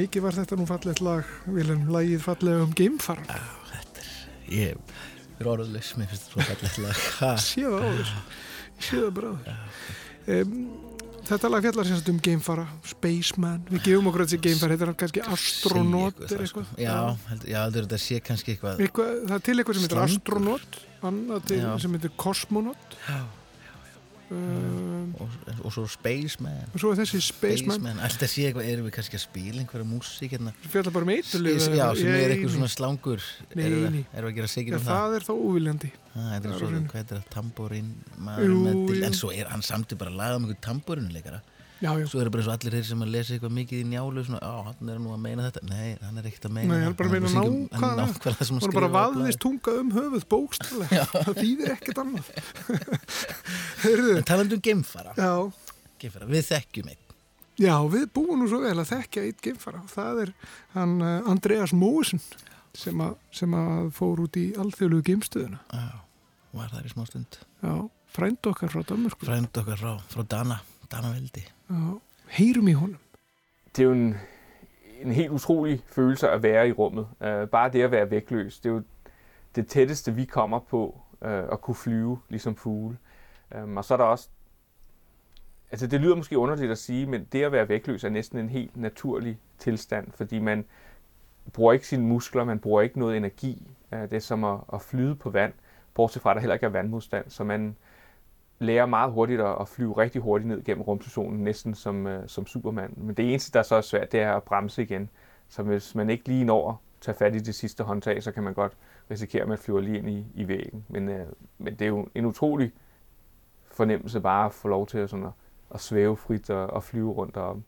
Mikið 0.07 0.23
var 0.23 0.37
þetta 0.37 0.55
nú 0.55 0.65
fallegt 0.69 1.01
lag, 1.03 1.31
Vilhelm, 1.51 1.89
lagið 1.91 2.21
fallega 2.23 2.63
um 2.63 2.75
geimfaran. 2.79 3.25
Ég 4.47 4.77
er 5.41 5.49
orðulegs, 5.51 5.89
mér 5.99 6.13
finnst 6.13 6.29
þetta 6.29 6.37
svo 6.37 6.45
fallegt 6.47 6.77
lag 6.85 7.01
það 7.19 7.41
áður, 7.73 8.13
ég 8.13 8.85
séð 8.87 9.01
það 9.03 9.09
bara 9.17 9.33
áður. 9.33 9.57
Um, 10.37 10.53
þetta 11.27 11.51
lag 11.51 11.67
fjallar 11.67 11.89
sem 11.89 11.99
sagt 11.99 12.13
um 12.13 12.21
geimfara, 12.29 12.67
Spaceman, 12.87 13.65
við 13.73 13.83
gefum 13.89 14.13
okkur 14.13 14.25
þessi 14.29 14.39
geimfara, 14.47 14.77
þetta 14.77 14.87
er 14.87 14.93
hann 14.93 15.01
kannski 15.03 15.25
er 16.37 16.45
eitthvað, 16.45 16.45
eitthvað. 16.47 16.71
sko. 16.71 16.85
Já, 16.85 16.95
held, 17.33 17.49
já, 17.51 17.59
heldur 17.65 17.89
þetta 17.89 18.01
sé 18.05 18.21
kannski 18.31 18.55
eitthvað 18.55 18.85
Eitthvað, 18.87 19.11
það 19.25 19.35
er 19.41 19.45
til 19.51 19.57
eitthvað 19.57 19.81
sem 19.81 19.89
heitir 19.89 20.05
astronaut, 20.05 20.79
annað 21.11 21.51
til 21.51 21.61
Já. 21.65 21.73
sem 21.83 21.99
heitir 21.99 22.15
kosmonaut. 22.23 22.97
Já. 23.09 23.19
Um, 24.27 25.13
og, 25.23 25.35
og 25.63 25.71
svo 25.71 25.85
Spaceman 25.87 26.73
og 26.75 26.81
svo 26.83 26.91
er 26.91 26.99
þessi 26.99 27.21
Spaceman, 27.29 28.01
Alltaf 28.03 28.33
sé 28.33 28.49
eitthvað, 28.49 28.67
erum 28.73 28.89
við 28.89 28.97
kannski 28.97 29.21
að 29.21 29.23
spila 29.23 29.61
einhverja 29.63 29.87
músík 29.87 30.33
hérna 30.35 30.51
fjallar 30.65 30.95
bara 30.97 31.07
um 31.07 31.13
eiturlif. 31.15 31.69
Já, 31.71 31.85
sem 31.95 32.11
er 32.11 32.35
eitthvað 32.35 32.57
svona 32.57 32.71
slangur 32.73 33.23
Erum 33.55 33.85
við, 33.87 34.01
erum 34.11 34.27
við 34.27 34.33
að 34.33 34.39
gera 34.41 34.51
sigin 34.51 34.75
Já, 34.75 34.81
um 34.81 34.87
það? 34.89 34.99
það 34.99 35.15
er 35.21 35.27
þá 35.29 35.33
óviljandi. 35.37 35.93
Er 36.17 36.49
er 36.51 36.57
hvað 36.91 36.99
heitir 36.99 37.23
það, 37.23 37.77
með 38.27 38.49
jú. 38.49 38.99
en 39.07 39.19
svo 39.21 39.31
er 39.31 39.53
hann 39.53 39.63
samt 39.63 39.95
bara 40.01 40.11
að 40.11 40.19
laga 40.19 40.41
um 40.41 40.49
einhver 40.49 40.63
tambórinuleikara 40.67 41.43
Já, 41.77 41.91
já. 42.01 42.07
svo 42.09 42.21
er 42.23 42.31
bara 42.33 42.41
og 42.47 42.53
allir 42.55 42.73
þeir 42.73 42.87
sem 42.89 43.03
að 43.05 43.11
lesa 43.13 43.35
eitthvað 43.35 43.53
mikið 43.53 43.81
í 43.83 43.87
njálu 43.91 44.23
svona, 44.25 44.39
á, 44.41 44.55
hann 44.65 44.89
er 44.95 45.01
nú 45.05 45.11
að 45.13 45.19
meina 45.27 45.45
þetta 45.51 45.63
nei, 45.69 45.89
hann 46.01 46.21
er 46.23 46.29
ekkert 46.31 46.47
að 46.49 46.55
meina 46.57 46.71
það. 46.73 46.81
hann 46.81 46.89
er 46.89 46.97
bara 46.97 47.09
að 47.09 47.17
meina 47.17 47.33
syngjum- 47.33 47.57
hann 47.73 47.83
nákvæmlega. 47.83 48.07
nákvæmlega 48.07 48.47
hann 48.49 48.69
er 48.71 48.77
bara 48.79 48.91
vaðist 48.97 49.41
tunga 49.45 49.75
um 49.83 49.91
höfuð 49.93 50.25
bókstæðlega. 50.33 51.05
Það 51.27 51.41
þýðir 51.43 51.73
ekkert 51.77 52.01
annað. 52.05 52.31
En 54.17 54.25
talandi 54.27 54.57
um 54.57 54.63
geimfara, 54.65 55.13
já, 55.21 55.33
geimfara 56.01 56.29
við 56.31 56.47
þekkjum 56.49 56.89
einn 56.95 57.03
já, 57.61 57.75
við 57.93 58.07
búum 58.17 58.41
nú 58.41 58.49
svo 58.51 58.63
vel 58.65 58.77
að 58.81 58.91
þekkja 58.95 59.27
eitt 59.29 59.45
geimfara. 59.45 59.83
Það 59.93 60.23
er 60.27 60.33
hann 60.75 60.97
uh, 61.01 61.29
Andreas 61.31 61.73
Mósen 61.77 62.21
sem, 62.77 63.05
sem 63.33 63.55
að 63.57 63.91
fór 63.97 64.25
út 64.27 64.37
í 64.41 64.47
alþjóðlugu 64.61 65.07
geimstöðuna. 65.11 65.61
Já, 65.73 66.01
var 66.57 66.73
það 66.73 66.89
í 66.89 66.93
smá 66.93 67.05
stund 67.09 67.39
Já, 67.65 67.75
frænd 68.17 68.49
okkar 68.51 68.73
frá 68.73 68.83
Danmörku. 68.89 69.29
frænd 69.29 69.61
okkar 69.63 69.81
frá, 69.81 69.93
frá 70.13 70.25
Dana 70.29 70.59
Danaveldi 70.93 71.45
og 71.69 72.03
heyrum 72.29 72.69
í 72.69 72.73
honum. 72.73 72.99
det 73.77 73.83
er 73.83 73.87
jo 73.87 73.93
en, 73.93 74.17
en 75.01 75.13
helt 75.13 75.31
utrolig 75.31 75.83
følelse 75.87 76.31
at 76.31 76.43
være 76.43 76.69
i 76.69 76.73
rummet. 76.73 77.09
Uh, 77.21 77.49
bare 77.49 77.73
det 77.73 77.83
at 77.83 77.91
være 77.91 78.11
vægtløs, 78.11 78.61
det 78.61 78.69
er 78.69 78.75
jo 78.75 78.83
det 79.55 79.69
tætteste, 79.69 80.15
vi 80.15 80.25
kommer 80.25 80.59
på 80.59 81.01
uh, 81.21 81.29
at 81.29 81.61
kunne 81.61 81.75
flyve, 81.75 82.19
ligesom 82.29 82.57
fugle. 82.57 82.99
Um, 83.63 83.77
og 83.77 83.85
så 83.85 83.95
er 83.95 83.99
der 83.99 84.05
også, 84.05 84.29
altså 85.71 85.87
det 85.87 86.01
lyder 86.01 86.17
måske 86.17 86.39
underligt 86.39 86.71
at 86.71 86.79
sige, 86.79 87.07
men 87.07 87.25
det 87.33 87.43
at 87.43 87.53
være 87.53 87.69
vægtløs 87.69 88.05
er 88.05 88.09
næsten 88.09 88.39
en 88.39 88.49
helt 88.49 88.77
naturlig 88.77 89.39
tilstand, 89.59 90.13
fordi 90.13 90.39
man 90.39 90.65
bruger 91.53 91.73
ikke 91.73 91.87
sine 91.87 92.07
muskler, 92.07 92.45
man 92.45 92.59
bruger 92.59 92.83
ikke 92.83 92.99
noget 92.99 93.17
energi. 93.17 93.71
Uh, 93.93 93.99
det 93.99 94.13
er 94.13 94.19
som 94.19 94.45
at, 94.45 94.59
at 94.73 94.83
flyde 94.83 95.15
på 95.15 95.31
vand, 95.31 95.53
bortset 95.95 96.23
fra 96.23 96.31
at 96.31 96.35
der 96.35 96.41
heller 96.41 96.55
ikke 96.55 96.67
er 96.67 96.71
vandmodstand, 96.71 97.31
så 97.31 97.45
man 97.45 97.77
lærer 98.59 98.87
meget 98.87 99.13
hurtigt 99.13 99.41
at, 99.41 99.57
at 99.61 99.69
flyve 99.69 99.93
rigtig 99.99 100.23
hurtigt 100.23 100.49
ned 100.49 100.65
gennem 100.65 100.83
rumstationen, 100.83 101.45
næsten 101.45 101.75
som, 101.75 102.07
øh, 102.07 102.29
som 102.29 102.47
Superman. 102.47 102.95
Men 102.97 103.15
det 103.15 103.29
eneste, 103.29 103.59
der 103.59 103.63
så 103.63 103.75
er 103.75 103.81
svært, 103.81 104.13
det 104.13 104.21
er 104.21 104.33
at 104.33 104.43
bremse 104.43 104.83
igen. 104.83 105.09
Så 105.49 105.63
hvis 105.63 105.95
man 105.95 106.11
ikke 106.11 106.29
lige 106.29 106.45
når 106.45 106.71
at 106.71 106.75
tage 107.01 107.17
fat 107.19 107.35
i 107.35 107.39
det 107.39 107.55
sidste 107.55 107.85
håndtag, 107.85 108.23
så 108.23 108.33
kan 108.33 108.43
man 108.43 108.55
godt 108.55 108.73
risikere, 109.11 109.43
at 109.43 109.49
man 109.49 109.59
flyver 109.59 109.81
lige 109.81 109.99
ind 109.99 110.11
i, 110.11 110.27
i 110.35 110.49
væggen. 110.49 110.85
Men, 110.89 111.09
øh, 111.09 111.27
men 111.59 111.75
det 111.75 111.83
er 111.83 111.89
jo 111.89 112.09
en 112.15 112.27
utrolig 112.27 112.73
fornemmelse 113.73 114.21
bare 114.21 114.47
at 114.47 114.53
få 114.53 114.69
lov 114.69 114.87
til 114.87 114.99
at, 114.99 115.11
sådan 115.11 115.25
at, 115.25 115.33
at 115.75 115.81
svæve 115.81 116.17
frit 116.17 116.51
og, 116.51 116.67
og 116.67 116.85
flyve 116.85 117.11
rundt 117.11 117.35
deroppe. 117.35 117.63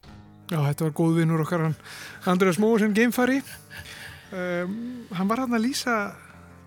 Já, 0.51 0.62
þetta 0.65 0.85
var 0.86 0.93
góð 0.97 1.16
vinnur 1.19 1.43
okkar 1.44 1.60
hann 1.60 1.74
Andreas 2.27 2.59
Mósen 2.59 2.94
geimfari. 2.97 3.43
Um, 4.32 5.05
hann 5.12 5.28
var 5.28 5.43
hann 5.43 5.52
að 5.52 5.66
lýsa 5.66 5.97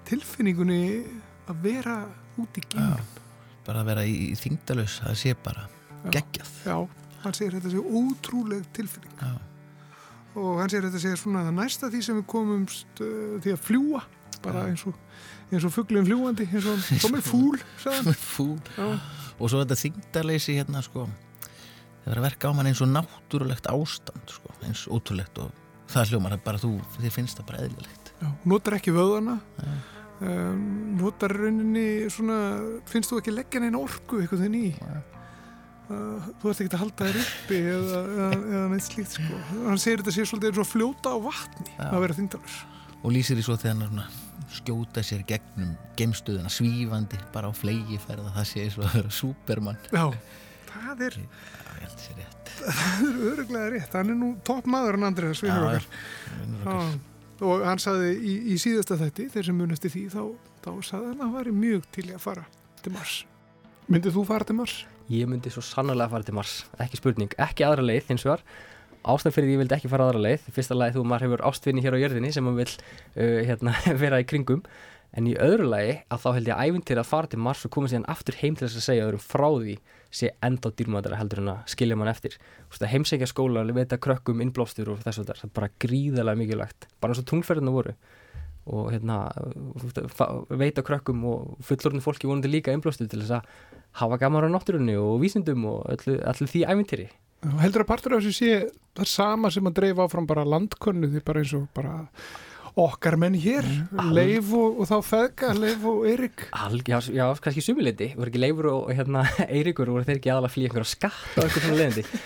tilfinningunni 0.06 1.02
að 1.49 1.64
vera 1.64 1.95
út 2.38 2.61
í 2.61 2.64
geimnum. 2.68 3.20
Bara 3.67 3.83
að 3.83 3.89
vera 3.91 4.03
í, 4.07 4.31
þingdalus 4.39 4.99
það 5.03 5.17
sé 5.21 5.35
bara 5.45 5.67
Já. 5.67 6.09
geggjað. 6.17 6.51
Já, 6.65 6.77
hann 7.25 7.38
segir 7.38 7.57
þetta 7.59 7.73
sé 7.73 7.81
ótrúleg 8.01 8.67
tilfinning. 8.75 9.15
Já. 9.21 9.31
Og 10.41 10.61
hann 10.61 10.71
segir 10.71 10.88
þetta 10.88 11.01
sé 11.03 11.13
svona 11.19 11.43
það 11.47 11.57
næsta 11.59 11.89
því 11.91 12.01
sem 12.07 12.19
við 12.21 12.27
komumst 12.31 13.03
uh, 13.03 13.38
því 13.43 13.55
að 13.55 13.63
fljúa, 13.67 14.03
bara 14.41 14.65
eins 14.71 14.85
og, 14.89 14.95
eins 15.51 15.65
og 15.67 15.73
fugglinn 15.75 16.07
fljúandi, 16.07 16.47
eins 16.49 16.69
og 16.71 16.85
kom 17.03 17.17
er 17.19 17.25
fúl, 17.25 17.59
fúl 18.17 18.55
Já. 18.77 18.88
og 19.38 19.51
svo 19.51 19.61
þetta 19.61 19.77
þingdaleysi 19.83 20.57
hérna 20.57 20.81
sko. 20.85 21.05
Það 22.01 22.13
er 22.15 22.21
að 22.21 22.25
verka 22.25 22.49
á 22.49 22.55
mann 22.57 22.69
eins 22.71 22.81
og 22.81 22.89
náttúrulegt 22.89 23.67
ástand 23.69 24.31
sko, 24.33 24.55
eins 24.65 24.88
ótrúlegt 24.89 25.38
og 25.43 25.51
það 25.91 26.13
hljómar 26.15 26.38
bara 26.41 26.61
þú, 26.61 26.71
þér 26.97 27.13
finnst 27.13 27.38
það 27.38 27.51
bara 27.51 27.65
eðlilegt. 27.67 28.13
Já, 28.21 28.29
notar 28.49 28.77
ekki 28.79 28.93
vöðana, 28.95 29.35
um, 30.22 30.61
notar 30.99 31.34
rauninni 31.35 32.10
svona, 32.14 32.38
finnst 32.89 33.11
þú 33.11 33.22
ekki 33.22 33.34
leggja 33.35 33.64
neina 33.64 33.81
orku 33.81 34.22
eitthvað 34.22 34.45
þinn 34.45 34.60
í? 34.60 34.68
Uh, 35.91 36.30
þú 36.39 36.52
ert 36.52 36.64
ekki 36.64 36.72
að 36.77 36.84
halda 36.85 37.07
þér 37.10 37.22
uppi 37.26 37.61
eða, 37.73 38.02
eða, 38.15 38.27
eða 38.56 38.65
neitt 38.72 38.85
slíkt 38.88 39.15
sko. 39.18 39.39
Hann 39.65 39.81
segir 39.81 40.03
þetta 40.03 40.15
sé 40.15 40.27
svolítið 40.30 40.53
eins 40.53 40.61
og 40.64 40.69
fljóta 40.69 41.11
á 41.11 41.18
vatni 41.26 41.68
Já. 41.73 41.88
að 41.89 42.03
vera 42.06 42.19
þingdalus. 42.19 42.60
og 43.02 43.15
lýsir 43.15 43.41
í 43.41 43.43
svo 43.45 43.57
þegar 43.60 43.76
hann 43.76 43.89
svona 43.89 44.07
skjóta 44.52 45.03
sér 45.06 45.23
gegnum 45.27 45.73
geimstöðuna 45.99 46.52
svífandi 46.52 47.19
bara 47.34 47.49
á 47.49 47.53
flegi 47.56 47.99
ferða 48.03 48.34
það 48.35 48.48
sé 48.49 48.65
og 48.76 48.85
að 48.85 48.95
vera 48.99 49.14
Superman 49.15 49.80
Já, 49.91 50.06
það 50.72 51.06
er 51.07 51.19
það 52.61 53.06
er 53.07 53.22
öruglega 53.31 53.69
rétt, 53.73 53.95
hann 53.95 54.11
er 54.14 54.19
nú 54.19 54.34
topp 54.45 54.68
maður 54.69 54.99
en 54.99 55.07
Andriðas 55.07 55.43
vinnur 55.45 55.72
Já, 55.72 55.81
okkar 55.81 56.99
og 57.41 57.65
hann 57.65 57.81
saði 57.81 58.13
í, 58.18 58.38
í 58.53 58.59
síðasta 58.61 58.99
þætti 59.01 59.27
þeir 59.34 59.49
sem 59.49 59.57
munast 59.57 59.85
í 59.89 59.93
því 59.93 60.05
þá, 60.13 60.23
þá 60.61 60.72
saði 60.85 61.11
hann 61.11 61.19
að 61.19 61.26
hann 61.26 61.35
væri 61.39 61.57
mjög 61.57 61.91
til 61.97 62.07
að 62.11 62.23
fara 62.23 62.47
til 62.81 62.93
Mars 62.95 63.22
Myndið 63.91 64.13
þú 64.15 64.22
fara 64.30 64.45
til 64.47 64.55
Mars? 64.55 64.76
Ég 65.11 65.27
myndi 65.27 65.51
svo 65.51 65.59
sannlega 65.65 66.07
fara 66.11 66.23
til 66.23 66.35
Mars, 66.38 66.51
ekki 66.80 66.99
spurning, 66.99 67.34
ekki 67.41 67.65
aðra 67.68 67.84
leið 67.84 68.11
hins 68.13 68.23
vegar. 68.23 68.43
Ástæðan 69.01 69.34
fyrir 69.35 69.49
því 69.49 69.55
ég 69.55 69.61
vildi 69.63 69.76
ekki 69.76 69.89
fara 69.91 70.05
aðra 70.07 70.22
leið, 70.23 70.45
fyrsta 70.55 70.77
lagi 70.77 70.95
þú 70.95 71.03
maður 71.09 71.26
hefur 71.26 71.43
ástvinni 71.49 71.84
hér 71.84 71.97
á 71.97 72.01
jörðinni 72.03 72.31
sem 72.31 72.45
maður 72.47 72.61
vil 72.61 72.76
uh, 72.77 73.41
hérna, 73.49 73.73
vera 74.03 74.22
í 74.22 74.27
kringum, 74.30 74.61
en 75.17 75.27
í 75.27 75.33
öðru 75.35 75.67
lagi 75.71 75.95
að 76.07 76.21
þá 76.23 76.29
held 76.38 76.51
ég 76.51 76.61
ævintir 76.67 77.01
að 77.01 77.09
fara 77.09 77.31
til 77.31 77.41
Mars 77.43 77.65
og 77.67 77.73
koma 77.75 77.91
síðan 77.91 78.07
aftur 78.11 78.38
heim 78.39 78.55
til 78.55 78.67
þess 78.67 78.79
að 78.79 78.85
segja 78.85 79.07
öðrum 79.09 79.23
frá 79.23 79.47
því 79.49 79.75
sé 80.11 80.31
enda 80.43 80.71
á 80.71 80.75
dýrmætara 80.75 81.19
heldur 81.19 81.41
en 81.43 81.51
að 81.53 81.71
skilja 81.71 81.97
mann 81.99 82.11
eftir. 82.11 82.38
Að 82.71 82.89
heimsækja 82.91 83.29
skóla, 83.31 83.63
veita 83.75 83.99
krökkum, 83.99 84.43
innblástur 84.43 84.91
og 84.93 85.03
þessu 85.03 85.25
þar, 85.27 85.39
það 85.41 85.49
er 85.49 85.55
bara 85.59 85.71
gríðarlega 85.83 86.41
mikilvægt, 86.41 86.88
bara 87.03 87.15
eins 87.15 87.23
og 87.23 87.29
tungferðina 87.31 87.75
voru 87.75 87.95
og 88.71 88.91
hérna 88.93 89.23
veita 90.53 90.83
krökkum 90.85 91.23
og 91.25 91.63
fullorðin 91.65 92.03
fólki 92.03 92.29
vonandi 92.29 92.51
líka 92.51 92.75
innblástur 92.75 93.09
til 93.09 93.23
þess 93.23 93.39
að 93.39 93.49
hafa 94.03 94.19
gaman 94.21 94.47
á 94.47 94.53
náttúrunni 94.53 94.95
og 95.01 95.17
vísindum 95.23 95.65
og 95.71 95.81
öllu, 95.95 96.19
öllu 96.21 96.47
því 96.47 96.63
ævintýri. 96.69 97.09
Og 97.49 97.57
heldur 97.63 97.83
að 97.83 97.89
partur 97.89 98.15
af 98.15 98.21
þessu 98.21 98.38
sé 98.38 98.51
það 98.99 99.09
sama 99.09 99.49
sem 99.51 99.65
að 99.65 99.79
dreifa 99.79 100.05
áfram 100.05 100.29
bara 100.29 100.45
landkönnu 100.45 101.09
því 101.09 101.23
bara 101.25 101.41
eins 101.41 101.55
og 101.57 101.65
bara 101.73 101.95
okkar 102.80 103.18
menn 103.19 103.35
hér, 103.35 103.65
al- 103.99 104.14
Leif 104.15 104.52
og, 104.56 104.80
og 104.84 104.88
þá 104.89 104.95
Feðga, 105.10 105.53
Leif 105.60 105.84
og 105.91 106.06
Eirik 106.07 106.45
Alg, 106.56 106.88
já, 106.88 106.99
já, 107.11 107.26
kannski 107.43 107.64
sumuleiti, 107.65 108.11
voru 108.15 108.31
ekki 108.31 108.41
Leifur 108.43 108.69
og 108.72 108.91
hérna, 108.95 109.26
Eiríkur, 109.52 109.91
voru 109.91 110.07
þeir 110.07 110.22
ekki 110.22 110.31
aðalega 110.31 110.52
að 110.52 110.56
flýja 110.56 110.72
einhverja 110.72 110.91
skatt 110.95 111.35
og 111.35 111.43
eitthvað 111.48 111.65
svona 111.68 111.81
leiðindi. 111.81 112.06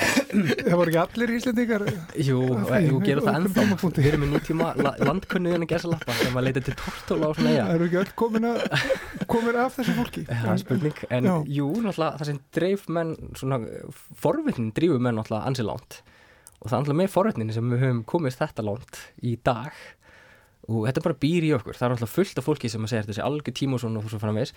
það 0.00 0.76
voru 0.80 0.90
ekki 0.92 1.00
allir 1.02 1.32
íslendingar? 1.36 1.82
Jú, 2.24 2.38
þú 2.66 3.00
gerir 3.04 3.22
það 3.24 3.38
ennþá. 3.40 3.64
Við 4.00 4.06
erum 4.10 4.22
með 4.24 4.30
nútíma 4.36 4.70
la, 4.80 4.92
landkönnuðin 5.04 5.66
að 5.66 5.72
gesa 5.74 5.90
lappa 5.92 6.14
þegar 6.16 6.34
maður 6.36 6.46
leitir 6.48 6.66
til 6.70 6.76
tortóla 6.80 7.28
og 7.30 7.36
svona 7.38 7.54
það 7.58 7.74
eru 7.74 7.88
ekki 7.90 8.00
öll 8.02 8.12
komin, 8.22 8.46
að, 8.48 8.86
komin 9.30 9.58
af 9.60 9.76
þessu 9.76 9.96
fólki. 9.98 10.24
Það 10.30 10.52
er 10.54 10.62
spurning, 10.64 11.02
en 11.18 11.28
Já. 11.30 11.34
jú, 11.60 11.68
náttúrulega 11.84 12.22
það 12.22 12.30
sem 12.30 12.40
dreif 12.56 12.86
menn, 12.96 13.12
svona 13.38 13.60
forvitnin 14.24 14.72
drífur 14.76 15.02
menn 15.04 15.20
náttúrulega 15.20 15.50
ansi 15.52 15.66
langt 15.68 16.00
og 16.60 16.68
það 16.68 16.76
er 16.76 16.82
náttúrulega 16.82 17.00
með 17.00 17.14
forvitnin 17.14 17.54
sem 17.56 17.72
við 17.72 17.82
höfum 17.84 18.04
komist 18.08 18.40
þetta 18.40 18.64
langt 18.66 19.00
í 19.24 19.34
dag. 19.44 19.72
Og 20.70 20.84
þetta 20.86 21.02
bara 21.06 21.18
býr 21.24 21.48
í 21.48 21.54
okkur, 21.56 21.76
það 21.76 21.86
er 21.86 21.94
náttúrulega 21.94 22.14
fullt 22.14 22.40
af 22.40 22.46
fólki 22.46 22.70
sem 22.70 22.84
að 22.84 22.92
segja 22.92 23.06
þessi 23.08 23.24
algjör 23.24 23.56
tíma 23.56 23.78
og 23.78 23.82
svona 23.84 24.02
og 24.02 24.12
svo 24.12 24.20
framvegis. 24.22 24.52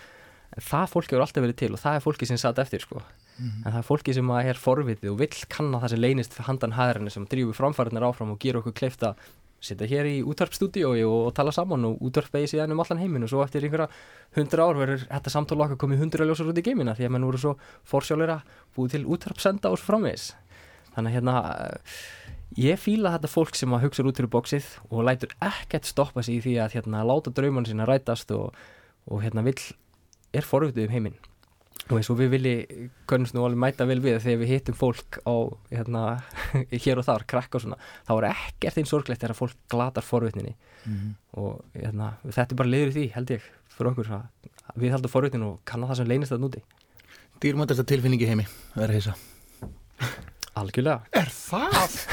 En 0.54 0.66
það 0.68 0.92
fólki 0.92 1.16
hefur 1.16 1.24
alltaf 1.26 1.46
verið 1.46 1.60
til 1.64 1.72
og 1.74 1.82
það 1.82 1.96
er 1.98 2.04
fólki 2.04 2.28
sem 2.30 2.38
satt 2.38 2.60
eftir 2.62 2.84
sko, 2.84 3.00
en 3.40 3.72
það 3.72 3.80
er 3.80 3.88
fólki 3.88 4.14
sem 4.14 4.28
að 4.36 4.50
er 4.52 4.60
forvitið 4.62 5.10
og 5.10 5.22
vill 5.24 5.40
kanna 5.50 5.80
það 5.82 5.96
sem 5.96 6.04
leynist 6.04 6.36
handan 6.46 6.76
hæðarinn 6.78 7.10
sem 7.10 7.26
drífur 7.32 7.58
framfæriðnar 7.58 8.06
áfram 8.06 8.36
og 8.36 8.44
gera 8.44 8.62
okkur 8.62 8.76
kleift 8.78 9.08
að 9.08 9.24
sitja 9.64 9.88
hér 9.88 10.10
í 10.10 10.16
útvarpstúdíói 10.28 11.04
og 11.08 11.32
tala 11.38 11.54
saman 11.56 11.88
og 11.88 12.02
útvarpegi 12.04 12.52
síðan 12.52 12.76
um 12.76 12.84
allan 12.84 13.00
heiminn. 13.00 13.24
Og 13.26 13.32
svo 13.32 13.44
eftir 13.46 13.64
einhverja 13.64 13.88
hundra 14.36 14.68
ár 14.68 14.80
verður 14.80 15.06
þetta 15.08 15.34
samtala 15.34 15.68
okkar 15.68 15.80
komið 15.86 16.04
hundra 16.04 16.28
ljósar 16.28 16.52
út 16.52 16.60
í 16.60 16.66
geimina 16.66 16.96
því 16.98 17.08
að 17.08 17.14
menn 17.16 17.28
voru 17.30 17.40
svo 17.40 17.54
forsjálfur 17.90 18.36
að 18.36 18.58
búið 18.76 18.98
til 18.98 19.04
útvarpsenda 19.16 19.72
og 19.72 19.80
svo 19.80 19.94
framvegis 19.94 20.28
þannig 20.96 21.12
að 21.12 21.18
hérna 21.18 21.36
eh, 21.54 21.98
ég 22.70 22.80
fíla 22.82 23.16
þetta 23.16 23.32
fólk 23.34 23.58
sem 23.58 23.76
að 23.76 23.88
hugsa 23.88 24.06
út 24.06 24.22
fyrir 24.22 24.32
bóksið 24.34 24.72
og 24.90 25.06
lætur 25.08 25.36
ekkert 25.44 25.90
stoppa 25.90 26.24
sig 26.26 26.40
í 26.40 26.46
því 26.48 26.56
að 26.64 26.80
hérna 26.80 27.06
láta 27.08 27.34
drauman 27.34 27.68
sína 27.68 27.88
rætast 27.90 28.34
og, 28.36 28.58
og 29.10 29.24
hérna 29.26 29.46
vill 29.46 29.62
er 30.34 30.48
forvitið 30.48 30.90
um 30.90 30.94
heiminn. 30.98 31.22
Og 31.90 31.98
eins 31.98 32.08
og 32.14 32.16
við 32.16 32.30
vilji 32.32 32.90
könnumst 33.10 33.36
nú 33.36 33.42
alveg 33.44 33.60
mæta 33.60 33.86
vel 33.90 34.00
við 34.00 34.22
þegar 34.24 34.40
við 34.40 34.52
hittum 34.54 34.78
fólk 34.78 35.18
á 35.28 35.36
hérna, 35.74 36.04
hér 36.86 37.02
og 37.02 37.08
þar, 37.10 37.26
krakka 37.28 37.60
og 37.60 37.66
svona 37.66 37.80
þá 38.08 38.14
er 38.14 38.28
ekkert 38.30 38.80
einn 38.80 38.88
sorglegt 38.88 39.26
þegar 39.26 39.40
fólk 39.42 39.58
glatar 39.74 40.06
forvitninni. 40.08 40.56
Mhm. 40.84 41.16
og 41.40 41.64
hérna, 41.74 42.14
þetta 42.28 42.52
er 42.52 42.60
bara 42.60 42.70
leiður 42.70 42.92
í 42.92 42.96
því 42.98 43.06
held 43.16 43.32
ég 43.32 43.46
fyrir 43.74 43.92
okkur 43.94 44.10
að 44.18 44.50
við 44.80 44.96
heldum 44.96 45.14
forvitin 45.14 45.46
og 45.48 45.62
kannan 45.70 45.92
það 45.92 46.02
sem 46.02 46.12
leynist 46.12 46.34
það 46.34 46.44
núti 46.44 46.64
Dýrmættasta 47.44 47.88
tilfinningi 47.88 48.30
heimi, 48.30 48.48
verður 48.76 49.00
heisa 49.00 49.16
algjörlega 50.60 51.02
Er 51.22 51.30
það? 51.34 51.98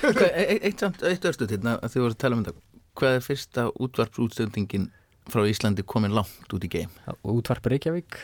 E- 0.00 0.46
e- 0.56 0.60
Eitt 0.64 0.80
samt, 0.80 1.02
eitt 1.04 1.24
örstu 1.28 1.44
til 1.50 1.58
að 1.60 1.82
þið 1.92 2.00
voru 2.06 2.14
að 2.14 2.20
tala 2.22 2.36
um 2.38 2.44
þetta 2.46 2.62
Hvað 3.00 3.16
er 3.18 3.22
fyrsta 3.24 3.64
útvarpsútsendingin 3.84 4.86
frá 5.30 5.42
Íslandi 5.46 5.84
komin 5.86 6.14
langt 6.16 6.50
út 6.56 6.64
í 6.66 6.70
geim? 6.72 6.90
útvarp 7.28 7.68
Reykjavík, 7.70 8.16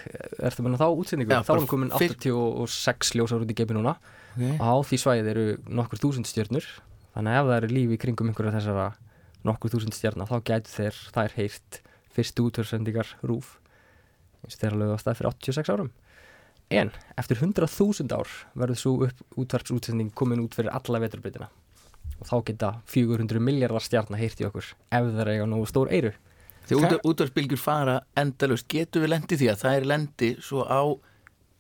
ertu 0.43 0.65
menna 0.65 0.81
þá 0.81 0.87
útsendingu 0.97 1.37
Já, 1.37 1.43
þá 1.47 1.53
er 1.55 1.61
hún 1.63 1.69
komin 1.71 1.93
fyrr- 1.93 2.17
86 2.17 3.13
ljósar 3.21 3.45
út 3.45 3.53
í 3.53 3.57
geimi 3.61 3.77
núna 3.79 3.97
Okay. 4.37 4.59
á 4.61 4.69
því 4.85 4.97
svæðið 5.01 5.29
eru 5.33 5.45
nokkur 5.79 5.97
þúsund 6.03 6.27
stjörnur 6.29 6.65
þannig 7.15 7.33
að 7.33 7.39
ef 7.41 7.47
það 7.49 7.55
eru 7.63 7.69
lífi 7.73 7.95
í 7.97 8.01
kringum 8.03 8.29
einhverja 8.29 8.53
þessara 8.59 8.83
nokkur 9.49 9.73
þúsund 9.73 9.95
stjörna 9.97 10.27
þá 10.29 10.35
gætu 10.51 10.73
þeir 10.75 10.99
þær 11.15 11.37
heyrt 11.39 11.79
fyrstu 12.13 12.45
útvarsendingar 12.51 13.15
rúf 13.25 13.55
eins 14.45 14.59
og 14.59 14.61
þeirra 14.61 14.81
lögðu 14.83 14.93
á 14.93 15.01
stað 15.01 15.17
fyrir 15.23 15.31
86 15.33 15.73
árum 15.73 15.89
en 16.71 16.91
eftir 17.19 17.39
100.000 17.39 18.11
ár 18.17 18.33
verður 18.59 18.81
svo 18.81 18.95
upp 19.07 19.39
útvarpsútsending 19.39 20.11
komin 20.15 20.43
út 20.43 20.57
fyrir 20.57 20.75
alla 20.75 21.01
veturbreytina 21.05 21.49
og 22.17 22.27
þá 22.27 22.37
geta 22.49 22.71
400 22.91 23.43
miljardar 23.43 23.85
stjarnar 23.85 24.21
heyrt 24.21 24.41
í 24.41 24.47
okkur 24.49 24.73
ef 24.73 25.11
þeir 25.19 25.33
eiga 25.35 25.47
nógu 25.51 25.69
stór 25.69 25.93
eyru. 25.93 26.13
Þegar 26.67 26.97
út, 26.97 27.11
útvarpsbylgjur 27.13 27.61
fara 27.61 28.01
endalust, 28.19 28.67
getur 28.73 29.05
við 29.05 29.13
lendi 29.13 29.39
því 29.39 29.51
að 29.53 29.61
það 29.63 29.77
er 29.79 29.89
lendi 29.93 30.31
svo 30.43 30.65
á 30.67 30.83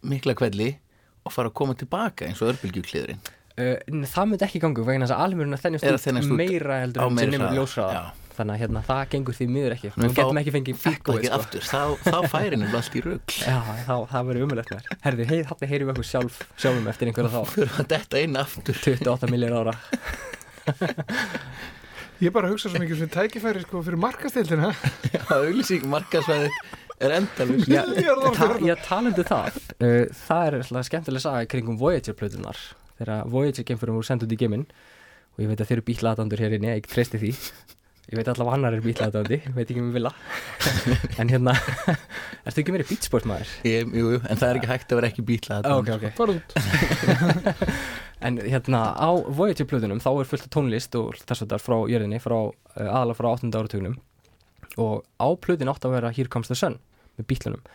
mikla 0.06 0.34
kvelli 0.38 0.72
og 1.26 1.34
fara 1.34 1.52
að 1.52 1.58
koma 1.60 1.76
tilbaka 1.78 2.26
eins 2.26 2.42
og 2.42 2.54
örbylgjukliðurinn? 2.54 3.22
Uh, 3.56 3.78
það 4.10 4.30
myndi 4.32 4.46
ekki 4.48 4.60
gangu 4.64 4.84
vegna 4.84 5.06
þess 5.06 5.16
að 5.16 5.26
almjörn 5.28 5.56
að 5.56 5.68
Er 5.68 5.96
að 5.96 6.02
þennjast 6.02 6.32
út 6.32 6.40
meira 6.40 6.80
heldur 6.82 7.06
en 7.06 7.20
sem 7.20 7.36
hraða, 7.36 7.52
ljósraða 7.56 8.00
já. 8.00 8.25
Þannig 8.36 8.54
að 8.56 8.60
hérna, 8.62 8.82
það 8.86 9.02
gengur 9.14 9.36
því 9.36 9.46
miður 9.52 9.74
ekki. 9.76 9.92
Við 9.96 10.16
getum 10.16 10.40
ekki 10.40 10.54
fengið 10.56 10.80
feedbackið 10.82 11.28
sko. 11.28 11.38
aftur, 11.38 11.64
þá, 11.66 11.82
þá 12.06 12.18
færi 12.32 12.58
nefnilega 12.60 12.82
allt 12.82 12.96
í 12.96 13.04
rugg 13.06 13.36
já, 13.50 13.56
þá, 13.86 13.94
það 14.12 14.28
verður 14.30 14.46
umulegt 14.46 14.74
mér 14.74 14.90
herði, 15.06 15.28
hei, 15.30 15.38
þarna 15.50 15.70
heyrum 15.72 15.90
við 15.90 15.94
okkur 15.94 16.08
sjálf 16.10 16.42
sjálfum 16.56 16.90
eftir 16.92 17.10
einhverja 17.10 17.32
þá. 17.32 17.54
Fyrir 17.54 17.80
að 17.80 17.90
detta 17.94 18.22
inn 18.22 18.40
aftur. 18.40 18.80
28 18.86 19.32
miljard 19.32 19.56
ára. 19.62 19.74
Ég 22.16 22.32
bara 22.32 22.48
hugsa 22.48 22.70
svo 22.70 22.80
mikið 22.80 23.02
sem 23.02 23.12
tækifæri 23.12 23.60
sko 23.66 23.82
fyrir 23.84 24.00
markastildina 24.00 24.70
Já, 25.12 25.20
auglýsing 25.36 25.84
markasvæði 25.92 26.48
er 26.96 27.12
endalust 27.18 27.68
Já, 27.68 27.82
ta 28.32 28.48
ég 28.64 28.84
talandi 28.86 29.24
það. 29.28 29.58
Uh, 29.76 30.06
það 30.24 30.46
er 30.46 30.56
alltaf 30.62 30.86
skemmtilega 30.88 31.24
saga 31.26 31.48
kringum 31.52 31.76
Voyager-plötunar 31.80 32.60
þegar 32.96 33.28
Voyager-geimförum 33.34 33.98
voru 33.98 34.08
sendt 34.08 34.24
út 34.24 34.32
í 34.32 34.38
geiminn. 34.40 34.64
Og 35.36 35.44
ég 35.44 35.50
veit 35.50 35.60
að 35.60 35.68
þeir 35.68 35.76
eru 35.76 35.86
bítlaðandur 35.90 36.40
hér 36.40 36.56
inni, 36.56 36.72
ég 36.72 36.88
treysti 36.88 37.20
því 37.20 37.34
ég 38.06 38.18
veit 38.20 38.28
allavega 38.30 38.56
annar 38.56 38.76
er 38.76 38.84
bítlaðandi 38.84 39.40
veit 39.56 39.66
ekki 39.66 39.82
um 39.82 39.92
vilja 39.94 40.12
en 41.18 41.30
hérna, 41.32 41.56
ertu 42.46 42.62
ekki 42.62 42.74
verið 42.74 42.90
bítsportmaður? 42.92 43.54
Ég, 43.66 43.88
jú, 43.90 44.12
jú, 44.14 44.20
en 44.22 44.38
það 44.38 44.48
er 44.48 44.60
ekki 44.60 44.70
hægt 44.70 44.92
að 44.92 45.00
vera 45.00 45.10
ekki 45.10 45.24
bítla 45.26 45.60
Ah, 45.62 45.80
ok, 45.80 45.90
ok 45.96 46.10
Fara 46.18 46.36
út 46.36 46.50
En 48.26 48.38
hérna 48.40 48.94
á 48.96 49.12
Voyager-plötunum 49.12 50.00
þá 50.00 50.08
er 50.14 50.28
fullt 50.30 50.46
af 50.46 50.52
tónlist 50.54 50.94
og 50.96 51.18
þess 51.20 51.44
að 51.44 51.50
það 51.52 51.64
frá 51.66 51.76
jörðinni, 51.92 52.20
frá, 52.22 52.36
uh, 52.48 52.86
aðalega 52.86 53.18
frá 53.18 53.28
8. 53.34 53.50
áratugnum 53.52 53.98
og 54.80 55.04
á 55.20 55.28
plötin 55.36 55.68
átt 55.68 55.84
að 55.84 55.98
vera 55.98 56.12
Here 56.16 56.32
Comes 56.32 56.48
the 56.48 56.56
Sun 56.56 56.78
með 57.20 57.28
bítlunum. 57.28 57.66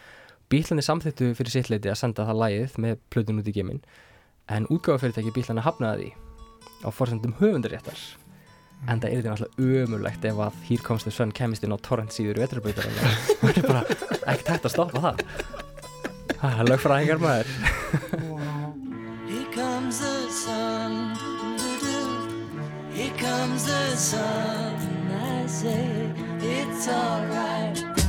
Bítlunni 0.50 0.86
samþýttu 0.86 1.30
fyrir 1.38 1.54
sitt 1.54 1.70
leiti 1.70 1.92
að 1.94 2.00
senda 2.02 2.26
það 2.26 2.42
lægið 2.42 2.80
með 2.82 2.98
plötun 3.14 3.42
út 3.42 3.52
í 3.52 3.56
geiminn 3.56 3.84
en 4.50 4.68
útgáfafyrirtæki 4.74 5.34
bítlunni 5.38 5.66
hafnaði 5.66 6.10
á 6.82 6.90
forsendum 6.90 7.38
höfundaréttar 7.38 8.02
en 8.90 9.02
það 9.02 9.10
er 9.12 9.22
því 9.22 9.30
náttúrulega 9.30 9.84
ömurlegt 9.86 10.26
ef 10.26 10.40
að 10.42 10.62
Here 10.68 10.84
Comes 10.86 11.06
the 11.06 11.14
Sun 11.14 11.34
kemist 11.38 11.66
inn 11.66 11.76
á 11.76 11.80
torrent 11.86 12.16
síður 12.16 12.42
vetrarbautar 12.42 12.88
en 12.90 12.98
það 13.42 13.58
er 13.58 13.68
bara 13.68 13.84
ekkert 14.34 14.54
hægt 14.56 14.70
að 14.70 14.76
stoppa 14.76 15.04
það. 15.06 15.16
Það 16.42 16.62
er 16.64 16.72
lögfræðingar 16.72 17.22
maður. 17.22 17.48
Here 19.32 19.48
comes 19.54 20.00
the 20.00 20.30
sun. 20.32 20.98
Here 22.94 23.14
comes 23.18 23.66
the 23.66 23.96
sun. 23.96 24.76
I 25.12 25.46
say 25.48 26.10
it's 26.42 26.88
alright. 26.88 28.01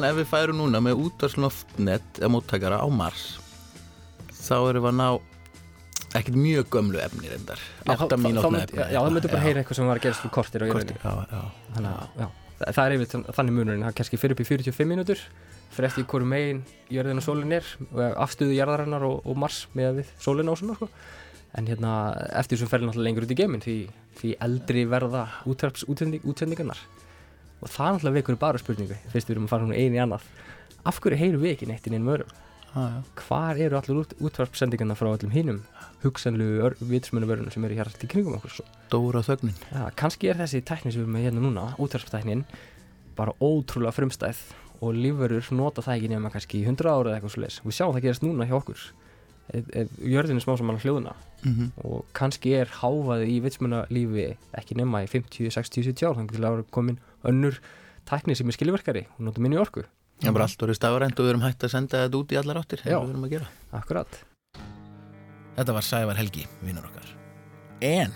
Þannig 0.00 0.14
ef 0.14 0.18
við 0.22 0.28
færum 0.30 0.56
núna 0.56 0.80
með 0.80 1.00
útvarsloftnet 1.04 2.20
eða 2.22 2.28
móttakara 2.32 2.78
á 2.80 2.88
Mars 2.88 3.24
þá 4.32 4.54
erum 4.70 4.86
við 4.86 4.88
að 4.88 4.94
ná 4.96 5.08
ekkert 6.16 6.38
mjög 6.40 6.70
gömlu 6.72 7.00
efni 7.04 7.28
reyndar. 7.28 7.60
Já, 7.84 7.92
þá- 7.92 8.04
8 8.06 8.16
þá- 8.16 8.22
mínútna 8.24 8.40
þá 8.40 8.50
myndi- 8.54 8.64
efni 8.64 8.94
Já, 8.94 9.00
það 9.04 9.12
myndi 9.12 9.28
bara 9.28 9.40
Já. 9.40 9.44
heyra 9.44 9.60
eitthvað 9.60 9.76
sem 9.76 9.86
var 9.90 9.98
að 9.98 10.02
gerast 10.06 10.20
fyrir 10.24 10.32
kortir 10.32 10.60
Korter, 10.60 10.70
jörðinni 10.70 10.96
já, 11.04 11.26
já. 11.30 11.42
Þannig 11.74 11.90
að, 11.92 12.08
já, 12.16 12.28
það, 12.72 12.84
er 12.86 12.96
yfir 12.96 13.24
þannig 13.36 13.52
munurinn, 13.58 13.84
það 13.84 13.94
kannski 14.00 14.18
fyrir 14.18 14.32
upp 14.32 14.40
í 14.40 14.48
45 14.48 14.88
mínútur. 14.88 15.18
Fyrir 15.70 15.86
eftir 15.90 16.04
hverju 16.08 16.26
megin 16.32 16.64
jörðin 16.90 17.20
og 17.20 17.26
sólin 17.28 17.52
er 17.52 17.64
og 17.92 18.16
afstöðu 18.24 18.56
jarðarinnar 18.56 19.02
og, 19.04 19.20
og 19.26 19.36
Mars 19.36 19.66
með 19.76 20.00
við 20.00 20.06
sólina 20.18 20.50
og 20.50 20.58
svona 20.58 20.74
sko. 20.80 20.88
en 21.54 21.66
hérna 21.66 21.92
eftir 22.40 22.56
þessum 22.56 22.70
ferði 22.72 22.88
náttúrulega 22.88 23.04
lengur 23.04 23.24
út 23.28 23.30
í 23.30 23.36
geiminn 23.36 23.60
því, 23.60 23.76
því 24.16 24.36
eldri 24.40 24.86
verða 24.88 25.28
útsending, 25.44 26.22
útsendingarnar 26.24 26.78
og 27.60 27.68
það 27.68 27.90
náttúrulega 27.96 28.18
vekur 28.20 28.38
bara 28.40 28.58
spurningu 28.62 28.96
fyrst 29.12 29.28
við 29.28 29.36
erum 29.36 29.48
að 29.48 29.52
fara 29.54 29.66
hún 29.66 29.74
einu 29.76 29.96
í 29.98 30.02
annað 30.04 30.28
af 30.88 31.00
hverju 31.00 31.18
heyrum 31.20 31.42
við 31.44 31.54
ekki 31.56 31.68
neitt 31.68 31.86
inn 31.90 31.96
einum 31.98 32.12
örum 32.14 32.30
já. 32.74 33.02
hvar 33.26 33.58
eru 33.60 33.76
allir 33.76 34.00
út, 34.04 34.14
útvarpsendingarna 34.20 34.94
frá 34.96 35.10
öllum 35.12 35.32
hinum 35.34 35.60
hugsanlu 36.04 36.70
vitsmunuvörunum 36.80 37.52
sem 37.52 37.64
eru 37.68 37.74
hér 37.76 37.90
allt 37.90 38.04
í 38.06 38.08
kringum 38.08 38.38
okkur 38.38 38.50
svo. 38.54 38.64
Dóra 38.92 39.20
þögnin 39.26 39.52
Já, 39.68 39.90
kannski 39.96 40.30
er 40.32 40.38
þessi 40.40 40.62
tækni 40.64 40.92
sem 40.94 41.02
við 41.02 41.04
erum 41.04 41.16
með 41.18 41.26
hérna 41.28 41.42
núna, 41.44 41.66
útvarpstæknin 41.82 42.44
bara 43.18 43.34
ótrúlega 43.42 43.92
frumstæð 43.92 44.40
og 44.80 44.94
lífverður 44.96 45.50
nota 45.52 45.82
það 45.84 45.98
ekki 45.98 46.08
nema 46.14 46.30
kannski 46.32 46.62
í 46.62 46.64
100 46.64 46.88
ára 46.88 47.10
eða 47.10 47.18
eitthvað 47.20 47.42
leis. 47.44 47.58
Við 47.66 47.76
sjáum 47.76 47.92
það 47.92 48.06
gerast 48.06 48.22
núna 48.24 48.46
hjá 48.48 48.56
okkur 48.56 48.80
ef, 49.52 49.66
ef 49.76 49.90
jörðin 50.00 50.40
er 50.40 50.44
smá 50.46 50.54
saman 50.56 50.78
að 50.80 50.86
hljóðuna 50.86 51.16
Mhm. 51.40 51.70
og 51.88 52.04
kannski 52.12 52.50
er 52.52 52.68
háfaði 52.68 53.28
í 53.32 53.36
vitsmunalífi 53.40 54.24
ekki 54.60 54.76
nema 54.76 55.00
í 55.04 55.06
50, 55.08 55.48
60, 55.50 55.84
70 55.88 56.04
ár 56.08 56.16
þannig 56.18 56.34
til 56.36 56.42
að 56.44 56.50
vera 56.56 56.64
komin 56.70 56.98
önnur 57.28 57.60
tækni 58.08 58.36
sem 58.38 58.48
er 58.48 58.56
skilverkari 58.56 59.06
og 59.16 59.24
nota 59.26 59.42
minni 59.42 59.58
orku. 59.60 59.84
Það 60.20 60.28
er 60.28 60.36
bara 60.36 60.48
allt 60.48 60.64
orðið 60.66 60.76
stafrænt 60.76 61.20
og 61.20 61.24
við 61.26 61.32
erum 61.32 61.44
hægt 61.46 61.64
að 61.64 61.72
senda 61.72 62.02
þetta 62.04 62.18
út 62.20 62.32
í 62.34 62.38
allar 62.40 62.60
áttir 62.60 62.82
Já. 62.84 62.96
og 62.98 63.06
við 63.06 63.14
erum 63.14 63.24
að 63.24 63.32
gera 63.36 63.46
Akkurat. 63.78 64.18
Þetta 65.56 65.76
var 65.76 65.86
Sævar 65.86 66.20
Helgi, 66.20 66.44
vinnur 66.64 66.88
okkar 66.90 67.14
En 67.80 68.12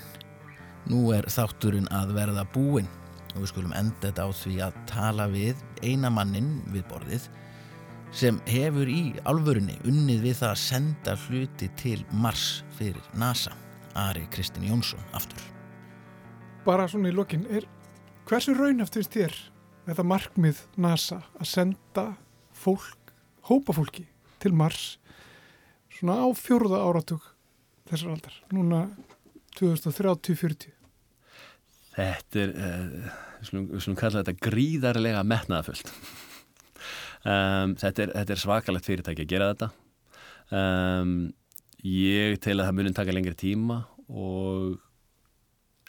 nú 0.90 1.06
er 1.16 1.24
þátturinn 1.32 1.88
að 1.92 2.12
verða 2.18 2.44
búinn 2.52 2.90
og 3.34 3.40
við 3.40 3.50
skulum 3.50 3.72
enda 3.76 3.96
þetta 4.04 4.28
á 4.28 4.30
því 4.36 4.54
að 4.66 4.76
tala 4.90 5.26
við 5.32 5.62
eina 5.82 6.10
mannin 6.12 6.58
við 6.74 6.84
borðið 6.90 7.28
sem 8.14 8.36
hefur 8.46 8.90
í 8.90 9.14
alvörunni 9.26 9.74
unnið 9.88 10.28
við 10.28 10.36
það 10.42 10.52
að 10.52 10.60
senda 10.62 11.16
hluti 11.24 11.70
til 11.80 11.98
Mars 12.12 12.62
fyrir 12.76 13.02
NASA 13.18 13.56
Ari 13.98 14.26
Kristinn 14.34 14.68
Jónsson 14.68 15.02
aftur 15.16 15.40
Bara 16.64 16.86
svona 16.88 17.10
í 17.10 17.16
lokin, 17.16 17.42
er, 17.52 17.66
hversu 18.28 18.54
raunhaft 18.56 18.96
finnst 18.96 19.14
þér 19.14 19.34
þetta 19.84 20.04
markmið 20.08 20.60
NASA 20.80 21.20
að 21.36 21.50
senda 21.50 22.04
fólk, 22.56 23.12
hópa 23.48 23.74
fólki 23.76 24.06
til 24.40 24.54
Mars 24.56 24.94
svona 25.92 26.16
á 26.24 26.28
fjórða 26.36 26.80
áratug 26.84 27.26
þessar 27.90 28.14
aldar, 28.14 28.38
núna 28.52 28.86
2030-40? 29.58 30.72
Þetta 31.94 32.40
er, 32.42 32.52
uh, 32.56 33.08
við 33.38 33.48
skulum, 33.48 33.66
við 33.70 33.84
skulum 33.84 33.98
kalla 34.00 34.22
þetta 34.22 34.50
gríðarlega 34.50 35.26
metnaðafullt. 35.34 35.94
Um, 37.24 37.70
þetta, 37.80 38.10
þetta 38.10 38.32
er 38.34 38.40
svakalegt 38.42 38.84
fyrirtæki 38.84 39.24
að 39.24 39.30
gera 39.30 39.46
þetta. 39.54 39.68
Um, 40.52 41.12
ég 41.88 42.36
tel 42.44 42.58
að 42.58 42.66
það 42.66 42.74
munin 42.76 42.96
taka 42.98 43.14
lengri 43.16 43.32
tíma 43.40 43.78
og 44.12 44.74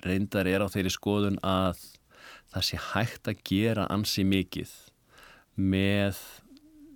reyndar 0.06 0.48
er 0.48 0.64
á 0.64 0.72
þeirri 0.72 0.94
skoðun 0.95 1.36
að 1.44 1.82
það 2.56 2.68
sé 2.69 2.82
hægt 2.94 3.30
að 3.30 3.41
gera 3.48 3.86
ansi 3.91 4.26
mikið 4.27 4.73
með 5.60 6.19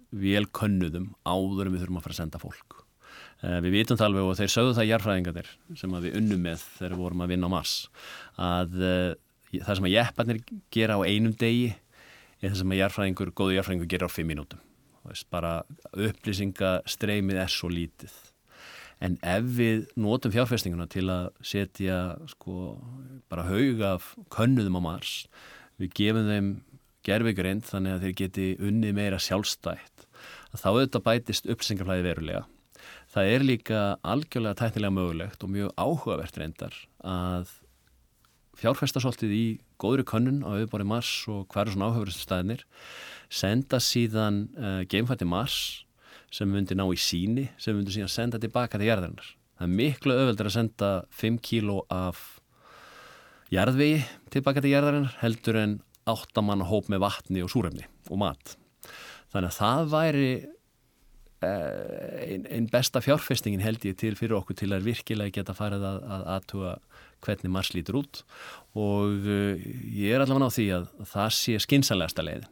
velkönnuðum 0.10 1.12
áður 1.28 1.68
en 1.68 1.74
við 1.76 1.84
þurfum 1.84 2.00
að 2.00 2.06
fara 2.06 2.16
að 2.16 2.22
senda 2.24 2.42
fólk. 2.42 2.78
Uh, 3.40 3.60
við 3.64 3.76
vitum 3.78 4.00
það 4.00 4.10
alveg 4.10 4.30
og 4.30 4.38
þeir 4.40 4.54
sögðu 4.54 4.78
það 4.78 4.90
jarfræðingarnir 4.90 5.52
sem 5.80 5.94
við 6.04 6.16
unnum 6.20 6.42
með 6.44 6.64
þegar 6.78 6.96
við 6.96 7.04
vorum 7.04 7.22
að 7.24 7.32
vinna 7.34 7.52
á 7.52 7.56
Mars 7.56 7.76
að 8.36 8.80
uh, 8.80 9.12
það 9.54 9.78
sem 9.80 9.88
að 9.88 9.96
jepparnir 9.96 10.42
gera 10.76 10.98
á 11.00 11.02
einum 11.08 11.36
degi 11.40 11.70
er 12.40 12.50
það 12.52 12.58
sem 12.62 12.74
að 12.74 12.82
jarfræðingur, 12.82 13.32
góðu 13.36 13.56
jarfræðingur 13.58 13.92
gera 13.92 14.08
á 14.08 14.12
fimm 14.12 14.30
mínútum. 14.32 14.60
Bara 15.32 15.54
upplýsingastreymið 15.96 17.40
er 17.42 17.52
svo 17.52 17.72
lítið. 17.72 18.14
En 19.00 19.16
ef 19.24 19.46
við 19.56 19.86
notum 20.00 20.34
fjárfestinguna 20.34 20.88
til 20.92 21.06
að 21.12 21.30
setja 21.46 22.00
sko 22.28 22.76
bara 23.32 23.48
haug 23.48 23.84
af 23.86 24.10
könnuðum 24.34 24.80
á 24.80 24.88
Mars, 24.90 25.14
við 25.80 25.94
gefum 26.02 26.28
þeim 26.28 26.50
gerfigrind 27.08 27.64
þannig 27.68 27.96
að 27.96 28.06
þeir 28.06 28.16
geti 28.24 28.48
unnið 28.60 28.98
meira 28.98 29.22
sjálfstætt, 29.24 30.06
þá 30.52 30.68
auðvitað 30.74 31.06
bætist 31.06 31.48
upplýsingaflæði 31.48 32.06
verulega. 32.10 32.44
Það 33.10 33.32
er 33.34 33.46
líka 33.46 33.80
algjörlega 34.06 34.60
tæknilega 34.60 34.96
mögulegt 34.96 35.44
og 35.44 35.52
mjög 35.54 35.72
áhugavert 35.80 36.38
reyndar 36.38 36.76
að 37.00 37.56
fjárfesta 38.60 39.02
svolítið 39.02 39.34
í 39.34 39.46
góðri 39.80 40.04
könnun 40.08 40.44
á 40.44 40.60
auðbori 40.60 40.86
Mars 40.88 41.12
og 41.32 41.48
hver 41.54 41.70
er 41.70 41.74
svona 41.74 41.90
áhugaverustu 41.90 42.26
staðinir, 42.26 42.66
senda 43.32 43.80
síðan 43.84 44.48
uh, 44.60 44.82
geimfætti 44.90 45.28
Mars 45.30 45.86
sem 46.34 46.50
myndi 46.50 46.78
ná 46.78 46.86
í 46.90 47.00
síni, 47.00 47.48
sem 47.58 47.78
myndi 47.78 47.96
síðan 47.96 48.14
senda 48.14 48.42
tilbaka 48.42 48.80
til 48.80 48.90
jarðarinnar. 48.90 49.34
Það 49.60 49.66
er 49.66 49.76
miklu 49.82 50.16
öðveldur 50.16 50.50
að 50.50 50.56
senda 50.56 50.92
5 51.20 51.42
kíló 51.44 51.82
af 51.92 52.22
jarðvegi 53.54 54.04
tilbaka 54.34 54.64
til 54.64 54.74
jarðarinnar 54.76 55.18
heldur 55.24 55.60
en 55.60 55.80
8 56.10 56.46
manna 56.46 56.68
hóp 56.70 56.90
með 56.90 57.04
vatni 57.06 57.44
og 57.44 57.52
súrefni 57.52 57.86
og 58.10 58.22
mat. 58.22 58.56
Þannig 59.34 59.52
að 59.52 59.60
það 59.60 59.92
væri 59.94 60.32
einn 61.40 62.48
ein 62.52 62.68
besta 62.68 63.00
fjárfestingin 63.00 63.64
held 63.64 63.86
ég 63.88 63.96
til 64.00 64.16
fyrir 64.20 64.36
okkur 64.40 64.58
til 64.60 64.74
að 64.76 64.90
virkilega 64.90 65.38
geta 65.40 65.56
farið 65.56 65.86
að, 65.88 66.00
að 66.04 66.26
aðtuga 66.36 66.74
hvernig 67.24 67.54
Mars 67.54 67.72
lítur 67.76 68.02
út 68.02 68.24
og 68.76 69.28
uh, 69.28 69.56
ég 69.96 70.16
er 70.16 70.24
allavega 70.24 70.52
á 70.52 70.56
því 70.56 70.66
að 70.76 70.90
það 71.14 71.30
sé 71.38 71.60
skinsanlegasta 71.64 72.26
leiðin. 72.28 72.50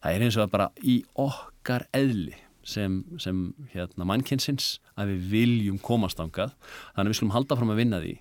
Það 0.00 0.14
er 0.14 0.24
eins 0.24 0.38
og 0.38 0.46
að 0.46 0.54
bara 0.54 0.70
í 0.80 0.96
okkar 1.20 1.86
eðli 1.96 2.38
sem, 2.70 3.00
sem 3.22 3.48
hérna, 3.74 4.06
mannkynsins 4.08 4.78
að 4.94 5.14
við 5.14 5.30
viljum 5.34 5.80
komast 5.82 6.20
ángað 6.22 6.54
þannig 6.94 7.08
að 7.08 7.12
við 7.12 7.18
skulum 7.20 7.34
halda 7.34 7.58
fram 7.58 7.74
að 7.74 7.82
vinna 7.82 8.02
því. 8.02 8.14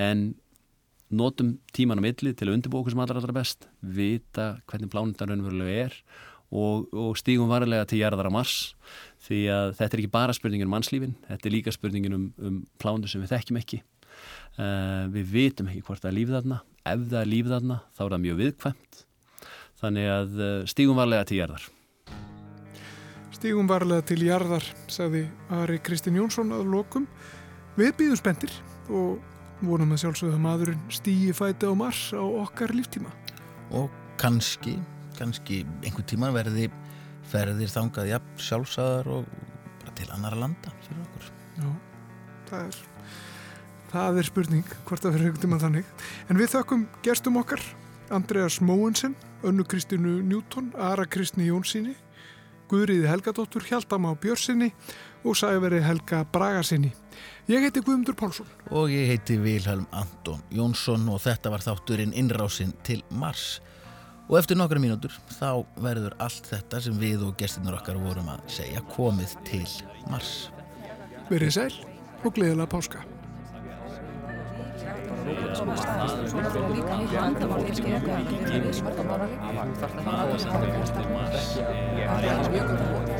En 0.00 0.24
notum 1.10 1.56
tíman 1.74 1.98
á 1.98 2.06
milli 2.06 2.32
til 2.34 2.48
að 2.48 2.56
undirbúa 2.56 2.82
okkur 2.82 2.94
sem 2.94 3.02
allra 3.02 3.20
allra 3.20 3.36
best 3.36 3.66
vita 3.82 4.50
hvernig 4.70 4.92
plánundar 4.92 5.30
raunverulega 5.30 5.86
er 5.88 5.96
og, 6.50 6.86
og 6.94 7.18
stígum 7.18 7.50
varlega 7.50 7.86
til 7.90 8.00
jarðar 8.00 8.30
á 8.30 8.32
Mars. 8.34 8.74
Því 9.26 9.40
að 9.54 9.72
þetta 9.78 9.96
er 9.96 10.02
ekki 10.02 10.12
bara 10.14 10.36
spurningin 10.36 10.70
um 10.70 10.74
mannslífin, 10.74 11.16
þetta 11.28 11.48
er 11.48 11.54
líka 11.54 11.74
spurningin 11.74 12.16
um, 12.16 12.28
um 12.38 12.60
plánundur 12.82 13.10
sem 13.10 13.22
við 13.22 13.34
þekkjum 13.34 13.60
ekki. 13.60 13.82
Uh, 14.58 15.06
við 15.14 15.34
vitum 15.34 15.70
ekki 15.70 15.84
hvort 15.86 16.02
það 16.02 16.12
er 16.12 16.18
lífið 16.18 16.38
þarna. 16.38 16.62
Ef 16.82 17.04
það 17.06 17.20
er 17.20 17.30
lífið 17.34 17.56
þarna 17.56 17.82
þá 17.90 18.02
er 18.04 18.14
það 18.14 18.24
mjög 18.24 18.40
viðkvæmt. 18.44 19.04
Þannig 19.82 20.10
að 20.14 20.40
uh, 20.40 20.56
stígum 20.70 20.98
varlega 21.00 21.28
til 21.28 21.42
jarðar 21.42 21.68
Stígum 23.40 23.64
varlega 23.64 24.04
til 24.04 24.18
jarðar, 24.26 24.66
sagði 24.92 25.22
Ari 25.56 25.78
Kristinn 25.80 26.18
Jónsson 26.18 26.50
að 26.52 26.66
lokum. 26.74 27.06
Við 27.72 27.94
býðum 27.96 28.18
spendir 28.20 28.52
og 28.92 29.14
vonum 29.64 29.94
að 29.94 30.02
sjálfsögða 30.02 30.36
að 30.36 30.42
maðurinn 30.44 30.82
stígi 30.92 31.30
fæti 31.32 31.64
á 31.64 31.72
Mars 31.72 32.02
á 32.12 32.20
okkar 32.20 32.74
líftíma. 32.76 33.08
og 33.70 33.88
kannski, 34.20 34.74
kannski 35.16 35.62
einhver 35.80 36.04
tíma 36.04 36.28
verði 36.34 36.66
ferðir 37.30 37.72
þangað 37.72 38.10
jafn 38.10 38.44
sjálfsagðar 38.44 39.08
og 39.08 39.32
bara 39.80 39.96
til 39.96 40.10
annara 40.12 40.42
landa 40.42 40.74
fyrir 40.84 41.00
okkur. 41.06 41.32
Já, 41.56 41.70
það 42.50 42.66
er, 42.66 42.78
það 43.94 44.20
er 44.20 44.30
spurning 44.34 44.76
hvort 44.84 45.00
það 45.00 45.16
verður 45.16 45.30
einhvern 45.30 45.44
tíma 45.46 45.62
þannig. 45.64 45.96
En 46.28 46.42
við 46.44 46.52
þökkum 46.58 46.84
gerstum 47.08 47.40
okkar, 47.40 47.64
Andreas 48.12 48.60
Móensen, 48.60 49.16
Önnu 49.40 49.64
Kristínu 49.64 50.18
Njúton, 50.28 50.74
Ara 50.76 51.08
Kristni 51.08 51.48
Jónssoni, 51.48 51.96
Guðriði 52.70 53.08
Helgadóttur, 53.10 53.64
Hjaldama 53.66 54.12
á 54.12 54.20
Björnsinni 54.22 54.70
og 55.26 55.34
Sæveri 55.38 55.80
Helga 55.82 56.22
Bragasinni. 56.30 56.92
Ég 57.50 57.64
heiti 57.66 57.82
Guðmundur 57.82 58.14
Pálsson. 58.14 58.46
Og 58.70 58.92
ég 58.94 59.10
heiti 59.10 59.40
Vilhelm 59.42 59.88
Anton 59.90 60.42
Jónsson 60.54 61.08
og 61.10 61.18
þetta 61.24 61.50
var 61.50 61.64
þátturinn 61.66 62.14
innrásinn 62.14 62.76
til 62.86 63.02
Mars. 63.10 63.58
Og 64.30 64.38
eftir 64.38 64.58
nokkra 64.58 64.78
mínútur 64.78 65.16
þá 65.34 65.66
verður 65.82 66.14
allt 66.22 66.46
þetta 66.46 66.82
sem 66.84 66.98
við 67.00 67.26
og 67.26 67.34
gestinur 67.40 67.80
okkar 67.80 67.98
vorum 67.98 68.30
að 68.30 68.44
segja 68.60 68.84
komið 68.94 69.34
til 69.48 69.64
Mars. 70.06 70.52
Verið 71.30 71.56
sæl 71.56 71.72
og 72.22 72.36
gleðilega 72.36 72.70
páska. 72.70 73.02
Það 82.10 82.24
er 82.24 82.38
er 82.40 82.50
mjög 82.50 82.68
gott. 82.68 83.19